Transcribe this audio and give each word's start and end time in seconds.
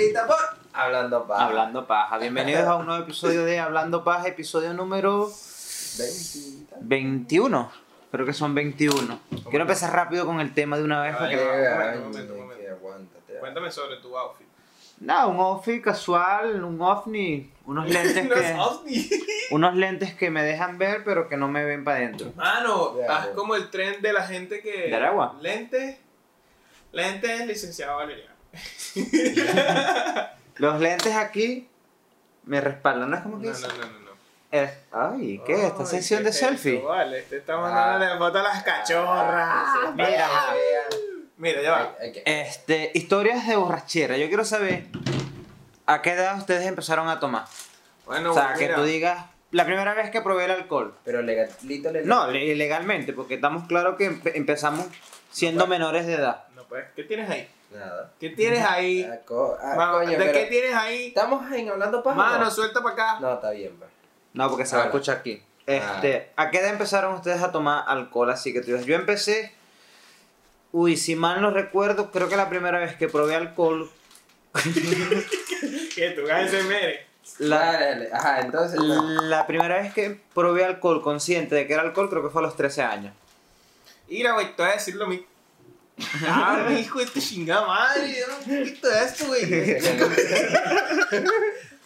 Por 0.00 0.36
Hablando 0.72 1.26
Paja. 1.26 1.44
Hablando 1.44 1.86
Paja. 1.86 2.16
Bienvenidos 2.16 2.64
a 2.64 2.76
un 2.76 2.86
nuevo 2.86 3.02
episodio 3.02 3.44
de 3.44 3.58
Hablando 3.60 4.02
Paja, 4.02 4.28
episodio 4.28 4.72
número 4.72 5.28
20. 5.98 6.76
21. 6.80 7.70
Creo 8.10 8.24
que 8.24 8.32
son 8.32 8.54
21. 8.54 9.20
Quiero 9.50 9.64
empezar 9.64 9.92
rápido 9.92 10.24
con 10.24 10.40
el 10.40 10.54
tema 10.54 10.78
de 10.78 10.84
una 10.84 11.02
vez 11.02 11.14
Ay, 11.18 11.36
porque... 11.36 11.36
momento, 11.46 12.06
momento, 12.06 12.34
momento. 12.34 12.70
Aguántate. 12.72 13.38
Cuéntame 13.40 13.70
sobre 13.70 13.96
tu 13.98 14.16
outfit. 14.16 14.46
Nada, 15.00 15.26
un 15.26 15.38
outfit 15.38 15.84
casual, 15.84 16.64
un 16.64 16.80
ovni, 16.80 17.50
unos 17.66 17.86
lentes 17.90 18.26
No 18.26 18.34
es 18.34 18.78
que... 19.08 19.20
Unos 19.50 19.74
lentes 19.74 20.14
que 20.14 20.30
me 20.30 20.42
dejan 20.42 20.78
ver 20.78 21.04
pero 21.04 21.28
que 21.28 21.36
no 21.36 21.46
me 21.48 21.62
ven 21.64 21.84
para 21.84 21.98
adentro. 21.98 22.32
Mano, 22.36 22.96
Ya, 22.98 23.18
haz 23.18 23.26
ya. 23.26 23.32
como 23.34 23.54
el 23.54 23.68
tren 23.68 24.00
de 24.00 24.14
la 24.14 24.22
gente 24.22 24.62
que. 24.62 24.88
¿De 24.88 24.94
Aragua? 24.96 25.36
Lentes. 25.42 25.98
Lentes, 26.92 27.46
licenciado 27.46 27.96
Valeriano. 27.98 28.39
Los 30.56 30.80
lentes 30.80 31.14
aquí 31.14 31.68
me 32.44 32.60
respaldan, 32.60 33.10
¿no 33.10 33.16
es 33.16 33.22
como 33.22 33.36
No, 33.36 33.42
que 33.42 33.48
no, 33.48 33.54
dice? 33.54 33.68
no, 33.68 33.74
no. 33.86 34.00
no. 34.00 34.10
Es- 34.50 34.72
Ay, 34.92 35.40
¿qué? 35.46 35.66
¿Esta 35.66 35.86
sección 35.86 36.20
¿qué 36.20 36.24
de 36.26 36.32
selfie? 36.32 36.74
esto, 36.76 36.88
Vale, 36.88 37.22
te 37.22 37.36
está 37.38 37.54
Ah. 37.54 37.60
mandando 37.60 38.06
la 38.06 38.18
foto 38.18 38.38
a 38.38 38.42
las 38.42 38.62
cachorras. 38.62 39.94
Mira. 39.94 40.28
Mira, 41.36 41.62
ya 41.62 41.70
va. 41.70 41.94
Este, 42.26 42.90
historias 42.94 43.46
de 43.46 43.56
borrachera. 43.56 44.16
Yo 44.18 44.28
quiero 44.28 44.44
saber 44.44 44.84
a 45.86 46.02
qué 46.02 46.12
edad 46.12 46.36
ustedes 46.36 46.66
empezaron 46.66 47.08
a 47.08 47.18
tomar. 47.20 47.44
Bueno, 48.04 48.32
o 48.32 48.34
sea, 48.34 48.54
que 48.54 48.64
mira, 48.64 48.74
tú 48.74 48.82
digas, 48.84 49.24
la 49.52 49.64
primera 49.64 49.94
vez 49.94 50.10
que 50.10 50.20
probé 50.20 50.44
el 50.46 50.50
alcohol. 50.50 50.94
Pero 51.04 51.22
legalito, 51.22 51.90
legal. 51.92 52.08
No, 52.08 52.26
le- 52.30 52.54
legalmente, 52.56 53.12
porque 53.14 53.34
estamos 53.34 53.66
claros 53.68 53.96
que 53.96 54.10
empe- 54.10 54.32
empezamos 54.34 54.84
siendo 55.30 55.66
menores 55.66 56.06
de 56.06 56.14
edad. 56.14 56.44
No, 56.56 56.64
pues, 56.64 56.84
¿qué 56.96 57.04
tienes 57.04 57.30
ahí? 57.30 57.48
Nada. 57.70 58.12
¿Qué 58.18 58.30
tienes 58.30 58.64
ahí? 58.64 59.02
Ah, 59.10 59.18
co- 59.24 59.56
ah, 59.60 59.74
Mano, 59.76 59.92
coño, 59.98 60.18
¿De 60.18 60.32
qué 60.32 60.46
tienes 60.46 60.74
ahí? 60.74 61.08
¿Estamos 61.08 61.50
en 61.52 61.68
hablando 61.68 62.02
paja? 62.02 62.16
Mano, 62.16 62.44
no? 62.44 62.50
suelta 62.50 62.82
para 62.82 62.94
acá. 62.94 63.20
No, 63.20 63.34
está 63.34 63.50
bien, 63.52 63.74
pues. 63.78 63.90
No, 64.32 64.48
porque 64.48 64.66
se 64.66 64.76
va 64.76 64.82
a 64.82 64.86
escuchar 64.86 65.18
aquí. 65.18 65.42
Este, 65.66 66.30
¿A 66.36 66.50
qué 66.50 66.58
edad 66.58 66.70
empezaron 66.70 67.14
ustedes 67.14 67.42
a 67.42 67.52
tomar 67.52 67.84
alcohol? 67.86 68.30
Así 68.30 68.52
que 68.52 68.60
tú 68.60 68.76
yo 68.76 68.94
empecé, 68.96 69.54
uy, 70.72 70.96
si 70.96 71.14
mal 71.14 71.40
no 71.40 71.50
recuerdo, 71.50 72.10
creo 72.10 72.28
que 72.28 72.36
la 72.36 72.48
primera 72.48 72.78
vez 72.80 72.96
que 72.96 73.08
probé 73.08 73.36
alcohol, 73.36 73.88
Que 75.94 76.10
tú 76.10 76.22
hagas 76.24 76.52
ese 76.52 76.62
mere. 76.64 77.06
la, 77.38 77.58
Dale, 77.72 78.08
Ajá, 78.12 78.40
entonces. 78.40 78.80
no. 78.80 79.22
la 79.22 79.46
primera 79.46 79.80
vez 79.80 79.92
que 79.94 80.20
probé 80.34 80.64
alcohol 80.64 81.02
consciente 81.02 81.54
de 81.54 81.66
que 81.66 81.74
era 81.74 81.82
alcohol, 81.82 82.08
creo 82.10 82.22
que 82.22 82.30
fue 82.30 82.40
a 82.42 82.46
los 82.46 82.56
13 82.56 82.82
años. 82.82 83.14
Mira, 84.08 84.32
güey, 84.32 84.56
te 84.56 84.62
voy 84.62 84.70
a 84.72 84.74
decir 84.74 84.96
lo 84.96 85.06
mismo. 85.06 85.26
Ah, 86.26 86.66
mi 86.68 86.80
hijo 86.80 86.98
de 86.98 87.06
tu 87.06 87.20
chingada 87.20 87.66
madre, 87.66 88.18
yo 88.18 88.26
no 88.28 88.38
poquito 88.38 88.88
de 88.88 89.04
esto, 89.04 89.26
güey. 89.26 89.44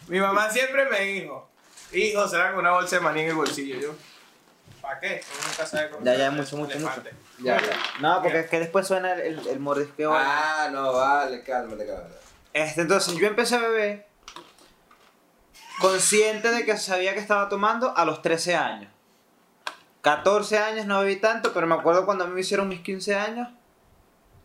Mi 0.08 0.20
mamá 0.20 0.50
siempre 0.50 0.84
me 0.90 1.00
dijo, 1.00 1.48
hijo, 1.92 2.28
será 2.28 2.50
con 2.50 2.60
una 2.60 2.72
bolsa 2.72 2.96
de 2.96 3.02
maní 3.02 3.22
en 3.22 3.28
el 3.28 3.34
bolsillo. 3.34 3.80
Yo, 3.80 3.94
¿para 4.82 5.00
qué? 5.00 5.22
Uno 5.34 5.48
nunca 5.48 5.66
sabe 5.66 5.90
cómo 5.90 6.04
Ya, 6.04 6.14
ya, 6.14 6.30
mucho, 6.30 6.56
un 6.56 6.62
mucho, 6.62 6.76
elefante. 6.76 7.10
Ya, 7.38 7.58
ya. 7.58 7.72
No, 8.00 8.20
porque 8.20 8.40
es 8.40 8.50
que 8.50 8.60
después 8.60 8.86
suena 8.86 9.14
el, 9.14 9.20
el, 9.20 9.48
el 9.48 9.60
mordisqueo. 9.60 10.12
Ah, 10.14 10.68
no, 10.70 10.92
vale, 10.92 11.42
cálmate, 11.42 11.86
cálmate. 11.86 12.14
Este, 12.52 12.82
entonces 12.82 13.14
yo 13.16 13.26
empecé 13.26 13.56
a 13.56 13.60
beber 13.60 14.06
consciente 15.80 16.50
de 16.50 16.64
que 16.64 16.76
sabía 16.76 17.14
que 17.14 17.20
estaba 17.20 17.48
tomando 17.48 17.96
a 17.96 18.04
los 18.04 18.22
13 18.22 18.54
años. 18.54 18.90
14 20.02 20.58
años 20.58 20.86
no 20.86 21.00
bebí 21.00 21.16
tanto, 21.16 21.52
pero 21.54 21.66
me 21.66 21.74
acuerdo 21.74 22.04
cuando 22.04 22.24
a 22.24 22.26
mí 22.26 22.34
me 22.34 22.42
hicieron 22.42 22.68
mis 22.68 22.80
15 22.80 23.14
años, 23.14 23.48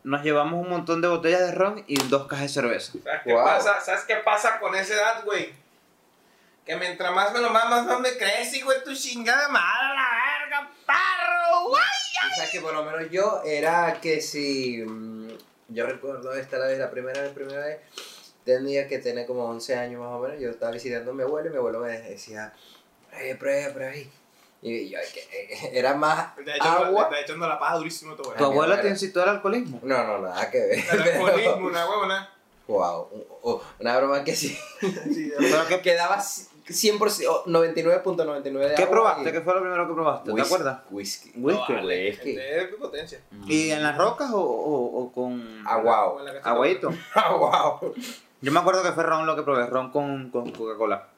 nos 0.04 0.22
llevamos 0.22 0.62
un 0.62 0.70
montón 0.70 1.00
de 1.00 1.08
botellas 1.08 1.40
de 1.40 1.52
ron 1.52 1.84
y 1.86 1.96
dos 2.08 2.26
cajas 2.26 2.44
de 2.44 2.48
cerveza. 2.48 2.92
¿Sabes 3.04 3.20
qué 3.24 3.32
Wow. 3.32 3.44
pasa? 3.44 3.80
¿Sabes 3.80 4.04
qué 4.04 4.16
pasa 4.16 4.58
con 4.60 4.74
esa 4.74 4.94
edad, 4.94 5.24
güey? 5.24 5.52
Que 6.64 6.76
mientras 6.76 7.12
más 7.12 7.32
me 7.32 7.40
lo 7.40 7.50
mamas, 7.50 7.84
más 7.86 8.00
me 8.00 8.16
crece, 8.16 8.58
hijo 8.58 8.70
de 8.70 8.80
tu 8.80 8.94
chingada 8.94 9.48
madre, 9.48 9.94
la 9.94 10.08
verga, 10.40 10.70
parro, 10.86 11.68
güey. 11.68 11.82
O 11.82 12.34
sea, 12.36 12.50
que 12.50 12.60
por 12.60 12.72
lo 12.74 12.84
menos 12.84 13.10
yo 13.10 13.42
era 13.44 13.98
que 14.00 14.20
si. 14.20 14.84
mm, 14.86 15.28
Yo 15.68 15.86
recuerdo 15.86 16.32
esta 16.34 16.58
la 16.58 16.66
vez, 16.66 16.78
la 16.78 16.90
primera 16.90 17.22
vez, 17.22 17.32
primera 17.32 17.64
vez. 17.64 17.78
Tenía 18.44 18.88
que 18.88 18.98
tener 18.98 19.26
como 19.26 19.44
11 19.46 19.76
años 19.76 20.00
más 20.00 20.10
o 20.10 20.18
menos. 20.18 20.40
Yo 20.40 20.50
estaba 20.50 20.72
visitando 20.72 21.12
a 21.12 21.14
mi 21.14 21.22
abuelo 21.22 21.48
y 21.48 21.52
mi 21.52 21.58
abuelo 21.58 21.78
me 21.80 21.90
decía, 22.00 22.52
eh, 23.12 23.36
prueba, 23.36 23.72
prueba 23.72 23.92
ahí. 23.92 24.10
Y 24.62 24.90
yo, 24.90 24.98
que, 25.14 25.20
eh, 25.20 25.70
era 25.78 25.94
más 25.94 26.34
Te 26.36 26.42
está 26.42 26.56
echando, 26.56 26.84
agua. 26.86 27.08
te 27.08 27.14
está 27.14 27.26
echando 27.26 27.48
la 27.48 27.58
paja 27.58 27.76
durísimo 27.76 28.14
tu 28.14 28.22
¿Tu 28.22 28.28
abuelo. 28.30 28.40
mi 28.40 28.44
abuela 28.52 28.74
abuela. 28.74 28.82
te 28.82 28.88
incitó 28.90 29.22
al 29.22 29.28
alcoholismo? 29.30 29.80
No, 29.82 30.04
no, 30.06 30.18
nada 30.18 30.50
que 30.50 30.58
ver. 30.58 30.78
El 30.92 31.02
alcoholismo, 31.02 31.66
una 31.66 31.86
huevona. 31.90 32.30
wow, 32.68 33.08
u- 33.42 33.60
una 33.80 33.96
broma 33.96 34.22
que 34.24 34.36
sí. 34.36 34.56
Sí, 34.80 35.32
¿Pero 35.38 35.80
Que 35.82 35.94
daba 35.94 36.18
100%, 36.18 37.26
o 37.28 37.44
99.99 37.46 38.42
de 38.68 38.74
qué 38.74 38.82
agua 38.82 38.90
probaste? 38.94 39.28
y- 39.30 39.32
¿Qué 39.32 39.40
fue 39.40 39.54
lo 39.54 39.60
primero 39.62 39.88
que 39.88 39.94
probaste? 39.94 40.26
¿Te 40.26 40.32
Whisky, 40.32 40.46
acuerdas? 40.54 40.80
Whisky. 40.90 41.32
Whisky. 41.36 41.72
No, 41.72 41.78
vale, 41.80 42.10
Whisky. 42.10 42.32
de 42.34 42.64
potencia. 42.78 43.20
¿Y 43.46 43.70
en 43.70 43.82
las 43.82 43.96
rocas 43.96 44.30
o, 44.32 44.40
o- 44.40 45.02
o 45.02 45.12
con 45.12 45.66
Aguao. 45.66 46.20
Te? 46.44 46.90
Ah, 47.14 47.32
wow. 47.34 47.94
Yo 48.42 48.52
me 48.52 48.60
acuerdo 48.60 48.82
que 48.82 48.92
fue 48.92 49.04
ron 49.04 49.26
lo 49.26 49.34
que 49.36 49.42
probé, 49.42 49.66
ron 49.66 49.90
con, 49.90 50.30
con 50.30 50.50
Coca-Cola. 50.52 51.08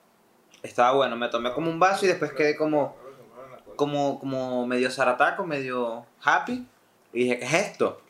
Estaba 0.63 0.93
bueno, 0.93 1.17
me 1.17 1.29
tomé 1.29 1.53
como 1.53 1.71
un 1.71 1.79
vaso 1.81 2.05
y 2.05 2.09
después 2.09 2.33
quedé 2.33 2.57
como, 2.57 2.97
como, 3.77 4.19
como 4.21 4.67
medio 4.67 4.91
zarataco, 4.91 5.45
medio 5.47 6.07
happy. 6.23 6.67
Y 7.13 7.25
dije, 7.25 7.39
¿qué 7.39 7.45
es 7.45 7.55
esto? 7.55 8.01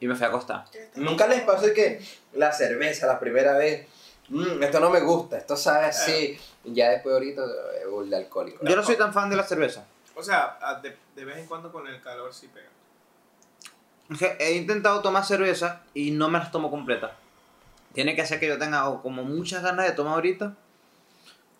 Y 0.00 0.06
me 0.06 0.14
fui 0.14 0.24
a 0.24 0.28
acostar. 0.28 0.64
Nunca 0.96 1.26
les 1.26 1.40
pasó 1.42 1.66
que 1.74 2.00
la 2.34 2.52
cerveza 2.52 3.06
la 3.06 3.18
primera 3.18 3.56
vez, 3.56 3.86
"Mm, 4.28 4.62
esto 4.62 4.80
no 4.80 4.90
me 4.90 5.00
gusta, 5.00 5.38
esto 5.38 5.56
sabe 5.56 5.86
así, 5.86 6.38
y 6.64 6.74
ya 6.74 6.90
después 6.90 7.12
ahorita 7.14 7.42
eh, 7.42 7.86
burla 7.86 8.18
alcohólico. 8.18 8.64
Yo 8.66 8.76
no 8.76 8.82
soy 8.82 8.96
tan 8.96 9.12
fan 9.12 9.30
de 9.30 9.36
la 9.36 9.44
cerveza. 9.44 9.84
O 10.14 10.22
sea, 10.22 10.58
de, 10.82 10.96
de 11.16 11.24
vez 11.24 11.38
en 11.38 11.46
cuando 11.46 11.72
con 11.72 11.86
el 11.86 12.00
calor 12.02 12.32
sí 12.34 12.48
pega. 12.52 12.68
He 14.38 14.52
intentado 14.54 15.00
tomar 15.00 15.24
cerveza 15.24 15.82
y 15.94 16.10
no 16.10 16.28
me 16.28 16.38
las 16.38 16.50
tomo 16.50 16.70
completas. 16.70 17.12
Tiene 17.94 18.14
que 18.14 18.26
ser 18.26 18.38
que 18.40 18.46
yo 18.48 18.58
tenga 18.58 18.84
como 19.02 19.24
muchas 19.24 19.62
ganas 19.62 19.86
de 19.86 19.92
tomar 19.92 20.14
ahorita. 20.14 20.54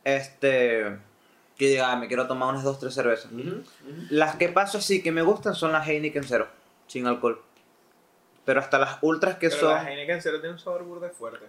Este. 0.04 0.98
Que 1.56 1.68
diga, 1.68 1.92
"Ah, 1.92 1.96
me 1.96 2.08
quiero 2.08 2.26
tomar 2.26 2.48
unas 2.48 2.64
dos, 2.64 2.78
tres 2.80 2.94
cervezas. 2.94 3.30
Las 4.10 4.36
que 4.36 4.48
paso 4.48 4.78
así 4.78 5.02
que 5.02 5.12
me 5.12 5.22
gustan 5.22 5.54
son 5.54 5.70
las 5.72 5.86
Heineken 5.86 6.24
cero, 6.24 6.48
sin 6.88 7.06
alcohol. 7.06 7.40
Pero 8.44 8.60
hasta 8.60 8.78
las 8.78 8.98
ultras 9.02 9.36
que 9.38 9.48
Pero 9.48 9.60
son. 9.60 9.70
la 9.74 9.88
Heineken 9.90 10.20
cero 10.20 10.40
tiene 10.40 10.54
un 10.54 10.58
sabor 10.58 10.82
burda 10.82 11.08
fuerte. 11.10 11.46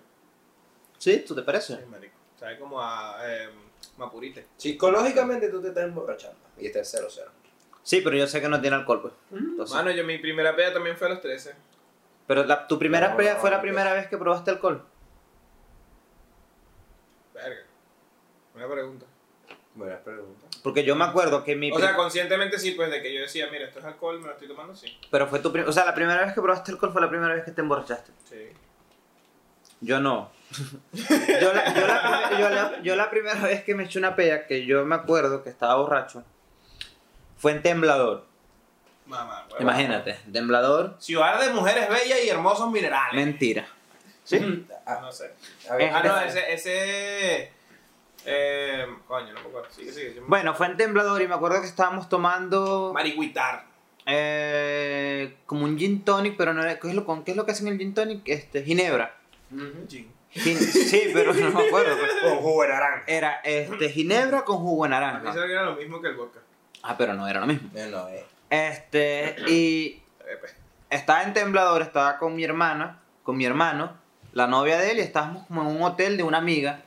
¿Sí? 0.98 1.24
¿Tú 1.28 1.34
te 1.36 1.42
parece? 1.42 1.76
Sí, 1.78 1.82
marico. 1.90 2.16
Sabe 2.40 2.60
como 2.60 2.80
a 2.82 3.18
eh, 3.24 3.50
mapurite. 3.98 4.46
Psicológicamente 4.58 5.50
tú 5.50 5.62
te 5.62 5.70
estás 5.70 5.84
emborrachando 5.86 6.38
y 6.58 6.68
este 6.68 6.80
es 6.82 6.94
0-0. 6.94 7.30
Sí, 7.84 8.02
pero 8.02 8.16
yo 8.18 8.28
sé 8.28 8.42
que 8.42 8.48
no 8.50 8.60
tiene 8.62 8.76
alcohol, 8.78 9.02
pues. 9.02 9.14
Entonces- 9.32 9.76
Mano, 9.76 9.92
yo 9.92 10.04
mi 10.04 10.18
primera 10.20 10.56
peda 10.56 10.74
también 10.74 10.98
fue 10.98 11.08
a 11.08 11.12
los 11.12 11.22
13. 11.22 11.54
pero 12.28 12.44
la- 12.44 12.66
tu 12.68 12.78
primera 12.80 13.10
No, 13.10 13.18
peda 13.18 13.36
fue 13.38 13.50
la 13.52 13.58
no, 13.58 13.62
primera 13.62 13.94
vez 13.94 14.08
que 14.08 14.18
probaste 14.18 14.52
alcohol. 14.52 14.84
Verga. 17.34 17.62
Una 18.56 18.68
pregunta. 18.70 19.06
Buena 19.76 19.98
pregunta. 20.00 20.48
Porque 20.64 20.84
yo 20.84 20.96
me 20.96 21.04
acuerdo 21.06 21.44
que 21.44 21.56
mi. 21.56 21.72
O 21.72 21.78
sea, 21.80 21.96
conscientemente 21.96 22.58
sí, 22.58 22.72
pues 22.72 22.90
de 22.90 23.02
que 23.02 23.14
yo 23.14 23.22
decía, 23.22 23.48
mira, 23.52 23.66
esto 23.68 23.80
es 23.80 23.86
alcohol, 23.86 24.20
me 24.22 24.28
lo 24.28 24.34
estoy 24.34 24.48
tomando, 24.48 24.74
sí. 24.76 24.98
pero 25.12 25.28
fue 25.28 25.40
tu. 25.40 25.52
prim- 25.52 25.68
O 25.68 25.72
sea, 25.72 25.86
la 25.86 25.94
primera 25.94 26.24
vez 26.24 26.34
que 26.34 26.42
probaste 26.42 26.72
alcohol 26.72 26.92
fue 26.94 27.02
la 27.02 27.10
primera 27.10 27.34
vez 27.36 27.44
que 27.44 27.52
te 27.52 27.62
emborrachaste. 27.62 28.12
Sí. 28.30 28.50
Yo 29.82 30.00
no. 30.00 30.32
yo, 30.94 31.54
la, 31.54 31.74
yo, 31.74 31.88
la, 31.88 32.40
yo, 32.40 32.50
la, 32.50 32.82
yo 32.82 32.96
la 32.96 33.10
primera 33.10 33.40
vez 33.42 33.64
que 33.64 33.76
me 33.76 33.84
eché 33.84 34.00
una 34.00 34.16
pea, 34.16 34.48
que 34.48 34.66
yo 34.66 34.86
me 34.86 34.96
acuerdo 34.96 35.44
que 35.44 35.50
estaba 35.50 35.76
borracho, 35.76 36.24
fue 37.38 37.52
en 37.52 37.62
Temblador. 37.62 38.26
Mamá, 39.06 39.44
huevón. 39.50 39.62
Imagínate, 39.62 40.18
Temblador, 40.32 40.96
Ciudad 41.00 41.40
de 41.40 41.50
mujeres 41.52 41.90
bellas 41.90 42.20
y 42.24 42.30
hermosos 42.30 42.72
minerales. 42.72 43.14
mentira. 43.14 43.68
¿Sí? 44.24 44.66
Ah, 44.88 45.00
No 45.02 45.12
sé. 45.12 45.32
ver, 45.78 45.92
Ah, 45.94 46.02
no, 46.04 46.20
ese, 46.22 46.52
ese... 46.54 47.52
Eh, 48.26 48.86
coño, 49.08 49.34
no 49.34 49.42
me 49.42 49.48
acuerdo. 49.50 49.70
Sigue, 49.72 49.92
sigue. 49.92 50.22
Bueno, 50.28 50.54
fue 50.56 50.68
en 50.68 50.78
Temblador 50.78 51.22
y 51.22 51.28
me 51.28 51.36
acuerdo 51.36 51.62
que 51.62 51.68
estábamos 51.68 52.10
tomando 52.10 52.92
Marihuitar. 52.94 53.66
eh, 54.08 55.36
como 55.46 55.66
un 55.66 55.78
gin 55.78 56.04
tonic, 56.04 56.36
pero 56.38 56.54
no 56.54 56.62
era, 56.64 56.80
¿qué 56.80 56.90
es 56.90 56.96
lo, 56.96 57.06
¿qué 57.24 57.32
es 57.32 57.38
lo 57.38 57.46
que 57.46 57.52
hacen 57.52 57.68
el 57.68 57.78
gin 57.78 57.94
tonic? 57.94 58.22
Este, 58.26 58.64
ginebra. 58.64 59.16
Gin. 59.88 60.12
Gin- 60.34 60.58
sí, 60.58 61.12
pero 61.14 61.34
no 61.34 61.52
me 61.52 61.68
acuerdo. 61.68 61.96
pero 62.00 62.30
Con 62.30 62.38
jugo 62.44 62.62
de 62.64 62.68
naranja. 62.70 63.04
Era 63.08 63.34
este, 63.44 63.90
ginebra 63.90 64.44
con 64.44 64.58
jugo 64.58 64.88
de 64.88 64.96
A 64.96 65.00
mí 65.00 65.06
naranja. 65.06 65.34
se 65.34 65.40
que 65.48 65.52
era 65.52 65.64
lo 65.64 65.76
mismo 65.76 66.02
que 66.02 66.08
el 66.10 66.16
vodka. 66.16 66.40
Ah, 66.84 66.96
pero 66.98 67.14
no 67.14 67.28
era 67.28 67.40
lo 67.40 67.48
mismo. 67.48 67.70
No, 67.74 67.86
no, 67.88 68.10
eh. 68.10 68.26
Este, 68.50 69.36
y 69.48 70.02
estaba 70.90 71.24
en 71.24 71.34
Temblador, 71.34 71.82
estaba 71.82 72.18
con 72.18 72.36
mi 72.36 72.44
hermana, 72.44 73.00
con 73.24 73.38
mi 73.38 73.46
hermano, 73.46 73.94
la 74.34 74.48
novia 74.48 74.78
de 74.78 74.92
él, 74.92 74.98
y 74.98 75.02
estábamos 75.02 75.46
como 75.48 75.62
en 75.62 75.68
un 75.68 75.82
hotel 75.84 76.18
de 76.18 76.24
una 76.24 76.38
amiga, 76.40 76.82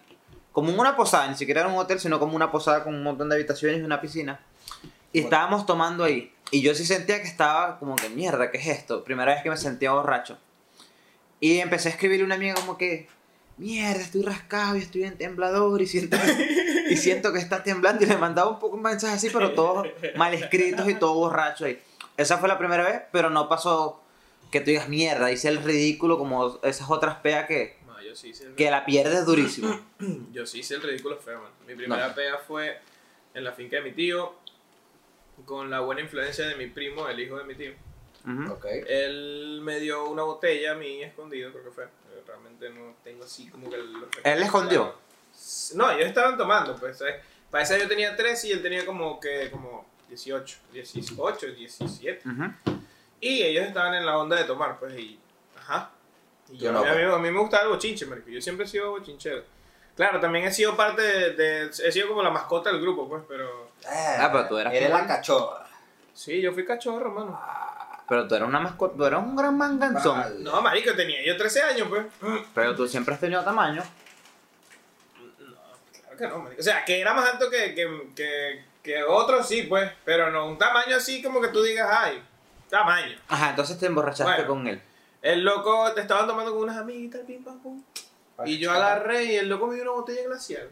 como 0.58 0.72
en 0.72 0.78
una 0.80 0.96
posada, 0.96 1.28
ni 1.28 1.36
siquiera 1.36 1.60
era 1.60 1.68
un 1.70 1.76
hotel, 1.78 2.00
sino 2.00 2.18
como 2.18 2.34
una 2.34 2.50
posada 2.50 2.82
con 2.82 2.94
un 2.94 3.02
montón 3.02 3.28
de 3.28 3.36
habitaciones 3.36 3.78
y 3.78 3.82
una 3.82 4.00
piscina. 4.00 4.40
Y 5.12 5.20
Bueno. 5.20 5.26
estábamos 5.26 5.66
tomando 5.66 6.04
ahí. 6.04 6.32
Y 6.50 6.62
yo 6.62 6.74
sí 6.74 6.84
sentía 6.84 7.20
que 7.22 7.28
estaba 7.28 7.78
como 7.78 7.94
que 7.96 8.08
mierda, 8.08 8.50
¿qué 8.50 8.58
es 8.58 8.66
esto? 8.66 9.04
Primera 9.04 9.32
vez 9.34 9.42
que 9.42 9.50
me 9.50 9.56
sentía 9.56 9.92
borracho. 9.92 10.36
Y 11.40 11.58
empecé 11.58 11.88
a 11.88 11.92
escribirle 11.92 12.24
a 12.24 12.26
una 12.26 12.34
amiga 12.34 12.54
como 12.54 12.76
que, 12.76 13.08
mierda, 13.56 14.00
estoy 14.00 14.22
rascado 14.22 14.76
y 14.76 14.80
estoy 14.80 15.04
en 15.04 15.16
temblador 15.16 15.80
y 15.80 15.86
siento, 15.86 16.16
y 16.90 16.96
siento 16.96 17.32
que 17.32 17.38
está 17.38 17.62
temblando. 17.62 18.04
Y 18.04 18.08
le 18.08 18.16
mandaba 18.16 18.50
un 18.50 18.58
poco 18.58 18.76
un 18.76 18.82
mensaje 18.82 19.14
así, 19.14 19.30
pero 19.30 19.52
todos 19.52 19.86
mal 20.16 20.34
escritos 20.34 20.88
y 20.88 20.94
todo 20.94 21.14
borracho 21.14 21.66
ahí. 21.66 21.78
Esa 22.16 22.38
fue 22.38 22.48
la 22.48 22.58
primera 22.58 22.84
vez, 22.84 23.02
pero 23.12 23.30
no 23.30 23.48
pasó 23.48 24.02
que 24.50 24.60
tú 24.60 24.70
digas, 24.70 24.88
mierda, 24.88 25.30
hice 25.30 25.48
el 25.48 25.62
ridículo 25.62 26.18
como 26.18 26.58
esas 26.64 26.90
otras 26.90 27.16
peas 27.16 27.46
que, 27.46 27.77
yo 28.08 28.16
sí 28.16 28.28
hice 28.30 28.44
el, 28.46 28.54
que 28.54 28.70
la 28.70 28.84
pierdes 28.84 29.24
durísimo. 29.26 29.78
yo 30.32 30.46
sí 30.46 30.60
hice 30.60 30.74
el 30.74 30.82
ridículo 30.82 31.16
feo, 31.18 31.40
man. 31.42 31.52
Mi 31.66 31.74
primera 31.74 32.08
No. 32.08 32.14
pega 32.14 32.38
fue 32.38 32.80
en 33.34 33.44
la 33.44 33.52
finca 33.52 33.76
de 33.76 33.82
mi 33.82 33.92
tío, 33.92 34.34
con 35.44 35.70
la 35.70 35.80
buena 35.80 36.00
influencia 36.00 36.46
de 36.46 36.56
mi 36.56 36.66
primo, 36.66 37.08
el 37.08 37.20
hijo 37.20 37.38
de 37.38 37.44
mi 37.44 37.54
tío. 37.54 37.72
Ujú. 38.26 38.52
Ok. 38.52 38.64
Él 38.88 39.60
me 39.62 39.78
dio 39.80 40.08
una 40.08 40.22
botella 40.24 40.72
a 40.72 40.74
mí 40.74 41.02
escondido, 41.02 41.52
creo 41.52 41.64
que 41.64 41.70
fue. 41.70 41.84
Eh, 41.84 42.22
Realmente 42.26 42.68
no 42.70 42.94
tengo 43.04 43.24
así 43.24 43.48
como 43.48 43.70
que... 43.70 43.76
el- 43.76 43.92
¿Él 44.24 44.42
escondió? 44.42 44.94
No, 45.74 45.90
ellos 45.92 46.06
estaban 46.08 46.36
tomando, 46.36 46.76
pues. 46.76 46.98
¿sabes? 46.98 47.16
Para 47.50 47.62
esa 47.64 47.78
yo 47.78 47.86
tenía 47.88 48.16
13 48.16 48.48
y 48.48 48.52
él 48.52 48.62
tenía 48.62 48.84
como 48.84 49.20
que 49.20 49.50
como 49.50 49.86
18, 50.08 50.58
18, 50.72 51.46
17. 51.52 52.28
Ujú. 52.28 52.42
Y 53.20 53.42
ellos 53.42 53.66
estaban 53.66 53.94
en 53.94 54.04
la 54.04 54.18
onda 54.18 54.36
de 54.36 54.44
tomar, 54.44 54.78
pues, 54.78 54.98
y... 54.98 55.18
Ajá. 55.56 55.90
Y 56.50 56.56
Yo 56.58 56.72
no, 56.72 56.80
a, 56.80 56.94
mí, 56.94 57.02
a 57.02 57.18
mí 57.18 57.30
me 57.30 57.40
gustaba 57.40 57.64
el 57.64 57.68
bochinche, 57.70 58.06
marico. 58.06 58.30
Yo 58.30 58.40
siempre 58.40 58.66
he 58.66 58.68
sido 58.68 58.90
bochinchero. 58.90 59.42
Claro, 59.96 60.20
también 60.20 60.44
he 60.46 60.52
sido 60.52 60.76
parte 60.76 61.02
de, 61.02 61.32
de- 61.34 61.70
He 61.84 61.92
sido 61.92 62.08
como 62.08 62.22
la 62.22 62.30
mascota 62.30 62.70
del 62.70 62.80
grupo, 62.80 63.08
pues, 63.08 63.22
pero... 63.28 63.70
Ah, 63.86 64.28
pero 64.32 64.46
tú 64.48 64.58
eras 64.58 64.72
Eres 64.72 64.88
como- 64.90 65.00
la 65.02 65.06
cachorra. 65.06 65.66
Sí, 66.14 66.40
yo 66.40 66.52
fui 66.52 66.64
cachorro, 66.64 67.10
mano. 67.12 67.40
Pero 68.08 68.26
tú 68.26 68.34
eras 68.34 68.48
una 68.48 68.60
mascota, 68.60 68.96
tú 68.96 69.04
eras 69.04 69.20
un 69.22 69.36
gran 69.36 69.56
manganzón. 69.58 70.18
Vale. 70.18 70.36
No, 70.40 70.60
marico, 70.62 70.94
tenía 70.94 71.22
yo 71.24 71.36
13 71.36 71.62
años, 71.62 71.88
pues. 71.88 72.06
Pero 72.54 72.74
tú 72.74 72.88
siempre 72.88 73.14
has 73.14 73.20
tenido 73.20 73.42
tamaño. 73.44 73.82
No, 75.38 75.54
claro 75.92 76.16
que 76.16 76.26
no, 76.28 76.38
marico. 76.38 76.60
O 76.60 76.64
sea, 76.64 76.84
que 76.84 77.00
era 77.00 77.12
más 77.14 77.30
alto 77.32 77.50
que, 77.50 77.74
que, 77.74 78.10
que, 78.16 78.64
que 78.82 79.02
otros, 79.04 79.46
sí, 79.46 79.64
pues. 79.64 79.90
Pero 80.04 80.30
no 80.30 80.46
un 80.46 80.58
tamaño 80.58 80.96
así 80.96 81.22
como 81.22 81.40
que 81.40 81.48
tú 81.48 81.62
digas, 81.62 81.88
ay, 81.90 82.22
tamaño. 82.70 83.16
Ajá, 83.28 83.50
entonces 83.50 83.78
te 83.78 83.86
emborrachaste 83.86 84.24
Bueno. 84.24 84.46
con 84.48 84.66
él. 84.66 84.80
El 85.22 85.42
loco 85.44 85.92
te 85.94 86.00
estaban 86.02 86.26
tomando 86.26 86.52
con 86.52 86.62
unas 86.62 86.76
amiguitas, 86.76 87.22
pim, 87.26 87.42
pam, 87.44 87.58
pum. 87.60 87.82
Y 88.44 88.58
yo 88.58 88.70
agarré 88.72 89.24
y 89.24 89.36
el 89.36 89.48
loco 89.48 89.66
me 89.66 89.74
dio 89.74 89.82
una 89.84 89.92
botella 89.92 90.22
glacial. 90.28 90.70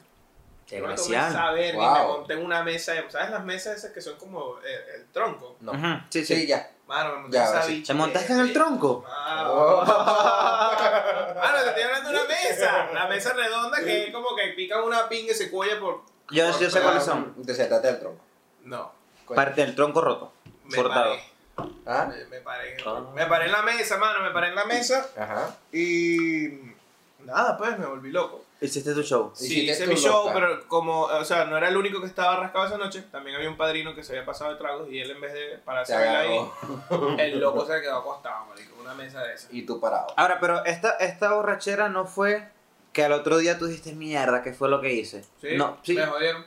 Qué 0.66 0.78
Yo 0.78 0.84
glacial. 0.84 1.54
Wow. 1.74 1.94
me 1.94 2.04
monté 2.06 2.32
en 2.34 2.44
una 2.44 2.62
mesa. 2.62 2.92
¿Sabes 3.08 3.30
las 3.30 3.44
mesas 3.44 3.76
esas 3.78 3.92
que 3.92 4.00
son 4.00 4.16
como 4.16 4.58
el, 4.58 5.00
el 5.00 5.06
tronco? 5.12 5.56
No. 5.60 5.72
Sí, 6.10 6.24
Sí, 6.24 6.36
sí. 6.42 6.46
ya. 6.46 6.70
Mano, 6.86 7.14
me 7.16 7.20
monté 7.22 7.36
Ya, 7.36 7.44
esa 7.44 7.62
sí. 7.62 7.74
bicha. 7.74 7.92
¿Te 7.92 7.98
montaste 7.98 8.32
en 8.32 8.40
el 8.40 8.52
tronco? 8.52 9.04
Mano, 9.08 9.52
Oh. 9.52 9.84
Mano, 9.86 11.58
te 11.62 11.68
estoy 11.68 11.82
hablando 11.82 12.10
de 12.10 12.16
una 12.16 12.24
mesa. 12.28 12.88
La 12.92 13.06
mesa 13.08 13.32
redonda 13.32 13.78
que 13.80 14.04
es 14.06 14.12
como 14.12 14.34
que 14.36 14.48
pican 14.56 14.82
una 14.82 15.08
pinga 15.08 15.32
y 15.32 15.34
se 15.34 15.50
cuella 15.50 15.78
por. 15.80 16.02
Yo, 16.30 16.58
yo 16.60 16.70
sé 16.70 16.80
cuáles 16.80 17.04
son. 17.04 17.34
Desatate 17.38 17.86
del 17.88 18.00
tronco. 18.00 18.22
No. 18.64 18.92
Parte 19.34 19.64
del 19.64 19.74
tronco 19.74 20.00
roto. 20.00 20.32
Me 20.64 20.76
Cortado. 20.76 21.10
paré. 21.12 21.22
¿Ah? 21.86 22.08
Me, 22.10 22.24
me 22.26 22.40
paré. 22.40 22.76
Ah. 22.84 23.02
Me 23.14 23.26
paré 23.26 23.46
en 23.46 23.52
la 23.52 23.62
mesa, 23.62 23.96
mano. 23.98 24.22
Me 24.22 24.30
paré 24.30 24.48
en 24.48 24.54
la 24.54 24.64
mesa 24.64 25.06
Ajá. 25.16 25.56
y. 25.72 26.48
Nada, 27.24 27.56
pues 27.56 27.76
me 27.78 27.86
volví 27.86 28.10
loco. 28.12 28.44
Hiciste 28.60 28.94
tu 28.94 29.02
show. 29.02 29.32
Sí, 29.34 29.46
Hiciste 29.46 29.72
hice 29.72 29.86
mi 29.86 29.94
show, 29.96 30.26
loca. 30.28 30.34
pero 30.34 30.68
como, 30.68 31.02
o 31.02 31.24
sea, 31.24 31.44
no 31.44 31.56
era 31.58 31.68
el 31.68 31.76
único 31.76 32.00
que 32.00 32.06
estaba 32.06 32.36
rascado 32.36 32.66
esa 32.66 32.78
noche, 32.78 33.02
también 33.10 33.36
había 33.36 33.50
un 33.50 33.56
padrino 33.56 33.94
que 33.94 34.02
se 34.04 34.12
había 34.12 34.24
pasado 34.24 34.52
de 34.52 34.56
tragos 34.58 34.88
y 34.90 35.00
él 35.00 35.10
en 35.10 35.20
vez 35.20 35.32
de 35.34 35.58
pararse 35.64 35.94
ahí, 35.94 36.38
el 37.18 37.38
loco 37.40 37.66
se 37.66 37.80
quedó 37.82 37.96
acostado, 37.98 38.46
marico, 38.46 38.74
en 38.76 38.80
una 38.80 38.94
mesa 38.94 39.22
de 39.24 39.34
esas. 39.34 39.52
Y 39.52 39.66
tú 39.66 39.78
parado. 39.80 40.06
Ahora, 40.16 40.38
pero 40.40 40.64
esta, 40.64 40.90
esta 40.92 41.32
borrachera 41.34 41.88
no 41.88 42.06
fue 42.06 42.48
que 42.92 43.04
al 43.04 43.12
otro 43.12 43.38
día 43.38 43.58
tú 43.58 43.66
dijiste 43.66 43.92
mierda, 43.92 44.42
¿qué 44.42 44.52
fue 44.54 44.68
lo 44.70 44.80
que 44.80 44.92
hice? 44.92 45.22
Sí, 45.40 45.56
No, 45.56 45.78
sí. 45.82 45.94
me 45.94 46.06
jodieron. 46.06 46.46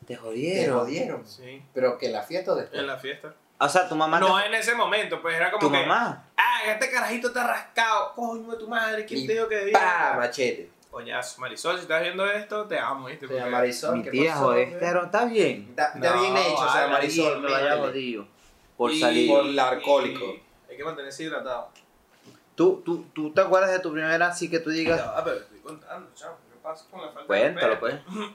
Te 0.00 0.06
Te 0.06 0.16
jodieron. 0.16 0.78
jodieron. 0.80 1.26
Sí, 1.28 1.62
Pero 1.74 1.98
que 1.98 2.08
la 2.08 2.22
fiesta 2.22 2.52
o 2.52 2.56
después. 2.56 2.80
en 2.80 2.86
la 2.88 2.96
fiesta. 2.96 3.34
O 3.58 3.68
sea, 3.68 3.88
tu 3.88 3.94
mamá. 3.94 4.18
No 4.18 4.38
te- 4.40 4.46
en 4.46 4.54
ese 4.54 4.74
momento, 4.74 5.20
pues 5.22 5.36
era 5.36 5.50
como 5.50 5.66
tu 5.66 5.72
que, 5.72 5.78
mamá. 5.86 6.24
ah, 6.36 6.60
este 6.66 6.90
carajito 6.90 7.28
está 7.28 7.46
rascado, 7.46 8.12
coño 8.14 8.50
de 8.50 8.56
tu 8.56 8.68
madre, 8.68 9.04
¿quién 9.04 9.20
Y 9.20 9.26
te 9.26 9.34
dijo 9.34 9.48
que 9.48 9.56
debía? 9.56 9.78
¡Pa! 9.78 10.14
Machete. 10.16 10.70
Coñazo, 10.90 11.40
Marisol, 11.40 11.76
si 11.76 11.82
estás 11.82 12.02
viendo 12.02 12.26
esto, 12.30 12.66
te 12.66 12.78
amo, 12.78 13.06
¿viste? 13.06 13.26
Marisol. 13.26 13.96
Mi 13.96 14.02
¿qué 14.02 14.10
tía, 14.10 14.32
pasó, 14.34 14.44
joder, 14.46 14.84
aro 14.84 15.04
está 15.04 15.24
bien. 15.24 15.66
Está, 15.70 15.92
está 15.94 16.14
No, 16.14 16.20
bien 16.20 16.36
hecho, 16.36 16.54
o 16.60 16.72
sea, 16.72 16.88
Marisol. 16.88 17.40
me 17.40 17.48
lo 17.48 17.56
haya 17.56 17.68
métele. 17.76 17.86
jodido. 17.88 18.26
Por 18.76 18.90
Y- 18.92 19.00
salir. 19.00 19.30
Por 19.30 19.46
el 19.46 19.58
alcohólico. 19.58 20.24
y 20.26 20.42
Hay 20.70 20.76
que 20.76 20.84
mantenerse 20.84 21.22
hidratado. 21.22 21.70
¿Tú, 22.54 22.82
tú, 22.84 23.06
¿Tú 23.14 23.32
te 23.32 23.40
acuerdas 23.40 23.70
de 23.70 23.78
tu 23.78 23.90
primera 23.92 24.26
así 24.26 24.50
que 24.50 24.58
tú 24.58 24.68
digas? 24.70 25.00
Ah, 25.02 25.22
pero 25.24 25.36
estoy 25.38 25.58
contando, 25.60 26.10
chavo, 26.14 26.36
¿qué 26.52 26.58
pasa 26.62 26.84
con 26.90 27.00
la 27.00 27.06
falta 27.08 27.26
Cuéntalo, 27.26 27.80
pues. 27.80 27.94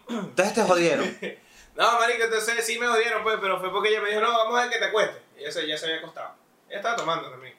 Entonces 0.10 0.54
te 0.56 0.62
jodieron. 0.64 1.06
No, 1.78 2.00
marico, 2.00 2.24
entonces 2.24 2.66
sí 2.66 2.80
me 2.80 2.88
jodieron, 2.88 3.22
pues, 3.22 3.38
pero 3.40 3.60
fue 3.60 3.72
porque 3.72 3.90
ella 3.90 4.02
me 4.02 4.10
dijo, 4.10 4.20
no, 4.20 4.32
vamos 4.32 4.58
a 4.58 4.64
ver 4.64 4.72
que 4.72 4.80
te 4.80 4.86
acuestes. 4.86 5.22
Y 5.38 5.42
ella 5.42 5.52
se, 5.52 5.68
ya 5.68 5.78
se 5.78 5.86
había 5.86 6.00
acostado. 6.00 6.34
Ella 6.68 6.78
estaba 6.78 6.96
tomando 6.96 7.30
también. 7.30 7.54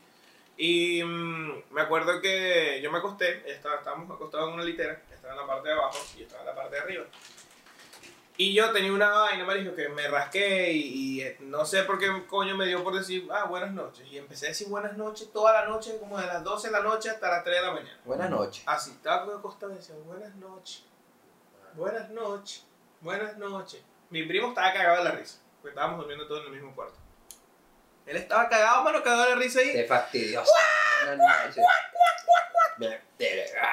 Y 0.57 1.05
mm, 1.05 1.71
me 1.71 1.83
acuerdo 1.83 2.21
que 2.21 2.81
yo 2.83 2.91
me 2.91 2.99
acosté, 2.99 3.49
estaba, 3.49 3.77
estábamos 3.77 4.11
acostados 4.11 4.49
en 4.49 4.55
una 4.55 4.65
litera, 4.65 5.01
estaba 5.15 5.35
en 5.35 5.41
la 5.41 5.47
parte 5.47 5.69
de 5.69 5.75
abajo 5.75 5.99
y 6.17 6.19
yo 6.19 6.25
estaba 6.25 6.43
en 6.43 6.49
la 6.49 6.55
parte 6.57 6.75
de 6.75 6.83
arriba. 6.83 7.05
Y 8.37 8.55
yo 8.55 8.73
tenía 8.73 8.93
una 8.93 9.09
vaina, 9.09 9.45
marico, 9.45 9.73
que 9.77 9.89
me 9.89 10.09
rasqué 10.09 10.73
y, 10.73 10.81
y, 10.81 11.21
eh, 11.21 11.37
no 11.41 11.65
sé 11.65 11.85
por 11.85 12.01
qué 12.01 12.27
coño 12.27 12.57
me 12.57 12.67
dio 12.67 12.83
por 12.83 12.97
decir, 12.97 13.29
ah, 13.33 13.45
buenas 13.45 13.71
noches. 13.71 14.05
Y 14.11 14.19
empecé 14.19 14.47
a 14.47 14.49
decir 14.49 14.67
buenas 14.67 14.97
noches 14.97 15.33
toda 15.33 15.53
la 15.53 15.69
noche, 15.69 15.97
como 16.01 16.19
de 16.19 16.27
las 16.27 16.43
12 16.43 16.67
de 16.67 16.73
la 16.73 16.81
noche 16.81 17.11
hasta 17.11 17.31
las 17.31 17.45
3 17.45 17.55
de 17.55 17.63
la 17.63 17.73
mañana. 17.73 18.01
Buenas 18.05 18.31
noches. 18.31 18.65
Así, 18.67 18.91
estaba 18.91 19.33
acostado 19.37 19.73
y 19.73 19.77
decía, 19.77 19.95
buenas 20.05 20.35
noches, 20.35 20.85
buenas 21.75 22.11
noches, 22.11 22.65
buenas 23.01 23.37
noches. 23.39 23.81
Mi 24.11 24.23
primo 24.25 24.49
estaba 24.49 24.73
cagado 24.73 24.99
de 24.99 25.05
la 25.05 25.11
risa, 25.13 25.39
porque 25.61 25.75
estábamos 25.75 25.99
durmiendo 25.99 26.27
todos 26.27 26.41
en 26.41 26.47
el 26.47 26.53
mismo 26.53 26.75
cuarto. 26.75 26.97
Él 28.07 28.17
estaba 28.17 28.49
cagado, 28.49 28.85
mano, 28.85 29.03
cagado 29.03 29.25
de 29.25 29.31
la 29.31 29.37
risa 29.37 29.61
ahí. 29.61 29.73
Qué 29.73 29.85
fastidioso. 29.85 30.51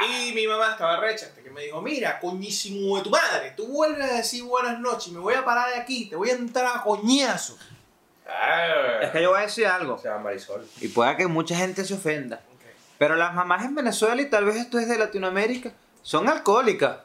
Y 0.02 0.34
mi 0.34 0.48
mamá 0.48 0.72
estaba 0.72 1.00
recha, 1.00 1.28
hasta 1.28 1.42
que 1.42 1.50
me 1.50 1.62
dijo, 1.64 1.82
mira, 1.82 2.20
coñísimo 2.20 2.98
de 2.98 3.04
tu 3.04 3.10
madre, 3.10 3.54
tú 3.56 3.68
vuelves 3.68 4.12
a 4.12 4.16
decir 4.16 4.44
buenas 4.44 4.80
noches, 4.80 5.14
me 5.14 5.20
voy 5.20 5.36
a 5.36 5.46
parar 5.46 5.70
de 5.70 5.78
aquí, 5.78 6.10
te 6.10 6.16
voy 6.16 6.30
a 6.30 6.34
entrar 6.34 6.66
a 6.76 6.82
coñazo. 6.82 7.58
Es 9.02 9.12
que 9.12 9.22
yo 9.22 9.30
voy 9.30 9.40
a 9.40 9.44
decir 9.44 9.68
algo. 9.68 9.98
Se 9.98 10.08
llama 10.08 10.24
Marisol. 10.24 10.68
Y 10.82 10.88
pueda 10.90 11.16
que 11.16 11.28
mucha 11.28 11.56
gente 11.56 11.86
se 11.86 11.94
ofenda. 11.94 12.42
Pero 12.98 13.16
las 13.16 13.34
mamás 13.34 13.64
en 13.64 13.76
Venezuela, 13.76 14.22
y 14.22 14.30
tal 14.30 14.46
vez 14.46 14.56
esto 14.56 14.80
es 14.80 14.88
de 14.88 14.98
Latinoamérica, 14.98 15.72
son 16.02 16.28
alcohólicas. 16.28 16.98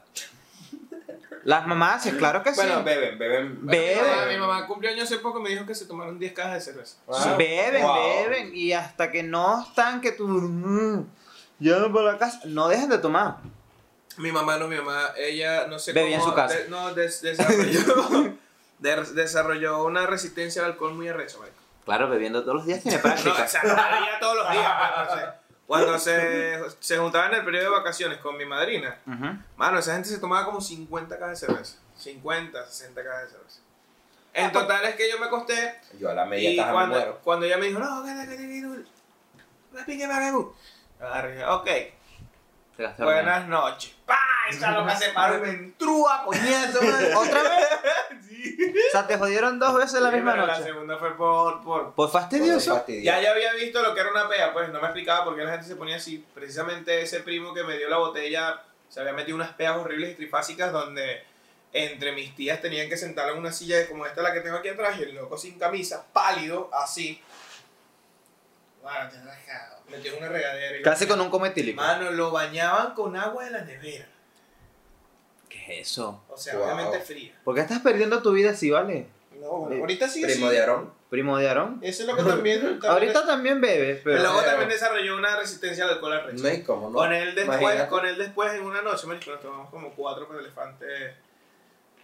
Las 1.45 1.67
mamás, 1.67 2.03
sí, 2.03 2.11
claro 2.13 2.43
que 2.43 2.51
sí. 2.51 2.57
Bueno, 2.57 2.85
beben, 2.85 3.19
beben. 3.19 3.67
Beben. 3.67 3.97
Mi 4.05 4.11
mamá- 4.11 4.27
Mi 4.27 4.37
mamá 4.39 4.67
cumplió 4.67 4.91
años 4.91 5.05
hace 5.05 5.19
poco 5.19 5.39
y 5.41 5.43
me 5.43 5.49
dijo 5.51 5.65
que 5.65 5.75
se 5.75 5.87
tomaron 5.87 6.19
10 6.19 6.33
cajas 6.35 6.55
de 6.55 6.61
cerveza. 6.61 6.97
Ah, 7.09 7.35
beben, 7.39 7.83
wow. 7.83 7.95
beben. 8.29 8.51
Y 8.55 8.73
hasta 8.75 9.11
que 9.11 9.23
no 9.23 9.63
están, 9.63 10.01
que 10.01 10.13
tú. 10.13 10.27
mm, 10.29 11.07
Ya 11.61 11.79
no 11.79 11.93
por 11.93 12.05
la 12.05 12.19
casa. 12.19 12.41
No 12.45 12.69
dejen 12.69 12.89
de 12.91 12.99
tomar. 12.99 13.37
Mi 14.17 14.33
mamá 14.33 14.59
no, 14.59 14.67
mi 14.69 14.77
mamá, 14.77 15.13
ella 15.17 15.67
no 15.67 15.79
sé 15.79 15.93
Bebía 15.93 16.17
en 16.17 16.21
cómo- 16.21 16.33
su 16.33 16.37
casa. 16.37 16.55
de- 16.57 16.69
no, 16.69 16.93
des- 16.95 17.23
desarrolló, 17.23 18.35
de- 18.79 19.05
desarrolló 19.15 19.85
una 19.85 20.07
resistencia 20.07 20.63
al 20.63 20.73
alcohol 20.73 20.95
muy 20.95 21.09
arrecha. 21.09 21.37
Claro, 21.87 22.09
bebiendo 22.11 22.43
todos 22.43 22.57
los 22.57 22.67
días 22.67 22.83
tiene 22.83 22.97
No, 22.99 23.03
práctica. 23.03 23.45
o 23.45 23.49
sea, 23.49 23.63
no 23.63 23.69
bebía 23.75 24.19
todos 24.21 24.37
los 24.37 24.51
días, 24.51 24.73
pues, 24.79 25.09
no 25.09 25.17
sé. 25.17 25.27
Cuando 25.71 26.01
se, 26.01 26.59
se 26.81 26.99
juntaba 26.99 27.27
en 27.27 27.35
el 27.35 27.45
periodo 27.45 27.67
de 27.67 27.71
vacaciones 27.71 28.19
con 28.19 28.37
mi 28.37 28.45
madrina, 28.45 28.99
Ujú. 29.07 29.39
mano, 29.57 29.79
esa 29.79 29.93
gente 29.93 30.09
se 30.09 30.19
tomaba 30.19 30.45
como 30.45 30.61
50 30.61 31.17
cajas 31.17 31.41
de 31.41 31.47
cerveza. 31.47 31.79
50, 31.97 32.67
60 32.67 33.05
cajas 33.05 33.23
de 33.23 33.31
cerveza. 33.31 33.61
En 34.35 34.51
total 34.51 34.85
es 34.87 34.97
que 34.97 35.09
yo 35.09 35.21
me 35.21 35.27
acosté 35.27 35.81
Yo 35.97 36.11
a 36.11 36.15
la 36.15 36.25
media 36.25 36.51
y 36.51 36.57
taja 36.57 36.71
me 36.71 36.75
cuando, 36.75 36.97
muero. 36.97 37.21
cuando 37.23 37.47
ella 37.47 37.57
me 37.57 37.67
dijo, 37.67 37.79
no, 37.79 38.03
que 38.03 38.37
que 38.37 38.65
una 39.73 39.87
pique 39.87 40.09
dije, 40.09 41.45
ok, 41.45 41.65
Te 42.77 43.05
buenas 43.05 43.47
noches. 43.47 43.95
¡Pah! 44.05 44.19
Esa 44.49 44.73
loca 44.73 44.97
se 44.97 45.11
paró 45.11 45.39
y 45.39 45.41
me 45.43 45.51
entró 45.51 46.11
a 46.11 46.25
coñazo. 46.25 46.81
¿Otra 47.17 47.43
vez? 47.45 47.69
Sí. 48.43 48.57
O 48.89 48.93
sea, 48.93 49.07
te 49.07 49.17
jodieron 49.19 49.59
dos 49.59 49.75
veces 49.77 50.01
la 50.01 50.11
Sí, 50.11 50.17
misma 50.17 50.33
pero 50.33 50.47
La 50.47 50.53
noche. 50.55 50.65
segunda 50.65 50.97
fue 50.99 51.17
por, 51.17 51.63
por, 51.63 51.95
Por 51.95 52.11
fastidioso. 52.11 52.75
Fastidioso. 52.75 53.05
Ya 53.05 53.21
ya 53.21 53.31
había 53.33 53.53
visto 53.55 53.83
lo 53.83 53.95
que 53.95 54.01
era 54.01 54.11
una 54.11 54.29
pea, 54.29 54.53
pues 54.53 54.69
no 54.71 54.81
me 54.81 54.87
explicaba 54.87 55.25
por 55.25 55.37
qué 55.37 55.45
la 55.45 55.53
gente 55.53 55.67
se 55.67 55.77
ponía 55.77 55.97
así. 55.97 56.25
Precisamente 56.35 57.03
ese 57.03 57.21
primo 57.21 57.53
que 57.55 57.63
me 57.65 57.77
dio 57.79 57.89
la 57.89 57.99
botella 57.99 58.63
se 58.89 59.01
había 59.01 59.13
metido 59.13 59.37
unas 59.37 59.53
peas 59.53 59.77
horribles 59.77 60.13
y 60.13 60.15
trifásicas 60.15 60.73
donde 60.73 61.23
entre 61.73 62.11
mis 62.13 62.35
tías 62.35 62.61
tenían 62.61 62.89
que 62.89 62.97
sentarlo 62.97 63.35
en 63.35 63.39
una 63.39 63.53
silla 63.53 63.87
como 63.89 64.05
esta 64.07 64.23
la 64.23 64.33
que 64.33 64.41
tengo 64.41 64.57
aquí 64.57 64.69
atrás 64.71 64.99
y 64.99 65.03
el 65.05 65.15
loco 65.15 65.39
sin 65.39 65.57
camisa, 65.59 66.05
pálido, 66.13 66.69
así. 66.73 67.23
Bueno, 68.83 69.09
te 69.11 69.17
has. 69.19 69.71
Metió 69.89 70.13
en 70.13 70.19
una 70.19 70.29
regadera. 70.29 70.79
y- 70.79 70.83
Casi 70.83 71.07
con 71.07 71.21
un 71.21 71.31
cometílico. 71.31 71.81
Mano, 71.81 72.11
lo 72.13 72.31
bañaban 72.31 72.95
con 72.95 73.17
agua 73.17 73.45
de 73.45 73.51
la 73.51 73.61
nevera. 73.63 74.07
¿Qué 75.51 75.81
es 75.81 75.89
eso? 75.91 76.25
O 76.31 76.37
sea, 76.39 76.55
Wow. 76.57 76.65
obviamente 76.65 77.01
fría. 77.01 77.39
¿Por 77.45 77.55
qué 77.55 77.61
estás 77.61 77.81
perdiendo 77.81 78.23
tu 78.23 78.33
vida 78.33 78.53
así, 78.53 78.71
vale? 78.71 79.07
No, 79.39 79.49
bueno, 79.59 79.75
Sí. 79.75 79.81
ahorita 79.81 80.09
sí 80.09 80.23
Primo 80.25 80.49
sí. 80.49 80.55
de 80.55 80.61
Aarón. 80.61 80.93
primo 81.11 81.37
de 81.39 81.49
Aarón. 81.49 81.79
Eso 81.83 82.03
es 82.03 82.09
lo 82.09 82.17
que 82.17 82.23
también. 82.23 82.61
también 82.61 82.91
Ahorita 82.93 83.27
también 83.27 83.61
bebe, 83.61 84.01
pero 84.05 84.17
pero... 84.17 84.23
luego 84.33 84.43
también 84.47 84.69
desarrolló 84.71 85.17
una 85.17 85.37
resistencia 85.37 85.85
al 85.85 85.91
alcohol 85.91 86.13
arrecho. 86.15 86.43
No 86.43 86.49
hay 86.49 86.63
como, 86.63 86.89
¿no? 86.91 86.95
Con 86.97 87.13
él 87.13 87.35
después, 87.35 87.61
Imagínate. 87.61 87.89
con 87.91 88.07
él 88.07 88.17
después 88.19 88.55
en 88.55 88.63
una 88.63 88.81
noche, 88.83 89.07
marico, 89.07 89.31
nos 89.33 89.41
tomamos 89.41 89.71
como 89.71 89.91
cuatro 89.93 90.27
para 90.29 90.41
elefantes. 90.41 90.89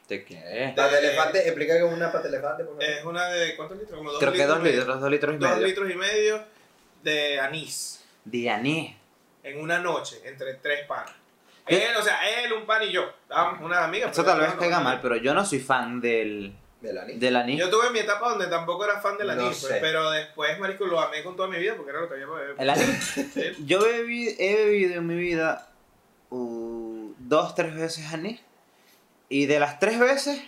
¿De 0.08 0.24
qué? 0.24 0.72
Pata 0.76 0.92
de 0.92 0.98
elefante, 0.98 1.38
explica 1.46 1.74
que 1.74 1.84
es 1.86 1.92
una 1.92 2.10
pata 2.12 2.28
de 2.28 2.36
elefante, 2.36 2.64
por 2.64 2.74
favor. 2.74 2.84
Es 2.90 3.04
una 3.04 3.26
de 3.28 3.56
¿cuántos 3.56 3.78
litros? 3.78 3.98
Como 3.98 4.10
dos 4.12 4.20
Creo 4.20 4.32
que 4.32 4.38
litros. 4.38 4.54
dos 4.56 4.60
y 4.60 4.62
medio. 4.68 4.78
litros, 4.80 5.00
dos 5.00 5.10
litros 5.10 5.34
y 5.34 5.38
Dos 5.38 5.50
medio. 5.50 5.66
litros 5.66 5.90
y 5.90 5.94
medio 5.94 6.44
de 7.02 7.40
anís 7.40 8.04
De 8.24 8.50
anís. 8.50 8.94
en 9.42 9.60
una 9.60 9.78
noche 9.78 10.20
entre 10.24 10.54
tres 10.54 10.86
panas. 10.86 11.12
Él, 11.66 11.96
o 11.99 12.02
sea, 12.02 12.18
él, 12.44 12.52
un 12.52 12.64
pan 12.66 12.82
y 12.85 12.92
yo. 12.92 13.02
Estábamos 13.23 13.61
unas 13.62 13.78
amigas. 13.78 14.12
Eso 14.12 14.23
pero 14.23 14.32
tal 14.37 14.40
vez 14.46 14.54
no, 14.54 14.61
caiga 14.61 14.78
no, 14.78 14.85
mal, 14.85 15.00
pero 15.02 15.16
yo 15.16 15.35
no 15.35 15.44
soy 15.44 15.58
fan 15.58 16.00
del, 16.00 16.54
Del 16.80 16.99
anís. 16.99 17.18
del 17.20 17.37
anís. 17.37 17.58
Yo 17.58 17.68
tuve 17.70 17.90
mi 17.90 17.99
etapa 17.99 18.28
donde 18.30 18.46
tampoco 18.46 18.85
era 18.85 19.00
fan 19.00 19.18
del 19.18 19.26
No 19.26 19.32
anís, 19.32 19.58
pues, 19.61 19.73
sé. 19.73 19.78
pero 19.80 20.11
después, 20.11 20.58
marico, 20.61 20.87
lo 20.87 21.00
amé 21.00 21.23
con 21.25 21.35
toda 21.37 21.49
mi 21.49 21.58
vida 21.58 21.75
porque 21.76 21.90
era 21.90 22.00
lo 22.00 22.08
que 22.08 22.14
había 22.14 22.26
para 22.26 22.40
beber. 22.40 22.56
El 22.58 22.70
anís. 22.70 23.14
Sí. 23.35 23.64
Yo 23.66 23.80
bebí- 23.80 24.35
he 24.38 24.56
bebido 24.64 24.94
en 24.94 25.06
mi 25.06 25.16
vida 25.16 25.68
uh, 26.30 27.12
dos, 27.18 27.54
tres 27.54 27.75
veces 27.75 28.12
anís. 28.12 28.40
Y 29.28 29.46
de 29.46 29.58
las 29.58 29.80
tres 29.80 29.99
veces, 29.99 30.40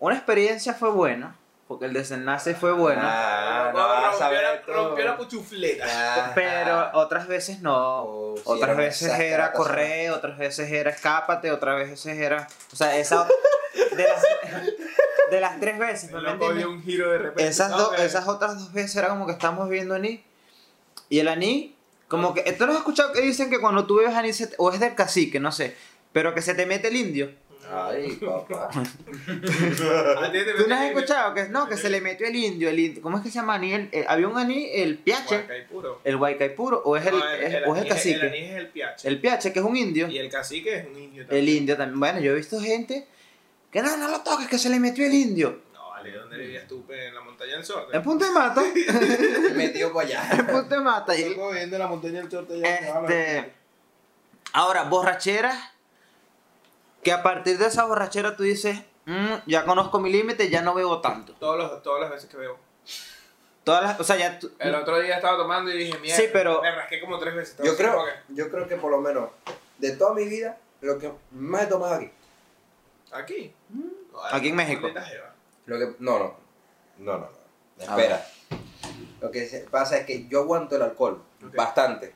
una 0.00 0.16
experiencia 0.16 0.74
fue 0.74 0.90
buena. 0.90 1.36
Porque 1.68 1.84
el 1.84 1.92
desenlace 1.92 2.56
fue 2.56 2.72
bueno. 2.72 3.00
Ah, 3.04 3.70
no, 3.72 3.78
rompió, 4.20 4.40
la, 4.42 4.48
saber 4.48 4.62
tú. 4.66 4.72
rompió 4.72 5.04
la 5.04 5.16
cuchufleta. 5.16 6.32
Pero 6.34 6.90
otras 6.94 7.26
veces 7.26 7.60
no. 7.60 8.02
Oh, 8.04 8.34
sí, 8.36 8.42
otras 8.46 8.76
veces 8.76 9.18
era 9.18 9.52
correr, 9.52 10.10
otras 10.12 10.38
veces 10.38 10.70
era 10.70 10.90
escápate, 10.90 11.50
otras 11.50 11.76
veces 11.76 12.18
era. 12.18 12.46
O 12.72 12.76
sea, 12.76 12.96
esa. 12.96 13.26
De 13.96 14.02
las, 14.04 14.22
de 15.30 15.40
las 15.40 15.60
tres 15.60 15.78
veces, 15.78 16.10
un 16.12 16.82
giro 16.82 17.10
de 17.10 17.18
repente. 17.18 17.46
Esas, 17.48 17.72
que- 17.72 18.04
esas 18.04 18.26
otras 18.26 18.58
dos 18.58 18.72
veces 18.72 18.96
era 18.96 19.08
como 19.08 19.26
que 19.26 19.32
estamos 19.32 19.68
viendo 19.68 19.94
anís. 19.94 20.20
Y 21.08 21.20
el 21.20 21.28
anís, 21.28 21.72
como 22.08 22.34
que. 22.34 22.42
Esto 22.46 22.66
no 22.66 22.72
has 22.72 22.78
escuchado 22.78 23.12
que 23.12 23.20
dicen 23.20 23.48
que 23.50 23.60
cuando 23.60 23.86
tú 23.86 23.96
bebes 23.96 24.14
anís, 24.14 24.36
se 24.36 24.50
o 24.58 24.72
es 24.72 24.80
del 24.80 24.94
cacique, 24.94 25.38
no 25.38 25.52
sé. 25.52 25.76
Pero 26.12 26.34
que 26.34 26.42
se 26.42 26.54
te 26.54 26.66
mete 26.66 26.88
el 26.88 26.96
indio. 26.96 27.30
Ay, 27.72 28.12
papá. 28.20 28.68
¿Tú 28.72 30.68
no 30.68 30.74
has 30.74 30.82
escuchado? 30.86 31.34
Que 31.34 31.48
no, 31.48 31.68
que 31.68 31.76
se 31.76 31.88
le 31.90 32.00
metió 32.00 32.26
el 32.26 32.36
indio. 32.36 32.68
El 32.68 32.78
indio 32.78 33.02
¿Cómo 33.02 33.18
es 33.18 33.22
que 33.24 33.30
se 33.30 33.36
llama 33.36 33.54
anís? 33.54 33.74
El- 33.74 33.88
eh, 33.92 34.04
había 34.08 34.28
un 34.28 34.36
anís, 34.38 34.68
el 34.74 34.98
piache, 34.98 35.44
el 36.04 36.16
guaycaipuro, 36.16 36.82
o 36.84 36.96
es 36.96 37.06
el, 37.06 37.12
No, 37.18 37.28
es- 37.30 37.62
o 37.66 37.76
es 37.76 37.82
el 37.82 37.88
cacique. 37.88 38.14
El 38.20 38.28
anís 38.28 38.42
es 38.50 38.56
el 38.56 38.68
piache. 38.68 39.08
El 39.08 39.20
piache, 39.20 39.52
que 39.52 39.58
es 39.60 39.64
un 39.64 39.76
indio. 39.76 40.08
Y 40.08 40.18
el 40.18 40.30
cacique 40.30 40.76
es 40.76 40.86
un 40.86 40.98
indio 40.98 41.22
El 41.22 41.28
también. 41.28 41.56
indio 41.56 41.76
también. 41.76 42.00
Bueno, 42.00 42.20
yo 42.20 42.32
he 42.32 42.36
visto 42.36 42.60
gente 42.60 43.06
que 43.70 43.82
no, 43.82 43.96
no 43.96 44.08
lo 44.08 44.20
toques, 44.22 44.48
que 44.48 44.58
se 44.58 44.68
le 44.68 44.80
metió 44.80 45.06
el 45.06 45.14
indio. 45.14 45.60
No, 45.72 45.90
vale, 45.90 46.12
¿dónde 46.12 46.38
vivías 46.38 46.66
tú? 46.66 46.84
En 46.88 47.14
la 47.14 47.20
montaña 47.20 47.52
del 47.52 47.64
Sorte. 47.64 47.96
En 47.96 48.02
Punta 48.02 48.26
de 48.26 48.32
Mata. 48.32 48.62
Metió 49.54 49.92
para 49.92 50.08
allá. 50.08 50.28
en 50.38 50.46
Punta 50.46 50.76
de 50.76 50.80
Mata. 50.82 51.16
Y- 51.16 51.22
Estoy 51.22 51.54
viendo 51.54 51.78
la 51.78 51.86
montaña 51.86 52.20
del 52.20 52.30
Sorte. 52.30 52.60
Este, 52.62 53.52
ahora, 54.52 54.84
borracheras. 54.84 55.56
Que 57.02 57.12
a 57.12 57.22
partir 57.22 57.58
de 57.58 57.66
esa 57.66 57.84
borrachera 57.84 58.36
tú 58.36 58.42
dices, 58.42 58.78
"Mm, 59.06 59.34
ya 59.46 59.64
conozco 59.64 59.98
mi 60.00 60.10
límite, 60.10 60.50
ya 60.50 60.62
no 60.62 60.74
bebo 60.74 61.00
tanto. 61.00 61.32
Todos 61.34 61.56
los, 61.56 61.82
todas 61.82 62.00
las 62.02 62.10
veces 62.10 62.28
que 62.28 62.36
veo. 62.36 62.58
Todas 63.64 63.82
las, 63.84 64.00
o 64.00 64.04
sea, 64.04 64.16
ya 64.16 64.38
tú- 64.38 64.50
El 64.58 64.74
otro 64.74 64.98
día 65.00 65.16
estaba 65.16 65.36
tomando 65.36 65.70
y 65.70 65.76
dije, 65.78 65.98
mierda. 65.98 66.16
Sí, 66.20 66.28
pero- 66.32 66.60
Me 66.62 66.74
rasqué 66.74 67.00
como 67.00 67.18
tres 67.18 67.34
veces. 67.34 67.56
Yo 67.62 67.72
Estaba 67.72 68.04
creo, 68.04 68.14
yo 68.30 68.50
creo 68.50 68.66
que 68.68 68.76
por 68.76 68.90
lo 68.90 69.00
menos 69.00 69.30
de 69.78 69.92
toda 69.96 70.14
mi 70.14 70.24
vida, 70.26 70.58
lo 70.80 70.98
que 70.98 71.12
más 71.32 71.62
he 71.62 71.66
tomado 71.66 71.94
aquí. 71.94 72.10
¿Aquí? 73.12 73.52
Aquí 74.32 74.48
en 74.48 74.56
México. 74.56 74.88
Lo 75.66 75.78
que, 75.78 75.94
no, 75.98 76.18
no. 76.18 76.34
No, 76.98 77.12
no, 77.18 77.18
no. 77.18 77.84
Espera. 77.84 78.26
Lo 79.20 79.30
que 79.30 79.66
pasa 79.70 79.98
es 79.98 80.06
que 80.06 80.26
yo 80.28 80.40
aguanto 80.40 80.76
el 80.76 80.82
alcohol 80.82 81.22
bastante. 81.54 82.14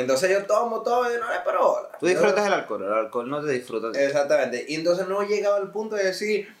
Entonces 0.00 0.30
yo 0.30 0.44
tomo 0.44 0.82
todo 0.82 1.04
y 1.14 1.18
no 1.18 1.30
le 1.30 1.40
paro 1.40 1.68
bola. 1.72 1.88
tú 1.98 2.06
disfrutas 2.06 2.46
el 2.46 2.52
alcohol, 2.52 2.84
el 2.84 2.92
alcohol 2.92 3.30
no 3.30 3.42
te 3.42 3.52
disfruta. 3.52 3.98
Exactamente. 3.98 4.64
Y 4.68 4.74
entonces 4.74 5.08
no 5.08 5.22
he 5.22 5.26
llegado 5.26 5.56
al 5.56 5.70
punto 5.72 5.96
de 5.96 6.04
decir, 6.04 6.54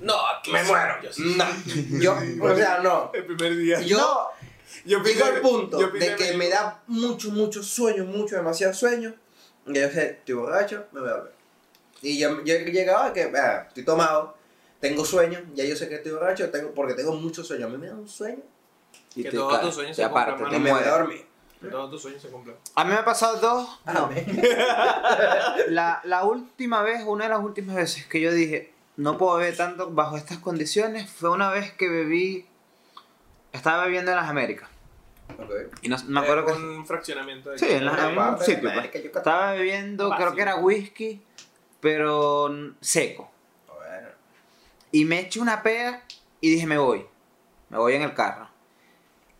No, 0.00 0.14
aquí 0.26 0.50
me 0.50 0.64
sí, 0.64 0.70
muero. 0.70 0.94
Yo 1.02 1.12
sí. 1.12 1.36
No. 1.36 2.00
Yo, 2.00 2.16
o 2.42 2.56
sea, 2.56 2.78
no. 2.78 3.10
El 3.14 3.24
primer 3.26 3.56
día. 3.56 3.80
Yo 3.80 4.30
yo 4.84 5.02
llego 5.02 5.24
al 5.24 5.40
punto 5.40 5.80
yo 5.80 5.88
de 5.90 6.16
que 6.16 6.34
me 6.34 6.48
da 6.48 6.82
mucho, 6.86 7.30
mucho 7.30 7.62
sueño, 7.62 8.04
mucho, 8.04 8.36
demasiado 8.36 8.74
sueño. 8.74 9.14
Y 9.66 9.74
yo 9.74 9.88
sé, 9.90 10.18
estoy 10.18 10.34
borracho, 10.34 10.84
me 10.92 11.00
voy 11.00 11.10
a 11.10 11.12
dormir. 11.14 11.32
Y 12.02 12.18
yo, 12.18 12.42
yo 12.44 12.54
he 12.54 12.64
llegado 12.64 13.04
a 13.04 13.12
que, 13.12 13.22
ah, 13.34 13.64
estoy 13.68 13.84
tomado, 13.84 14.36
tengo 14.80 15.04
sueño, 15.04 15.40
ya 15.54 15.64
yo 15.64 15.74
sé 15.74 15.88
que 15.88 15.94
estoy 15.96 16.12
borracho, 16.12 16.50
tengo, 16.50 16.72
porque 16.72 16.94
tengo 16.94 17.14
mucho 17.14 17.42
sueño. 17.42 17.66
A 17.66 17.68
mí 17.70 17.78
me 17.78 17.86
da 17.86 17.94
un 17.94 18.08
sueño 18.08 18.42
Y 19.14 19.22
Que 19.22 19.30
todos 19.30 19.60
tus 19.60 19.74
sueños 19.74 19.96
se 19.96 20.06
mano. 20.08 20.48
te 20.50 20.56
y 20.56 20.58
me 20.58 20.72
voy 20.72 20.82
a 20.82 20.90
dormir. 20.90 21.26
Todos 21.70 21.90
tus 21.90 22.02
sueños 22.02 22.22
se 22.22 22.28
cumplen. 22.28 22.56
A 22.74 22.84
mí 22.84 22.90
me 22.90 22.96
ha 22.96 23.04
pasado 23.04 23.36
dos. 23.40 23.80
No. 23.92 24.10
La, 25.68 26.00
la 26.04 26.24
última 26.24 26.82
vez, 26.82 27.02
una 27.06 27.24
de 27.24 27.30
las 27.30 27.40
últimas 27.40 27.76
veces 27.76 28.06
que 28.06 28.20
yo 28.20 28.32
dije, 28.32 28.72
no 28.96 29.18
puedo 29.18 29.36
beber 29.36 29.56
tanto 29.56 29.90
bajo 29.90 30.16
estas 30.16 30.38
condiciones, 30.38 31.10
fue 31.10 31.30
una 31.30 31.50
vez 31.50 31.72
que 31.72 31.88
bebí, 31.88 32.46
estaba 33.52 33.84
bebiendo 33.84 34.10
en 34.10 34.16
las 34.16 34.28
Américas. 34.28 34.68
Ok. 35.38 35.50
Y 35.82 35.88
no, 35.88 35.96
me 36.06 36.20
acuerdo 36.20 36.46
que... 36.46 36.52
Un 36.52 36.86
fraccionamiento 36.86 37.50
de 37.50 37.58
Sí, 37.58 37.66
en, 37.70 37.84
la- 37.86 38.10
en 38.10 38.18
un 38.18 38.38
sitio. 38.38 38.60
pues. 38.62 38.72
América, 38.72 38.98
Estaba 38.98 39.52
bebiendo, 39.52 40.10
creo 40.16 40.34
que 40.34 40.42
era 40.42 40.56
whisky, 40.56 41.22
pero 41.80 42.50
seco. 42.80 43.30
Bueno. 43.66 44.08
Y 44.92 45.04
me 45.04 45.20
eché 45.20 45.40
una 45.40 45.62
pea 45.62 46.04
y 46.40 46.50
dije, 46.50 46.66
me 46.66 46.78
voy. 46.78 47.06
Me 47.70 47.78
voy 47.78 47.94
en 47.94 48.02
el 48.02 48.14
carro. 48.14 48.48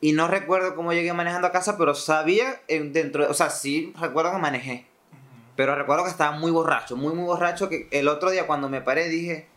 Y 0.05 0.13
no 0.13 0.29
recuerdo 0.29 0.75
cómo 0.75 0.93
llegué 0.93 1.15
manejando 1.15 1.49
a 1.49 1.51
casa, 1.51 1.79
pero 1.79 1.95
sabía 1.95 2.61
en- 2.69 2.93
dentro, 2.93 3.27
o 3.31 3.33
sea, 3.33 3.49
sí 3.49 3.91
recuerdo 3.99 4.33
que 4.33 4.37
manejé. 4.39 4.87
Pero 5.57 5.75
recuerdo 5.77 6.05
que 6.05 6.11
estaba 6.11 6.33
muy 6.37 6.51
borracho, 6.51 6.95
muy, 6.95 7.15
muy 7.15 7.25
borracho, 7.25 7.71
que 7.71 7.89
el 7.91 8.09
otro 8.09 8.31
día 8.31 8.47
cuando 8.47 8.69
me 8.69 8.83
paré 8.83 9.09
dije, 9.09 9.49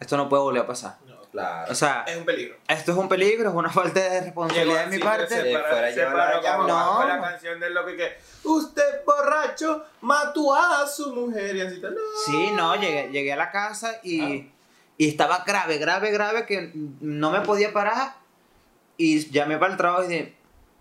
esto 0.00 0.16
no 0.16 0.28
puede 0.28 0.42
volver 0.42 0.62
a 0.62 0.66
pasar. 0.66 0.96
No, 1.06 1.22
Claro. 1.30 1.70
O 1.70 1.74
sea, 1.76 2.04
es 2.08 2.16
un 2.16 2.24
peligro. 2.24 2.56
esto 2.66 2.90
es 2.92 2.98
un 2.98 3.08
peligro, 3.08 3.48
es 3.50 3.54
una 3.54 3.70
falta 3.70 4.00
de 4.00 4.20
responsabilidad 4.22 4.86
de 4.86 4.96
mi 4.98 5.02
parte. 5.02 5.28
Se 5.28 5.52
para, 5.52 5.92
se 5.94 6.02
No. 6.04 7.06
la 7.06 7.20
canción 7.20 7.60
de 7.60 7.70
lo 7.70 7.86
que 7.86 7.96
que 7.96 8.16
usted 8.42 9.04
borracho 9.06 9.84
mató 10.00 10.52
a 10.52 10.84
su 10.86 11.14
mujer 11.14 11.54
y 11.54 11.60
así 11.60 11.80
tal. 11.80 11.94
No. 11.94 12.00
Sí, 12.26 12.50
no, 12.56 12.74
llegué, 12.74 13.08
llegué 13.12 13.32
a 13.32 13.36
la 13.36 13.52
casa 13.52 14.00
y, 14.02 14.50
y 14.98 15.08
estaba 15.08 15.44
grave, 15.46 15.78
grave, 15.78 16.10
grave, 16.10 16.44
que 16.44 16.72
no 16.74 17.30
me 17.30 17.40
podía 17.42 17.72
parar. 17.72 18.20
Y 18.96 19.30
llamé 19.30 19.56
para 19.58 19.72
el 19.72 19.78
trabajo 19.78 20.04
y 20.04 20.08
dije, 20.08 20.36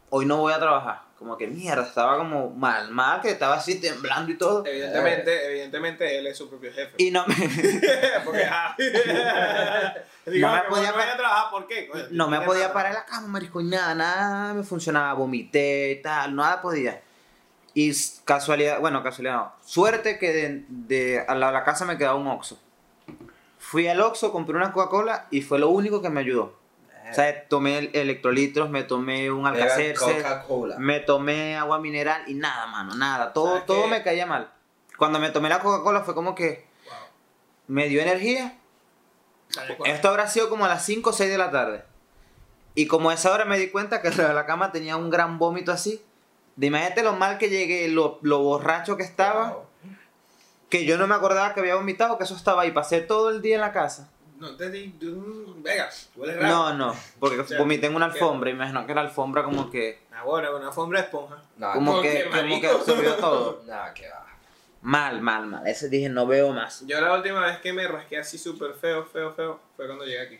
hoy 0.09 0.25
no 0.25 0.37
voy 0.37 0.53
a 0.53 0.59
trabajar. 0.59 1.01
Como 1.17 1.37
que 1.37 1.45
mierda, 1.45 1.83
estaba 1.83 2.17
como 2.17 2.49
mal, 2.49 2.89
mal, 2.89 3.21
que 3.21 3.29
estaba 3.29 3.53
así 3.55 3.79
temblando 3.79 4.31
y 4.31 4.37
todo. 4.39 4.65
Evidentemente, 4.65 5.45
evidentemente 5.47 6.17
él 6.17 6.25
es 6.25 6.35
su 6.35 6.49
propio 6.49 6.73
jefe. 6.73 6.95
Y 6.97 7.11
no 7.11 7.23
me, 7.27 7.35
Porque, 8.25 8.43
ah, 8.49 8.75
Digo, 10.25 10.47
No 10.47 10.53
me 10.55 10.61
podía 10.63 10.91
no 10.91 10.97
vaya 10.97 11.07
pa- 11.07 11.13
a 11.13 11.17
trabajar, 11.17 11.51
¿por 11.51 11.67
qué? 11.67 11.87
Coño, 11.87 12.03
no 12.11 12.27
me 12.27 12.41
podía 12.41 12.61
razón. 12.63 12.73
parar 12.73 12.91
en 12.91 12.97
la 12.97 13.05
cama, 13.05 13.27
marisco, 13.27 13.61
y 13.61 13.65
nada, 13.65 13.95
nada 13.95 14.53
me 14.53 14.63
funcionaba, 14.63 15.13
vomité 15.13 15.91
y 15.91 16.01
tal, 16.01 16.35
nada 16.35 16.61
podía. 16.61 17.01
Y 17.73 17.91
casualidad, 18.25 18.79
bueno, 18.79 19.01
casualidad 19.03 19.35
no, 19.35 19.53
suerte 19.63 20.17
que 20.19 20.33
de, 20.33 20.65
de 20.67 21.23
a 21.27 21.35
la, 21.35 21.51
la 21.51 21.63
casa 21.63 21.85
me 21.85 21.97
quedaba 21.97 22.15
un 22.15 22.27
Oxxo. 22.27 22.59
Fui 23.59 23.87
al 23.87 24.01
Oxxo, 24.01 24.31
compré 24.31 24.55
una 24.57 24.73
Coca-Cola 24.73 25.27
y 25.31 25.41
fue 25.41 25.59
lo 25.59 25.69
único 25.69 26.01
que 26.01 26.09
me 26.09 26.19
ayudó. 26.21 26.59
O 27.11 27.13
sea, 27.13 27.47
tomé 27.47 27.77
el- 27.77 27.89
electrolitos, 27.93 28.69
me 28.69 28.83
tomé 28.83 29.29
un 29.31 29.43
Coca-Cola. 29.43 30.77
me 30.79 30.99
tomé 30.99 31.55
agua 31.57 31.79
mineral 31.79 32.23
y 32.27 32.33
nada, 32.35 32.67
mano, 32.67 32.95
nada. 32.95 33.33
Todo, 33.33 33.49
¿Sabes 33.51 33.65
todo 33.65 33.87
me 33.87 34.01
caía 34.03 34.25
mal. 34.25 34.51
Cuando 34.97 35.19
me 35.19 35.29
tomé 35.29 35.49
la 35.49 35.59
Coca-Cola 35.59 36.01
fue 36.01 36.13
como 36.15 36.35
que 36.35 36.65
Wow. 36.85 36.93
me 37.67 37.87
dio 37.87 38.01
energía. 38.01 38.57
Esto 39.85 40.07
habrá 40.09 40.27
sido 40.27 40.49
como 40.49 40.65
a 40.65 40.69
las 40.69 40.85
5 40.85 41.09
o 41.09 41.13
6 41.13 41.29
de 41.29 41.37
la 41.37 41.51
tarde. 41.51 41.83
Y 42.75 42.87
como 42.87 43.09
a 43.09 43.13
esa 43.13 43.31
hora 43.33 43.43
me 43.45 43.57
di 43.59 43.69
cuenta 43.69 44.01
que 44.01 44.09
la, 44.11 44.31
la 44.33 44.45
cama 44.45 44.71
tenía 44.71 44.95
un 44.95 45.09
gran 45.09 45.37
vómito 45.39 45.71
así. 45.73 46.01
De 46.55 46.67
imagínate 46.67 47.03
lo 47.03 47.13
mal 47.13 47.37
que 47.37 47.49
llegué, 47.49 47.87
lo, 47.89 48.19
lo 48.21 48.39
borracho 48.39 48.95
que 48.95 49.03
estaba, 49.03 49.49
Wow. 49.51 49.65
que 50.69 50.85
yo 50.85 50.97
no 50.97 51.07
me 51.07 51.15
acordaba 51.15 51.53
que 51.53 51.59
había 51.59 51.75
vomitado, 51.75 52.17
que 52.17 52.23
eso 52.23 52.35
estaba 52.35 52.61
ahí. 52.61 52.71
Pasé 52.71 53.01
todo 53.01 53.29
el 53.29 53.41
día 53.41 53.55
en 53.55 53.61
la 53.61 53.73
casa. 53.73 54.09
No 54.41 54.55
te 54.55 54.71
di. 54.71 54.91
huele 56.15 56.35
raro. 56.35 56.47
No, 56.47 56.73
no, 56.73 56.95
porque 57.19 57.39
O 57.39 57.45
sea, 57.45 57.59
vomité 57.59 57.85
en 57.85 57.95
una 57.95 58.07
alfombra. 58.07 58.49
Imagino 58.49 58.87
que 58.87 58.95
la 58.95 59.01
alfombra 59.01 59.43
como 59.43 59.69
que, 59.69 59.99
Ah, 60.11 60.23
bueno, 60.23 60.57
una 60.57 60.69
alfombra 60.69 60.99
de 60.99 61.05
esponja. 61.05 61.43
No, 61.57 61.73
como 61.73 61.91
¿por 61.93 62.01
que, 62.01 62.27
como 62.27 62.59
que 62.59 62.67
absorbió 62.67 63.15
todo. 63.17 63.61
Nada, 63.67 63.93
que 63.93 64.09
va. 64.09 64.25
Mal, 64.81 65.21
mal, 65.21 65.45
mal. 65.45 65.67
Ese 65.67 65.89
dije, 65.89 66.09
no 66.09 66.25
veo 66.25 66.51
más. 66.53 66.83
Yo 66.87 66.99
la 66.99 67.13
última 67.13 67.45
vez 67.45 67.59
que 67.59 67.71
me 67.71 67.87
rasqué 67.87 68.17
así 68.17 68.39
súper 68.39 68.73
feo, 68.73 69.05
feo, 69.05 69.31
feo, 69.35 69.59
fue 69.75 69.85
cuando 69.85 70.05
llegué 70.05 70.21
aquí. 70.21 70.39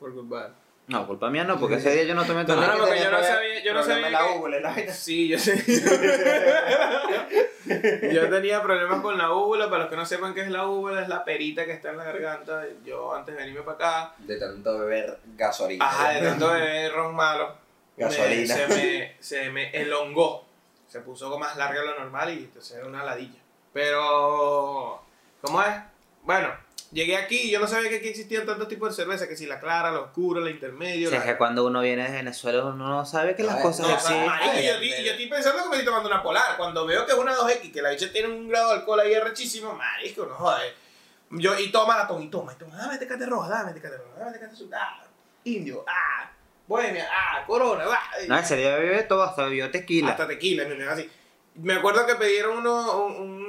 Por 0.00 0.12
culpa. 0.12 0.50
No, 0.88 1.04
culpa 1.06 1.30
mía 1.30 1.42
no, 1.42 1.58
porque 1.58 1.76
ese 1.76 1.90
día 1.92 2.04
yo 2.04 2.14
no 2.14 2.24
tomé 2.24 2.42
No, 2.42 2.46
todo. 2.46 2.60
no, 2.60 2.72
que 2.74 2.78
porque 2.78 3.00
yo 3.02 3.10
no 3.10 3.22
sabía- 3.22 3.64
yo 3.64 3.74
no 3.74 3.82
sabía 3.82 4.10
la 4.10 4.20
la 4.60 4.70
vaina. 4.70 4.92
Sí, 4.92 5.28
yo 5.28 5.38
sé. 5.38 5.56
Yo 8.12 8.28
tenía 8.30 8.62
problemas 8.62 9.00
con 9.00 9.18
la 9.18 9.32
úvula. 9.32 9.68
Para 9.68 9.82
los 9.82 9.90
que 9.90 9.96
no 9.96 10.06
sepan 10.06 10.34
qué 10.34 10.42
es 10.42 10.50
la 10.50 10.66
úvula, 10.66 11.02
es 11.02 11.08
la 11.08 11.24
perita 11.24 11.64
que 11.64 11.72
está 11.72 11.90
en 11.90 11.98
la 11.98 12.04
garganta. 12.04 12.64
Yo 12.84 13.14
antes 13.14 13.34
de 13.34 13.40
venirme 13.42 13.62
para 13.62 13.76
acá, 14.04 14.14
De 14.18 14.38
tanto 14.38 14.78
beber 14.78 15.18
gasolina. 15.36 15.84
ajá, 15.84 16.10
de 16.10 16.20
tanto 16.22 16.48
beber 16.52 16.92
ron 16.92 17.14
malo, 17.14 17.54
me- 17.96 18.04
Gasolina. 18.04 18.54
se, 18.54 18.68
me, 18.68 19.16
se 19.18 19.50
me 19.50 19.70
elongó. 19.70 20.46
Se 20.86 21.00
puso 21.00 21.26
como 21.28 21.40
más 21.40 21.56
larga 21.56 21.80
de 21.80 21.86
lo 21.86 21.98
normal 21.98 22.30
y 22.30 22.44
entonces 22.44 22.76
era 22.76 22.86
una 22.86 23.04
ladilla. 23.04 23.40
Pero, 23.72 25.02
¿cómo 25.42 25.62
es? 25.62 25.74
Bueno, 26.22 26.48
llegué 26.92 27.16
aquí 27.16 27.42
y 27.42 27.50
yo 27.50 27.60
no 27.60 27.66
sabía 27.66 27.88
que 27.90 27.96
aquí 27.96 28.08
existían 28.08 28.46
tantos 28.46 28.68
tipos 28.68 28.88
de 28.90 29.02
cerveza, 29.02 29.28
que 29.28 29.36
si 29.36 29.46
la 29.46 29.60
clara, 29.60 29.90
la 29.90 30.00
oscura, 30.00 30.40
la 30.40 30.50
intermedia. 30.50 31.08
O 31.08 31.10
sea, 31.10 31.18
la- 31.20 31.24
es 31.26 31.30
que 31.32 31.38
cuando 31.38 31.66
uno 31.66 31.80
viene 31.82 32.04
de 32.08 32.16
Venezuela 32.16 32.64
uno 32.64 32.88
no 32.88 33.04
sabe 33.06 33.34
que 33.34 33.42
las 33.42 33.56
cosas 33.62 33.86
No, 33.86 33.92
no, 33.92 33.96
o 33.96 34.00
sea, 34.00 34.36
existen. 34.36 34.64
yo, 34.64 34.72
ay. 34.80 35.04
yo 35.04 35.10
estoy 35.12 35.26
pensando 35.28 35.62
que 35.64 35.68
me 35.68 35.74
estoy 35.76 35.86
tomando 35.86 36.08
una 36.08 36.22
polar. 36.22 36.56
Cuando 36.56 36.86
veo 36.86 37.04
que 37.06 37.12
es 37.12 37.18
una 37.18 37.34
2X, 37.34 37.72
que 37.72 37.82
la 37.82 37.90
bicha 37.90 38.10
tiene 38.12 38.28
un 38.28 38.48
grado 38.48 38.68
de 38.68 38.74
alcohol 38.80 39.00
ahí 39.00 39.14
arrechísimo, 39.14 39.72
marisco, 39.74 40.26
no 40.26 40.34
joder. 40.34 40.74
Yo, 41.30 41.58
y 41.58 41.72
toma 41.72 41.96
la 41.98 42.06
toma, 42.06 42.22
y 42.24 42.28
toma, 42.28 42.52
y 42.52 42.56
toma. 42.56 42.76
Dame 42.76 42.98
tecate 42.98 43.26
roja, 43.26 43.48
dame 43.48 43.72
tecate 43.72 43.96
roja, 43.96 44.18
dame 44.20 44.32
tecate 44.32 44.52
azul. 44.54 44.70
Ah, 44.72 45.02
indio, 45.44 45.84
ah, 45.88 46.30
bohemia, 46.68 47.08
ah, 47.10 47.44
corona, 47.46 47.84
ah. 47.90 48.10
No, 48.28 48.38
ese 48.38 48.56
día 48.56 48.76
bebé 48.76 49.02
todo, 49.02 49.24
hasta 49.24 49.44
bebió 49.44 49.70
tequila. 49.70 50.10
Hasta 50.12 50.28
tequila, 50.28 50.64
me 50.68 50.76
me- 50.76 50.84
así. 50.84 51.10
Me 51.56 51.74
acuerdo 51.74 52.06
que 52.06 52.14
pidieron 52.16 52.58
uno, 52.58 53.06
un, 53.06 53.12
un- 53.14 53.45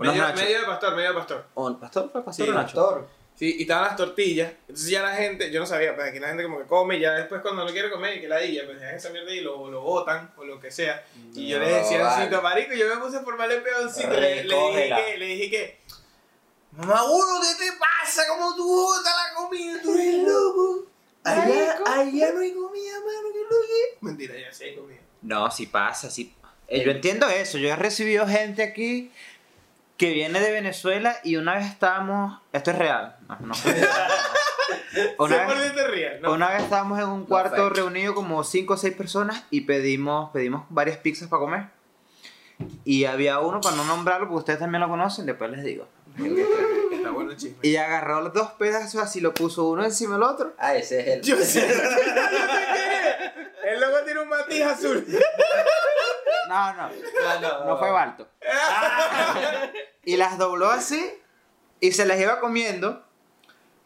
Unos 0.00 0.14
medio, 0.14 0.26
nachos. 0.28 0.42
medio 0.42 0.60
de 0.60 0.66
pastor, 0.66 0.96
medio 0.96 1.08
de 1.10 1.14
pastor. 1.14 1.46
¿O 1.54 1.78
pastor 1.78 2.10
fue 2.12 2.24
pastor 2.24 2.44
Sí, 2.46 2.50
o 2.50 2.54
Nacho? 2.54 2.74
Pastor. 2.76 3.08
Sí, 3.36 3.56
y 3.58 3.62
estaban 3.62 3.84
las 3.88 3.96
tortillas. 3.96 4.52
Entonces 4.68 4.90
ya 4.90 5.02
la 5.02 5.14
gente, 5.16 5.50
yo 5.50 5.60
no 5.60 5.66
sabía, 5.66 5.94
pues 5.94 6.08
aquí 6.10 6.18
la 6.18 6.28
gente 6.28 6.42
como 6.42 6.58
que 6.58 6.66
come 6.66 6.96
y 6.98 7.00
ya 7.00 7.12
después 7.12 7.40
cuando 7.40 7.64
no 7.64 7.70
quiere 7.72 7.90
comer 7.90 8.18
y 8.18 8.20
que 8.20 8.28
la 8.28 8.38
dilla, 8.38 8.64
pues 8.66 8.78
dejan 8.80 8.94
esa 8.96 9.08
mierda 9.10 9.32
y 9.32 9.40
lo, 9.40 9.70
lo 9.70 9.80
botan 9.80 10.30
o 10.36 10.44
lo 10.44 10.60
que 10.60 10.70
sea. 10.70 11.02
Y 11.34 11.48
yo 11.48 11.58
No, 11.58 11.64
le 11.64 11.72
decía 11.72 12.02
vale. 12.02 12.24
así, 12.26 12.42
marico, 12.42 12.74
yo 12.74 12.94
me 12.94 13.00
puse 13.02 13.16
a 13.16 13.20
formarle 13.22 13.60
peoncito. 13.60 14.10
Le, 14.10 14.20
le 14.20 14.42
dije 14.42 14.48
Recógela. 14.54 14.96
que, 15.06 15.18
le 15.18 15.26
dije 15.26 15.50
que, 15.50 15.80
mamá, 16.72 17.02
uno, 17.04 17.40
¿qué 17.40 17.64
te 17.64 17.72
pasa? 17.78 18.24
¿Cómo 18.28 18.54
tú 18.54 18.66
botas 18.68 19.04
la 19.28 19.34
comida? 19.34 19.80
Tú 19.82 19.94
eres 19.94 20.22
loco. 20.22 20.86
Allá, 21.24 21.78
allá 21.86 22.32
no 22.32 22.40
hay 22.40 22.52
comida, 22.52 22.92
mano, 23.00 23.28
que 23.32 23.38
lo 23.42 23.60
que. 23.62 23.96
Mentira, 24.06 24.34
ya 24.38 24.52
sí 24.52 24.64
hay 24.64 24.74
comida. 24.76 25.00
No, 25.22 25.50
sí 25.50 25.66
pasa, 25.66 26.10
sí. 26.10 26.34
Eh, 26.68 26.84
yo 26.84 26.90
entiendo 26.92 27.26
eso. 27.28 27.58
Yo 27.58 27.68
he 27.70 27.76
recibido 27.76 28.26
gente 28.26 28.62
aquí 28.62 29.10
que 30.00 30.14
viene 30.14 30.40
de 30.40 30.50
Venezuela 30.50 31.18
y 31.24 31.36
una 31.36 31.56
vez 31.56 31.66
estábamos. 31.66 32.40
Esto 32.54 32.70
es 32.70 32.78
real. 32.78 33.18
No, 33.28 33.36
no. 33.40 33.54
Una 35.18 35.46
vez, 35.46 35.74
100% 35.74 35.86
real, 35.88 36.22
¿no? 36.22 36.32
una 36.32 36.48
vez 36.48 36.62
estábamos 36.62 36.98
en 36.98 37.06
un 37.06 37.24
cuarto 37.24 37.68
reunido 37.70 38.14
como 38.14 38.42
5 38.42 38.74
o 38.74 38.76
6 38.76 38.94
personas 38.94 39.44
y 39.50 39.62
pedimos, 39.62 40.30
pedimos 40.30 40.64
varias 40.68 40.98
pizzas 40.98 41.28
para 41.28 41.40
comer. 41.40 41.64
Y 42.84 43.04
había 43.04 43.40
uno, 43.40 43.60
para 43.60 43.76
no 43.76 43.84
nombrarlo, 43.84 44.26
porque 44.26 44.38
ustedes 44.38 44.58
también 44.58 44.80
lo 44.80 44.88
conocen, 44.88 45.26
después 45.26 45.50
les 45.50 45.64
digo. 45.64 45.86
Está 46.92 47.10
bueno 47.10 47.32
el 47.32 47.36
chisme. 47.36 47.58
Y 47.62 47.76
agarró 47.76 48.20
los 48.20 48.32
dos 48.32 48.52
pedazos 48.52 49.02
así, 49.02 49.20
lo 49.20 49.34
puso 49.34 49.68
uno 49.68 49.84
encima 49.84 50.14
del 50.14 50.22
otro. 50.22 50.54
Ah, 50.58 50.74
ese 50.74 51.00
es 51.00 51.06
el. 51.08 51.22
Yo 51.22 51.36
sé, 51.36 51.68
yo. 51.68 53.68
El 53.68 53.80
loco 53.80 54.04
tiene 54.04 54.20
un 54.20 54.28
matiz 54.28 54.62
azul. 54.62 55.06
No, 56.48 56.74
no, 56.74 56.88
No, 56.88 57.40
no, 57.40 57.64
no 57.64 57.78
fue 57.78 57.90
Balto. 57.90 58.28
Y 60.10 60.16
las 60.16 60.38
dobló 60.38 60.68
así 60.70 61.00
y 61.78 61.92
se 61.92 62.04
las 62.04 62.18
iba 62.18 62.40
comiendo. 62.40 63.04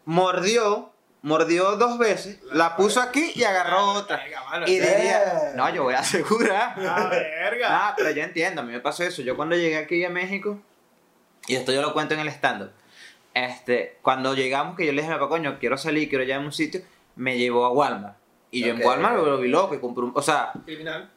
Mordió, 0.07 0.91
mordió 1.21 1.77
dos 1.77 1.99
veces, 1.99 2.41
la 2.51 2.77
puso 2.77 3.03
aquí 3.03 3.33
y 3.35 3.45
agarró 3.45 3.93
otra. 3.93 4.25
Y 4.67 4.79
diría, 4.79 5.53
no, 5.55 5.69
yo 5.69 5.83
voy 5.83 5.93
a 5.93 5.99
asegurar. 5.99 6.77
Ah, 6.79 7.09
verga. 7.11 7.67
Ah, 7.71 7.95
pero 7.95 8.11
yo 8.11 8.23
entiendo, 8.23 8.63
a 8.63 8.65
mí 8.65 8.73
me 8.73 8.81
pasó 8.81 9.03
eso. 9.05 9.21
Yo 9.21 9.37
cuando 9.37 9.55
llegué 9.55 9.77
aquí 9.77 10.03
a 10.03 10.09
México, 10.09 10.59
y 11.47 11.57
esto 11.57 11.73
yo 11.73 11.83
lo 11.83 11.93
cuento 11.93 12.15
en 12.15 12.21
el 12.21 12.29
stand-up, 12.29 12.71
este, 13.35 13.99
cuando 14.01 14.35
llegamos, 14.35 14.79
que 14.79 14.87
yo 14.87 14.93
le 14.93 15.03
dije 15.03 15.13
a 15.13 15.19
papá, 15.19 15.29
coño, 15.29 15.59
quiero 15.59 15.77
salir, 15.77 16.09
quiero 16.09 16.25
llevarme 16.25 16.47
a 16.47 16.49
un 16.49 16.55
sitio, 16.55 16.81
me 17.17 17.37
llevó 17.37 17.67
a 17.67 17.71
Walmart. 17.71 18.17
Y 18.51 18.63
yo 18.63 18.69
en 18.69 18.83
Walmart 18.83 19.17
lo 19.17 19.37
vi 19.37 19.49
loco 19.49 19.75
y 19.75 19.79
compré 19.79 20.05
un, 20.05 20.13
o 20.15 20.23
sea, 20.23 20.53
Criminal. 20.65 21.11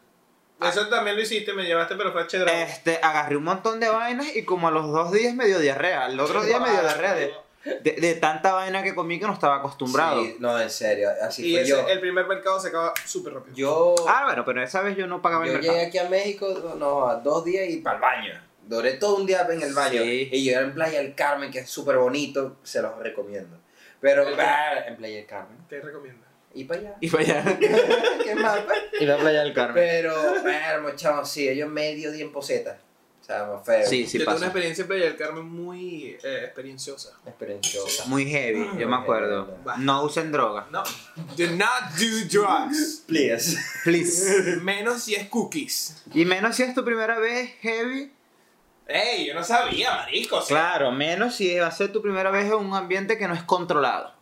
Eso 0.62 0.88
también 0.88 1.16
lo 1.16 1.22
hiciste, 1.22 1.54
me 1.54 1.64
llevaste, 1.66 1.96
pero 1.96 2.12
fue 2.12 2.26
chévere. 2.28 2.64
este, 2.64 3.00
agarré 3.02 3.36
un 3.38 3.44
montón 3.44 3.80
de 3.80 3.90
vainas 3.90 4.36
y 4.36 4.44
como 4.44 4.68
a 4.68 4.72
los 4.72 4.92
dos 4.92 5.12
días 5.12 5.34
me 5.36 5.46
dio 5.46 5.60
diarrea. 5.60 6.08
El 6.08 6.20
otro 6.20 6.44
día 6.44 6.60
me 6.60 6.72
dio 6.72 6.82
diarrea 6.82 7.14
de, 7.14 7.32
de, 7.84 7.92
de 7.94 8.16
tanta 8.16 8.54
vaina 8.54 8.82
que 8.82 8.96
comí 8.96 9.20
que 9.20 9.28
no 9.28 9.34
estaba 9.34 9.58
acostumbrado. 9.58 10.24
Sí, 10.24 10.38
no, 10.40 10.60
en 10.60 10.70
serio, 10.70 11.10
así 11.22 11.46
Y 11.48 11.52
fue 11.54 11.62
ese, 11.62 11.70
yo. 11.72 11.88
el 11.88 12.00
primer 12.00 12.26
mercado 12.26 12.60
se 12.60 12.70
acaba 12.70 12.94
súper 13.06 13.34
rápido. 13.36 13.56
Yo, 13.56 13.96
Ah, 14.08 14.24
bueno, 14.26 14.44
pero 14.46 14.64
esa 14.64 14.82
vez 14.82 14.98
yo 14.98 15.06
no 15.06 15.22
pagaba 15.22 15.44
el 15.46 15.50
yo 15.52 15.58
mercado. 15.58 15.74
llegué 15.78 15.88
aquí 15.88 15.98
a 16.00 16.10
México, 16.10 16.76
no, 16.80 17.08
a 17.08 17.16
dos 17.18 17.46
días 17.46 17.70
y 17.70 17.78
para 17.78 17.98
el 17.98 18.02
baño. 18.02 18.42
Duré 18.66 18.94
todo 18.94 19.16
un 19.18 19.26
día 19.26 19.48
en 19.50 19.62
el 19.62 19.74
baño. 19.74 20.02
Sí. 20.02 20.30
Y 20.32 20.44
yo 20.44 20.54
era 20.54 20.62
en 20.62 20.74
Playa 20.74 20.98
del 21.00 21.14
Carmen, 21.16 21.52
que 21.52 21.60
es 21.60 21.70
súper 21.70 21.98
bonito, 21.98 22.58
se 22.64 22.82
los 22.82 22.98
recomiendo. 23.00 23.58
Pero, 24.02 24.28
¿El 24.28 24.36
bah, 24.36 24.86
en 24.88 24.98
Playa 24.98 25.18
del 25.18 25.26
Carmen. 25.26 25.58
¿Qué 25.70 25.80
recomiendas? 25.80 26.27
Y 26.58 26.64
para 26.64 26.80
allá. 26.80 26.96
Y 27.00 27.10
para 27.10 27.24
allá. 27.24 27.60
¿Qué 27.60 28.36
más? 28.36 28.60
pues? 28.62 28.80
y 29.00 29.06
la 29.06 29.18
playa 29.18 29.42
del 29.44 29.54
Carmen. 29.54 29.76
Pero, 29.76 30.36
hermano, 30.38 30.96
chavo, 30.96 31.24
sí, 31.24 31.48
ellos 31.48 31.70
medio 31.70 32.12
día 32.12 32.24
en 32.24 32.32
poseta. 32.32 32.80
O 33.22 33.24
sea, 33.24 33.46
más 33.46 33.64
feo. 33.64 33.86
Sí, 33.86 34.08
sí 34.08 34.18
yo 34.18 34.26
tuve 34.26 34.38
una 34.38 34.46
experiencia 34.48 34.82
en 34.82 34.88
Playa 34.88 35.06
del 35.06 35.18
Carmen 35.18 35.46
muy 35.46 36.18
eh, 36.24 36.44
experienciosa. 36.46 37.12
Experienciosa. 37.28 38.06
Muy 38.06 38.26
heavy, 38.26 38.70
yo 38.80 38.88
me 38.88 38.96
acuerdo. 38.96 39.56
No 39.78 40.04
usen 40.04 40.32
droga. 40.32 40.66
No. 40.72 40.82
Do 41.36 41.46
not 41.52 41.92
do 42.00 42.26
drugs. 42.32 43.04
Please. 43.06 43.60
Please. 43.84 44.56
Menos 44.64 45.04
si 45.04 45.14
es 45.14 45.28
cookies. 45.28 46.04
Y 46.14 46.26
menos 46.26 46.56
si 46.56 46.64
es 46.64 46.74
tu 46.74 46.84
primera 46.84 47.20
vez 47.20 47.52
heavy. 47.62 48.12
Ey, 48.88 49.28
yo 49.28 49.34
no 49.34 49.44
sabía, 49.44 49.94
marico. 49.94 50.42
Claro, 50.48 50.92
menos 50.92 51.36
si 51.36 51.54
va 51.60 51.68
a 51.68 51.72
ser 51.72 51.92
tu 51.92 52.02
primera 52.02 52.32
vez 52.32 52.46
en 52.46 52.54
un 52.54 52.74
ambiente 52.74 53.18
que 53.18 53.28
no 53.28 53.34
es 53.34 53.44
controlado. 53.44 54.14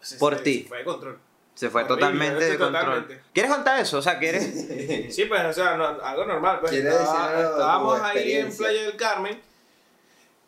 Sí, 0.00 0.16
por 0.18 0.38
sí, 0.38 0.42
ti. 0.42 0.64
Fue 0.66 0.78
de 0.78 0.84
control. 0.84 1.20
Se 1.54 1.68
fue 1.68 1.82
Horrible, 1.82 1.96
totalmente 2.00 2.44
de 2.44 2.58
control. 2.58 2.84
totalmente. 2.84 3.22
¿Quieres 3.34 3.52
contar 3.52 3.80
eso? 3.80 3.98
O 3.98 4.02
sea, 4.02 4.18
¿quieres? 4.18 4.44
Sí, 5.14 5.26
pues, 5.26 5.44
o 5.44 5.52
sea, 5.52 5.76
no- 5.76 6.00
algo 6.02 6.24
normal. 6.24 6.58
Pues, 6.60 6.72
¿Quieres 6.72 6.94
Estaba- 6.94 7.40
estábamos 7.42 8.00
ahí 8.00 8.32
en? 8.34 8.56
Playa 8.56 8.82
del 8.82 8.96
Carmen 8.96 9.40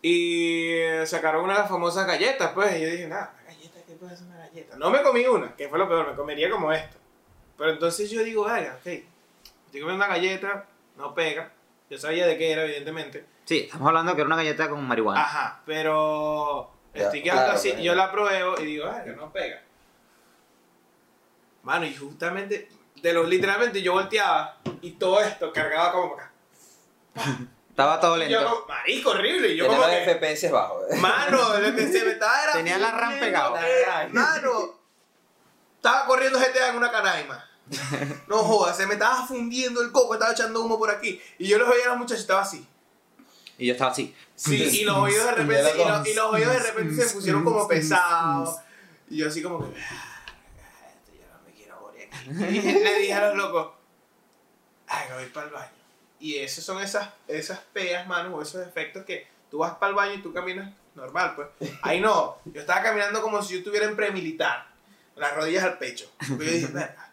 y 0.03 0.77
sacaron 1.07 1.45
una 1.45 1.55
de 1.55 1.59
las 1.61 1.69
famosas 1.69 2.07
galletas, 2.07 2.53
pues, 2.53 2.77
y 2.79 2.83
yo 2.83 2.91
dije, 2.91 3.07
nada, 3.07 3.35
una 3.43 3.55
galleta, 3.55 3.81
¿qué 3.87 3.95
puede 3.95 4.17
ser 4.17 4.27
una 4.27 4.39
galleta? 4.39 4.77
No 4.77 4.91
me 4.91 5.03
comí 5.03 5.27
una, 5.27 5.55
que 5.57 5.69
fue 5.69 5.79
lo 5.79 5.89
peor, 5.89 6.09
me 6.11 6.17
comería 6.17 6.51
como 6.51 6.73
esto. 6.73 6.97
Pero 7.57 7.71
entonces 7.71 8.11
yo 8.11 8.23
digo, 8.23 8.45
vaya, 8.45 8.75
ok, 8.81 8.87
estoy 8.87 9.81
comiendo 9.81 9.95
una 9.95 10.09
galleta, 10.09 10.67
no 10.97 11.15
pega. 11.15 11.53
Yo 11.89 11.99
sabía 11.99 12.27
de 12.27 12.37
qué 12.37 12.53
era, 12.53 12.65
evidentemente. 12.65 13.25
Sí, 13.45 13.61
estamos 13.65 13.89
hablando 13.89 14.15
que 14.15 14.21
era 14.23 14.27
una 14.27 14.37
galleta 14.37 14.69
con 14.69 14.87
marihuana. 14.87 15.21
Ajá, 15.23 15.63
pero 15.67 16.71
estoy 16.93 17.23
quedando 17.23 17.43
claro, 17.45 17.59
así, 17.59 17.71
pues. 17.73 17.83
yo 17.83 17.95
la 17.95 18.11
pruebo 18.11 18.59
y 18.61 18.65
digo, 18.65 18.87
ay, 18.91 19.13
no 19.17 19.33
pega. 19.33 19.63
Mano, 21.65 21.87
y 21.87 21.95
justamente, 21.97 22.69
de 23.03 23.13
los 23.13 23.29
literalmente 23.29 23.83
yo 23.83 23.93
volteaba 23.95 24.59
y 24.83 24.93
todo 24.93 25.21
esto 25.21 25.53
cargaba 25.53 25.93
como 25.93 26.15
para 26.17 26.27
acá. 26.27 26.33
Estaba 27.71 27.99
todo 27.99 28.17
Y 28.23 28.29
yo 28.31 28.39
lento. 28.41 28.55
como, 28.55 28.67
marico, 28.69 29.11
horrible. 29.11 29.49
Y 29.49 29.57
yo 29.57 29.65
Tenía 29.65 29.79
como 29.81 29.91
los 29.93 29.99
que, 30.05 30.15
FPS 30.15 30.51
bajos. 30.53 30.83
mano, 31.01 31.59
lo 31.59 31.75
que 31.75 31.89
se 31.93 32.05
me 32.05 32.13
estaba 32.13 32.43
era 32.45 32.53
Tenía 32.53 32.79
la 32.79 32.91
RAM 32.93 33.19
pegado. 33.19 33.57
eh, 33.59 34.09
Mano, 34.13 34.79
estaba 35.77 36.07
corriendo 36.07 36.39
GTA 36.39 36.69
en 36.69 36.77
una 36.77 36.93
canaima. 36.93 37.45
No 38.29 38.39
jodas, 38.39 38.77
se 38.77 38.87
me 38.87 38.95
estaba 38.95 39.27
fundiendo 39.27 39.81
el 39.83 39.91
coco, 39.91 40.15
estaba 40.15 40.33
echando 40.33 40.61
humo 40.61 40.79
por 40.79 40.89
aquí. 40.91 41.21
Y 41.39 41.49
yo 41.49 41.59
los 41.59 41.69
veía 41.69 41.87
a 41.87 41.89
los 41.89 41.97
muchachos, 41.99 42.21
estaba 42.21 42.43
así. 42.43 42.65
Y 43.59 43.67
yo 43.67 43.73
estaba 43.73 43.91
así. 43.91 44.15
Sí, 44.37 44.55
y 44.81 44.85
los 44.85 44.97
oídos 44.97 45.25
de 45.27 45.33
repente, 45.33 45.73
y 45.83 45.89
los, 45.89 46.07
y 46.09 46.15
los 46.15 46.33
oídos 46.33 46.53
de 46.53 46.59
repente 46.61 46.95
se 47.05 47.13
pusieron 47.15 47.43
como 47.43 47.67
pesados. 47.67 48.57
Y 49.11 49.17
yo 49.19 49.29
así 49.29 49.43
como 49.43 49.59
que, 49.61 49.67
"Verga, 49.73 49.81
esto 50.89 51.13
yo 51.13 51.25
no 51.33 51.41
me 51.45 51.53
quiero 51.53 51.81
morir 51.81 52.09
aquí. 52.13 52.14
Y 52.51 52.61
le 52.61 52.99
dije 52.99 53.15
a 53.15 53.29
los 53.29 53.37
locos, 53.37 53.75
ay, 54.87 55.09
me 55.09 55.15
voy 55.17 55.27
para 55.27 55.47
el 55.47 55.53
baño. 55.53 55.73
Y 56.19 56.37
esas 56.37 56.65
son 56.65 56.83
esas, 56.83 57.11
esas 57.29 57.59
peas, 57.73 58.07
mano, 58.07 58.35
o 58.35 58.43
esos 58.43 58.67
efectos 58.67 59.05
que 59.05 59.27
tú 59.51 59.59
vas 59.59 59.75
para 59.75 59.91
el 59.91 59.95
baño 59.95 60.15
y 60.15 60.23
tú 60.23 60.33
caminas 60.33 60.73
normal, 60.95 61.35
pues. 61.37 61.71
Ahí 61.83 62.01
no, 62.01 62.39
yo 62.47 62.61
estaba 62.61 62.83
caminando 62.83 63.21
como 63.21 63.43
si 63.43 63.55
yo 63.55 63.59
estuviera 63.59 63.87
en 63.87 63.97
premilitar, 63.97 64.69
las 65.17 65.35
rodillas 65.35 65.65
al 65.65 65.79
pecho. 65.79 66.11
Porque 66.29 66.47
yo 66.47 66.53
dije, 66.53 66.67
verga, 66.69 67.13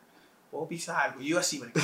puedo 0.49 0.67
pisar 0.67 1.09
algo. 1.09 1.21
Y 1.21 1.29
yo 1.29 1.39
así, 1.39 1.59
marico. 1.59 1.79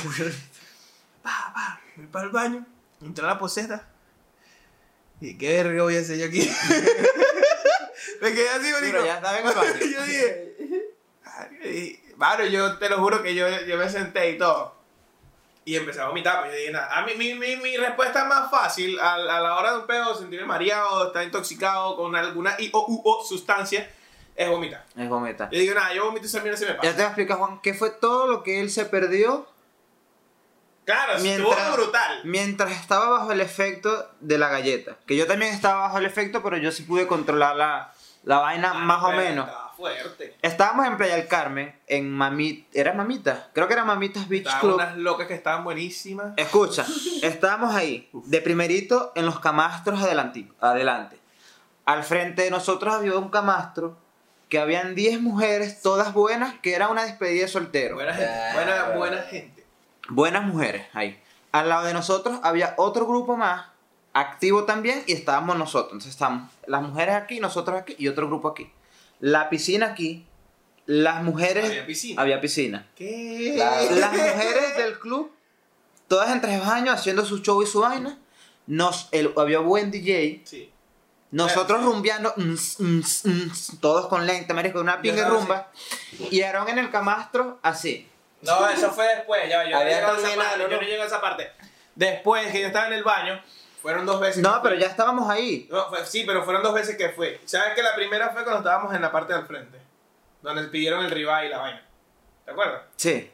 Pa, 1.22 1.52
pa, 1.54 1.80
me 1.96 2.04
voy 2.04 2.12
para 2.12 2.24
el 2.26 2.30
baño, 2.30 2.66
entré 3.02 3.24
a 3.24 3.28
la 3.28 3.38
poseta. 3.38 3.88
Y 5.20 5.36
qué 5.36 5.62
verga 5.62 5.82
voy 5.82 5.96
a 5.96 6.00
hacer 6.00 6.16
yo 6.16 6.26
aquí. 6.26 6.40
me 8.22 8.32
quedé 8.32 8.48
así, 8.50 8.70
marico. 8.70 8.92
Pero 8.92 9.04
ya 9.04 9.16
estaba 9.16 9.38
en 9.38 9.46
el 9.46 9.54
baño. 9.54 9.74
yo 9.80 10.04
dije, 10.04 10.54
y, 12.18 12.20
mano, 12.20 12.44
yo 12.46 12.76
te 12.78 12.88
lo 12.88 12.98
juro 12.98 13.22
que 13.22 13.34
yo, 13.34 13.46
yo 13.66 13.76
me 13.78 13.88
senté 13.88 14.30
y 14.30 14.38
todo. 14.38 14.76
Y 15.64 15.76
empecé 15.76 16.00
a 16.00 16.06
vomitar, 16.08 16.40
pues 16.40 16.52
yo 16.52 16.58
dije 16.58 16.70
nada. 16.72 16.96
A 16.98 17.02
mí, 17.04 17.12
mi, 17.16 17.34
mi, 17.34 17.56
mi 17.56 17.76
respuesta 17.76 18.24
más 18.24 18.50
fácil 18.50 18.98
a, 18.98 19.14
a 19.14 19.18
la 19.18 19.54
hora 19.56 19.72
de 19.72 19.78
un 19.80 19.86
pedo, 19.86 20.14
sentirme 20.14 20.46
mareado, 20.46 21.08
estar 21.08 21.22
intoxicado 21.22 21.94
con 21.96 22.16
alguna 22.16 22.54
I 22.58 22.70
o 22.72 22.86
U 22.88 23.02
o 23.04 23.22
sustancia, 23.24 23.90
es 24.34 24.48
vomitar. 24.48 24.84
Es 24.96 25.08
vomita. 25.08 25.48
Yo 25.52 25.58
digo, 25.58 25.74
nada, 25.74 25.92
yo 25.92 26.06
vomito 26.06 26.24
esa 26.26 26.40
mierda 26.40 26.56
se 26.56 26.64
me 26.64 26.70
Ya 26.72 26.76
pasa. 26.78 26.90
te 26.90 26.96
voy 26.96 27.02
a 27.02 27.06
explicar, 27.08 27.36
Juan, 27.38 27.60
qué 27.60 27.74
fue 27.74 27.90
todo 27.90 28.26
lo 28.26 28.42
que 28.42 28.60
él 28.60 28.70
se 28.70 28.84
perdió 28.86 29.46
Claro, 30.84 31.18
Mientras- 31.20 31.58
estuvo 31.58 31.74
brutal. 31.76 32.20
Mientras 32.24 32.70
estaba 32.72 33.10
bajo 33.10 33.32
el 33.32 33.42
efecto 33.42 34.10
de 34.20 34.38
la 34.38 34.48
galleta. 34.48 34.96
Que 35.06 35.16
yo 35.16 35.26
también 35.26 35.52
estaba 35.52 35.80
bajo 35.82 35.98
el 35.98 36.06
efecto, 36.06 36.42
pero 36.42 36.56
yo 36.56 36.72
sí 36.72 36.84
pude 36.84 37.06
controlar 37.06 37.56
la, 37.56 37.92
la 38.24 38.38
vaina 38.38 38.72
más 38.72 39.04
o 39.04 39.12
menos. 39.12 39.50
Fuerte. 39.78 40.36
Estábamos 40.42 40.86
en 40.86 40.96
Playa 40.96 41.14
del 41.16 41.28
Carmen, 41.28 41.72
en 41.86 42.10
Mamita. 42.10 42.66
¿Era 42.74 42.92
Mamita? 42.94 43.48
Creo 43.54 43.68
que 43.68 43.74
era 43.74 43.84
Mamitas 43.84 44.28
Beach 44.28 44.40
Estaban 44.42 44.60
Club. 44.60 44.74
unas 44.74 44.96
locas 44.96 45.28
que 45.28 45.34
estaban 45.34 45.62
buenísimas. 45.64 46.32
Escucha, 46.36 46.84
estábamos 47.22 47.74
ahí, 47.74 48.10
de 48.12 48.40
primerito 48.40 49.12
en 49.14 49.24
los 49.24 49.38
camastros 49.38 50.00
adelanti- 50.00 50.52
adelante. 50.60 51.16
Al 51.84 52.02
frente 52.02 52.42
de 52.42 52.50
nosotros 52.50 52.92
había 52.94 53.16
un 53.16 53.28
camastro 53.30 53.96
que 54.48 54.58
habían 54.58 54.94
10 54.96 55.20
mujeres, 55.20 55.80
todas 55.80 56.12
buenas, 56.12 56.54
que 56.60 56.74
era 56.74 56.88
una 56.88 57.04
despedida 57.04 57.42
de 57.42 57.48
soltero. 57.48 57.94
Buena 57.94 58.14
gente. 58.14 58.32
Buena, 58.54 58.84
buena 58.96 59.18
gente. 59.22 59.66
Buenas 60.08 60.42
mujeres 60.44 60.86
ahí. 60.92 61.22
Al 61.52 61.68
lado 61.68 61.84
de 61.86 61.94
nosotros 61.94 62.40
había 62.42 62.74
otro 62.78 63.06
grupo 63.06 63.36
más, 63.36 63.66
activo 64.12 64.64
también, 64.64 65.02
y 65.06 65.12
estábamos 65.12 65.56
nosotros. 65.56 65.92
Entonces 65.92 66.12
estábamos 66.12 66.50
las 66.66 66.82
mujeres 66.82 67.14
aquí, 67.14 67.40
nosotros 67.40 67.78
aquí 67.80 67.94
y 67.98 68.08
otro 68.08 68.26
grupo 68.26 68.48
aquí. 68.48 68.70
La 69.20 69.50
piscina 69.50 69.86
aquí, 69.86 70.26
las 70.86 71.22
mujeres... 71.22 71.64
Había 71.66 71.86
piscina. 71.86 72.22
Había 72.22 72.40
piscina. 72.40 72.86
¿Qué? 72.94 73.52
Claro. 73.56 73.90
Las 73.96 74.12
mujeres 74.16 74.76
del 74.76 74.98
club, 74.98 75.32
todas 76.06 76.30
en 76.30 76.40
traje 76.40 76.58
de 76.58 76.64
baño, 76.64 76.92
haciendo 76.92 77.24
su 77.24 77.38
show 77.38 77.62
y 77.62 77.66
su 77.66 77.80
vaina. 77.80 78.18
Nos, 78.66 79.08
el- 79.12 79.32
había 79.36 79.58
buen 79.60 79.90
DJ. 79.90 80.42
Sí. 80.44 80.70
Nosotros 81.30 81.84
rumbeando, 81.84 82.32
ns, 82.38 82.80
ns, 82.80 83.26
ns, 83.26 83.72
todos 83.80 84.06
con 84.06 84.26
lente, 84.26 84.54
marico, 84.54 84.80
una 84.80 85.00
pinga 85.02 85.16
y 85.16 85.18
estaba 85.18 85.38
rumba. 85.38 85.70
Y 86.30 86.40
Aaron 86.40 86.68
en 86.70 86.78
el 86.78 86.90
camastro, 86.90 87.58
así. 87.62 88.08
No, 88.40 88.66
eso 88.68 88.90
fue 88.92 89.06
después, 89.16 89.42
ya, 89.48 89.64
yo 89.64 89.70
yo 89.70 89.76
¿no? 89.76 90.68
no 90.68 90.80
llego 90.80 91.02
a 91.02 91.06
esa 91.06 91.20
parte. 91.20 91.50
Después 91.94 92.50
que 92.52 92.60
yo 92.60 92.68
estaba 92.68 92.86
en 92.86 92.92
el 92.94 93.02
baño, 93.04 93.42
fueron 93.82 94.06
dos 94.06 94.20
veces. 94.20 94.42
No, 94.42 94.60
pero 94.62 94.74
fui. 94.74 94.82
ya 94.82 94.88
estábamos 94.88 95.28
ahí. 95.30 95.68
No, 95.70 95.88
fue- 95.88 96.04
sí, 96.06 96.24
pero 96.26 96.44
fueron 96.44 96.62
dos 96.62 96.74
veces 96.74 96.96
que 96.96 97.10
fue. 97.10 97.40
¿Sabes 97.44 97.74
que 97.74 97.82
la 97.82 97.94
primera 97.94 98.30
fue 98.30 98.42
cuando 98.44 98.58
estábamos 98.60 98.94
en 98.94 99.02
la 99.02 99.10
parte 99.12 99.32
del 99.32 99.46
frente? 99.46 99.78
Donde 100.42 100.64
pidieron 100.68 101.04
el 101.04 101.10
ribeye 101.10 101.46
y 101.46 101.48
la 101.48 101.58
vaina. 101.58 101.82
¿Te 102.44 102.50
acuerdas? 102.52 102.82
Sí. 102.96 103.30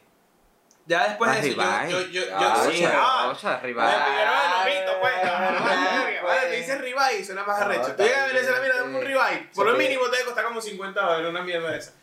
Ya 0.87 1.07
después 1.07 1.31
de 1.31 1.49
eso, 1.49 1.57
yo, 1.89 2.01
yo, 2.01 2.07
yo, 2.11 2.21
yo, 2.27 2.35
Ah, 2.37 2.67
sí, 2.71 2.85
ah, 2.85 3.29
ocha, 3.31 3.59
me 3.63 3.69
pidieron 3.69 3.93
el 4.67 4.99
pues. 5.01 5.13
Ah, 5.23 6.05
Vale, 6.23 6.41
te 6.49 6.55
dices 6.57 6.79
ribeye 6.81 7.19
y 7.19 7.25
suena 7.25 7.43
más 7.43 7.57
No, 7.59 7.65
arrecho. 7.65 7.95
Tú 7.95 8.03
llegas 8.03 8.19
a 8.23 8.27
Venezuela, 8.27 8.59
mira, 8.61 8.75
dame 8.77 8.97
un 8.99 9.03
ribeye. 9.03 9.49
Por 9.55 9.65
lo 9.65 9.73
mínimo 9.77 10.03
te 10.09 10.23
costar 10.23 10.45
como 10.45 10.61
50 10.61 11.01
dólares, 11.01 11.27
una 11.29 11.41
mierda 11.41 11.71
de 11.71 11.77
esa. 11.79 11.93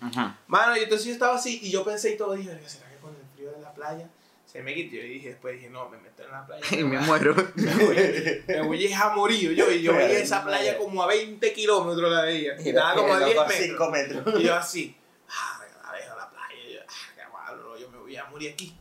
Mano, 0.48 0.76
y 0.76 0.81
entonces 0.83 1.07
yo 1.07 1.12
estaba 1.12 1.37
así 1.37 1.61
y 1.62 1.70
yo 1.70 1.85
pensé 1.85 2.11
y 2.11 2.16
todo, 2.16 2.33
dije, 2.35 2.48
"Verga, 2.50 2.68
¿será 2.68 2.88
que 2.90 2.96
con 2.96 3.11
el 3.14 3.22
frío 3.37 3.52
de 3.52 3.61
la 3.61 3.72
playa 3.72 4.07
se 4.53 4.62
me 4.62 4.75
quitó? 4.75 4.97
Y 4.97 5.09
dije, 5.09 5.29
después 5.31 5.55
dije, 5.55 5.71
no, 5.71 5.88
me 5.88 5.97
meto 5.97 6.23
en 6.23 6.31
la 6.31 6.45
playa. 6.45 6.62
Y 6.79 6.85
me 6.85 6.99
muero. 6.99 7.35
Me 7.55 7.75
voy, 7.75 7.97
me 8.47 8.61
voy 8.61 8.93
a 8.93 9.09
morir 9.09 9.55
yo. 9.55 9.71
Y 9.71 9.81
yo 9.81 9.95
veía 9.95 10.19
esa 10.19 10.45
playa 10.45 10.77
como 10.77 11.03
a 11.03 11.07
20 11.07 11.53
kilómetros 11.55 12.12
la 12.12 12.21
veía. 12.21 12.61
Y 12.61 12.69
estaba 12.69 12.95
como 12.95 13.15
a 13.15 13.25
10 13.25 13.37
metros. 13.49 13.91
metros. 13.91 14.41
Y 14.41 14.43
yo 14.45 14.55
así, 14.55 14.95
ah, 15.31 15.59
la 15.85 15.99
dejo 15.99 16.17
la 16.19 16.29
playa. 16.29 16.55
Y 16.69 16.75
yo, 16.75 16.81
ah, 16.87 16.93
qué 17.17 17.23
malo, 17.33 17.79
yo 17.79 17.88
me 17.88 17.97
voy 17.97 18.15
a 18.15 18.27
morir 18.27 18.53
aquí. 18.53 18.77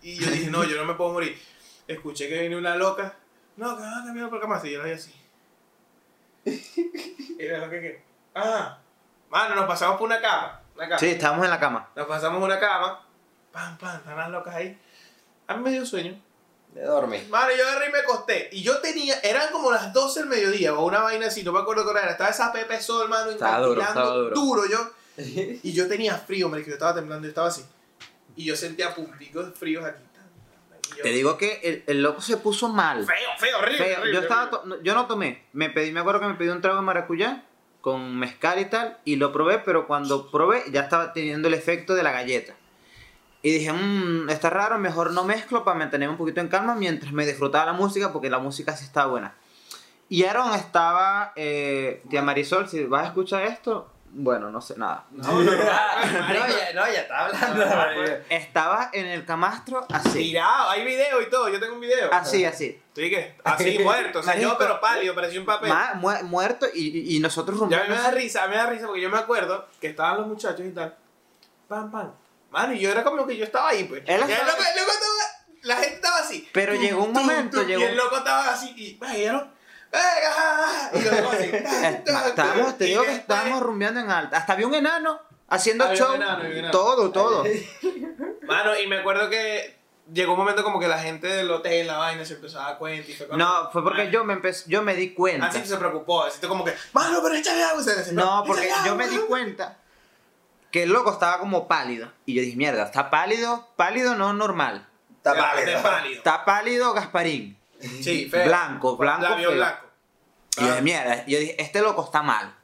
Y 0.00 0.14
yo 0.14 0.30
dije, 0.30 0.50
no, 0.50 0.64
yo 0.64 0.76
no 0.78 0.86
me 0.86 0.94
puedo 0.94 1.12
morir. 1.12 1.38
Escuché 1.86 2.30
que 2.30 2.40
viene 2.40 2.56
una 2.56 2.76
loca. 2.76 3.14
No, 3.58 3.76
que 3.76 3.82
van 3.82 4.02
a 4.02 4.06
cambiar 4.06 4.30
por 4.30 4.38
acá 4.38 4.46
más. 4.46 4.64
Y 4.64 4.72
yo 4.72 4.78
la 4.78 4.86
vi 4.86 4.92
así. 4.92 5.14
Y 6.46 7.36
era 7.38 7.58
lo 7.58 7.68
que 7.68 7.80
que. 7.82 8.02
Ah, 8.34 8.78
mano, 9.28 9.56
nos 9.56 9.66
pasamos 9.66 9.98
por 9.98 10.06
una 10.06 10.22
cama. 10.22 10.62
Una 10.74 10.88
cama. 10.88 10.98
Sí, 10.98 11.08
estábamos 11.08 11.44
en 11.44 11.50
la 11.50 11.60
cama. 11.60 11.90
Nos 11.94 12.06
pasamos 12.06 12.42
una 12.42 12.58
cama. 12.58 13.06
Pam, 13.52 13.76
pam, 13.76 13.96
están 13.96 14.16
las 14.16 14.30
locas 14.30 14.54
ahí. 14.54 14.80
A 15.46 15.56
mí 15.56 15.62
me 15.62 15.70
dio 15.72 15.84
sueño. 15.86 16.20
De 16.74 16.82
dormir. 16.84 17.26
Mano, 17.28 17.50
yo 17.56 17.68
agarré 17.68 17.90
y 17.90 17.92
me 17.92 17.98
acosté. 17.98 18.48
Y 18.52 18.62
yo 18.62 18.78
tenía, 18.80 19.18
eran 19.22 19.52
como 19.52 19.70
las 19.70 19.92
12 19.92 20.20
del 20.20 20.28
mediodía 20.30 20.72
o 20.74 20.86
una 20.86 21.00
vaina 21.02 21.26
así, 21.26 21.42
no 21.42 21.52
me 21.52 21.58
acuerdo 21.60 21.86
hora 21.88 22.00
era. 22.02 22.12
Estaba 22.12 22.30
esa 22.30 22.50
Pepe 22.52 22.80
Sol, 22.80 23.08
mano, 23.10 23.30
Estaba 23.30 23.58
duro, 23.60 23.80
estaba 23.82 24.14
duro. 24.34 24.64
yo. 24.70 24.78
Y 25.62 25.72
yo 25.74 25.86
tenía 25.88 26.16
frío, 26.16 26.48
marico, 26.48 26.68
yo 26.68 26.74
estaba 26.74 26.94
temblando, 26.94 27.24
yo 27.26 27.28
estaba 27.30 27.48
así. 27.48 27.62
Y 28.36 28.46
yo 28.46 28.56
sentía 28.56 28.94
punticos 28.94 29.52
fríos 29.58 29.84
aquí. 29.84 30.02
yo- 30.96 31.02
Te 31.02 31.10
digo 31.10 31.36
que 31.36 31.60
el, 31.62 31.84
el 31.86 32.02
loco 32.02 32.22
se 32.22 32.38
puso 32.38 32.70
mal. 32.70 33.04
Feo, 33.04 33.16
feo, 33.38 33.58
horrible. 33.58 33.78
Feo. 33.84 33.98
horrible, 34.00 34.14
Yo, 34.14 34.20
estaba 34.22 34.44
horrible. 34.44 34.78
yo 34.82 34.94
no 34.94 35.06
tomé. 35.06 35.44
Me 35.52 35.68
pedí, 35.68 35.92
me 35.92 36.00
acuerdo 36.00 36.20
que 36.20 36.26
me 36.28 36.34
pedí 36.34 36.48
un 36.48 36.62
trago 36.62 36.76
de 36.78 36.82
maracuyá 36.82 37.44
con 37.82 38.18
mezcal 38.18 38.58
y 38.60 38.64
tal. 38.64 38.96
Y 39.04 39.16
lo 39.16 39.30
probé, 39.32 39.58
pero 39.58 39.86
cuando 39.86 40.30
probé 40.30 40.62
ya 40.70 40.80
estaba 40.80 41.12
teniendo 41.12 41.48
el 41.48 41.54
efecto 41.54 41.94
de 41.94 42.02
la 42.02 42.12
galleta. 42.12 42.54
Y 43.42 43.50
dije, 43.50 43.72
mmm, 43.72 44.30
está 44.30 44.50
raro, 44.50 44.78
mejor 44.78 45.10
no 45.12 45.24
mezclo 45.24 45.64
para 45.64 45.76
mantenerme 45.78 46.12
un 46.12 46.18
poquito 46.18 46.40
en 46.40 46.48
calma 46.48 46.74
mientras 46.74 47.12
me 47.12 47.26
disfrutaba 47.26 47.66
la 47.66 47.72
música, 47.72 48.12
porque 48.12 48.30
la 48.30 48.38
música 48.38 48.76
sí 48.76 48.84
estaba 48.84 49.06
buena. 49.08 49.34
Y 50.08 50.24
Aaron 50.24 50.54
estaba, 50.54 51.32
eh, 51.36 52.02
tía 52.10 52.22
Marisol, 52.22 52.68
si 52.68 52.84
vas 52.84 53.04
a 53.04 53.06
escuchar 53.06 53.42
esto, 53.42 53.88
bueno, 54.14 54.50
no 54.50 54.60
sé 54.60 54.76
nada. 54.76 55.06
No, 55.10 55.26
no, 55.32 55.42
no, 55.42 55.50
ya, 55.56 56.72
no, 56.74 56.86
ya 56.86 57.00
está 57.00 57.24
hablando. 57.26 57.64
Estaba 58.28 58.90
en 58.92 59.06
el 59.06 59.24
camastro 59.24 59.86
así. 59.90 60.18
Tirado, 60.18 60.68
hay 60.70 60.84
video 60.84 61.20
y 61.22 61.30
todo, 61.30 61.48
yo 61.48 61.58
tengo 61.58 61.74
un 61.74 61.80
video. 61.80 62.12
Así, 62.12 62.44
así. 62.44 62.78
¿Sí 62.94 63.08
qué? 63.10 63.34
Así, 63.42 63.78
muerto, 63.82 64.18
o 64.20 64.22
sea, 64.22 64.36
yo 64.38 64.56
pero 64.58 64.80
pálido, 64.80 65.14
parecía 65.14 65.40
un 65.40 65.46
papel. 65.46 65.70
Ma- 65.70 65.94
mu- 65.94 66.22
muerto 66.24 66.66
y, 66.74 67.16
y 67.16 67.18
nosotros 67.20 67.58
Ya 67.58 67.64
a 67.64 67.68
mí 67.68 67.74
rumbeando. 67.88 67.96
me 67.96 68.02
da 68.02 68.10
risa, 68.10 68.44
a 68.44 68.46
mí 68.46 68.50
me 68.52 68.58
da 68.58 68.66
risa 68.66 68.86
porque 68.86 69.00
yo 69.00 69.08
me 69.10 69.18
acuerdo 69.18 69.66
que 69.80 69.86
estaban 69.88 70.18
los 70.18 70.26
muchachos 70.26 70.60
y 70.66 70.70
tal. 70.72 70.94
Pam, 71.68 71.90
pam. 71.90 72.12
Mano, 72.52 72.72
y 72.74 72.78
yo 72.80 72.90
era 72.90 73.02
como 73.02 73.26
que 73.26 73.36
yo 73.36 73.44
estaba 73.44 73.70
ahí, 73.70 73.84
pues. 73.84 74.02
Él 74.06 74.20
Y 74.20 74.22
el 74.24 74.30
estaba- 74.30 74.50
loco, 74.52 74.62
el 74.62 74.76
loco 74.80 74.92
estaba- 74.92 75.46
la 75.62 75.76
gente 75.76 75.94
estaba 75.94 76.18
así. 76.18 76.48
Pero 76.52 76.74
llegó 76.74 77.02
un 77.02 77.12
momento, 77.12 77.62
llegó- 77.62 77.80
Y 77.80 77.84
el 77.84 77.96
loco 77.96 78.18
estaba 78.18 78.52
así, 78.52 78.74
y 78.76 78.98
¿vieron? 79.12 79.50
Y 80.92 81.00
locos 81.00 81.34
así. 81.34 81.50
Estábamos, 82.26 82.78
te 82.78 82.84
digo 82.84 83.02
que 83.04 83.12
estábamos 83.12 83.62
rumbeando 83.62 84.00
en 84.00 84.10
alta. 84.10 84.36
Hasta 84.38 84.52
había 84.52 84.66
un 84.66 84.74
enano 84.74 85.20
haciendo 85.48 85.84
Había 85.84 86.02
un 86.02 86.06
show. 86.08 86.14
enano, 86.16 86.32
había 86.38 86.50
un 86.50 86.56
enano. 86.58 86.72
Todo, 86.72 87.10
todo. 87.10 87.44
Mano, 88.42 88.78
y 88.78 88.86
me 88.86 88.98
acuerdo 88.98 89.28
que 89.30 89.78
llegó 90.12 90.32
un 90.32 90.38
momento 90.38 90.62
como 90.64 90.78
que 90.80 90.88
la 90.88 90.98
gente 90.98 91.26
del 91.28 91.50
hotel, 91.50 91.86
la 91.86 91.96
vaina, 91.98 92.24
se 92.24 92.34
empezó 92.34 92.60
a 92.60 92.64
dar 92.64 92.78
cuenta 92.78 93.10
y 93.10 93.14
fue 93.14 93.26
cuando- 93.28 93.44
No, 93.44 93.70
fue 93.70 93.82
porque 93.82 94.10
yo 94.10 94.24
me 94.24 94.34
empecé, 94.34 94.64
yo 94.68 94.82
me 94.82 94.94
di 94.94 95.14
cuenta. 95.14 95.46
Así 95.46 95.64
se 95.64 95.76
preocupó, 95.76 96.24
así 96.24 96.44
como 96.46 96.64
que, 96.64 96.74
mano, 96.92 97.20
pero 97.22 97.34
échale 97.34 97.62
agua. 97.62 97.82
No, 98.12 98.44
porque 98.46 98.68
yo 98.84 98.94
me 98.96 99.04
agua". 99.04 99.16
di 99.16 99.22
cuenta 99.26 99.78
que 100.72 100.82
el 100.82 100.90
loco 100.90 101.12
estaba 101.12 101.38
como 101.38 101.68
pálido. 101.68 102.10
Y 102.26 102.34
yo 102.34 102.42
dije, 102.42 102.56
mierda, 102.56 102.84
está 102.86 103.10
pálido, 103.10 103.68
pálido 103.76 104.16
no 104.16 104.32
normal. 104.32 104.88
Está 105.18 105.34
pálido. 105.36 105.82
pálido. 105.82 106.16
Está 106.16 106.44
pálido 106.44 106.92
Gasparín. 106.94 107.56
Sí, 107.80 108.28
feo. 108.28 108.44
Blanco, 108.46 108.96
blanco, 108.96 109.22
Labio 109.22 109.48
feo. 109.50 109.56
blanco. 109.58 109.86
Y 110.56 110.60
yo 110.62 110.66
dije, 110.68 110.82
mierda, 110.82 111.24
y 111.26 111.32
yo 111.32 111.38
dije, 111.38 111.62
este 111.62 111.80
loco 111.80 112.04
está 112.04 112.22
mal. 112.22 112.54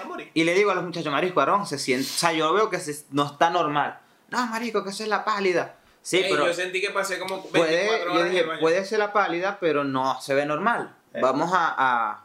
A 0.00 0.04
morir. 0.04 0.30
Y 0.34 0.44
le 0.44 0.54
digo 0.54 0.70
a 0.70 0.74
los 0.74 0.84
muchachos, 0.84 1.10
Marisco 1.12 1.40
Aarón, 1.40 1.66
se 1.66 1.78
siente, 1.78 2.04
o 2.06 2.12
sea, 2.12 2.32
yo 2.32 2.52
veo 2.52 2.68
que 2.68 2.78
se- 2.80 3.04
no 3.10 3.24
está 3.26 3.48
normal. 3.50 3.98
No, 4.28 4.46
Marisco, 4.48 4.82
que 4.84 4.90
esa 4.90 5.02
es 5.04 5.08
la 5.08 5.24
pálida. 5.24 5.76
Sí, 6.02 6.18
Ey, 6.18 6.30
pero 6.30 6.46
yo 6.46 6.52
sentí 6.52 6.80
que 6.80 6.90
pasé 6.90 7.18
como 7.18 7.36
24 7.36 7.50
puede, 7.60 7.88
horas 8.02 8.14
yo 8.14 8.20
en 8.20 8.26
dije, 8.30 8.40
el 8.40 8.46
baño. 8.48 8.60
puede 8.60 8.84
ser 8.84 8.98
la 8.98 9.12
pálida, 9.12 9.58
pero 9.60 9.84
no 9.84 10.20
se 10.20 10.34
ve 10.34 10.44
normal. 10.46 10.94
Eh. 11.14 11.20
Vamos 11.22 11.52
a, 11.54 11.74
a, 11.78 12.24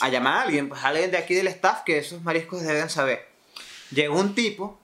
a 0.00 0.08
llamar 0.08 0.34
a 0.38 0.42
alguien, 0.42 0.68
pues 0.68 0.82
alguien 0.84 1.10
de 1.10 1.18
aquí 1.18 1.34
del 1.34 1.46
staff 1.48 1.82
que 1.84 1.98
esos 1.98 2.20
mariscos 2.22 2.62
deben 2.62 2.90
saber. 2.90 3.28
Llegó 3.90 4.18
un 4.18 4.34
tipo 4.34 4.78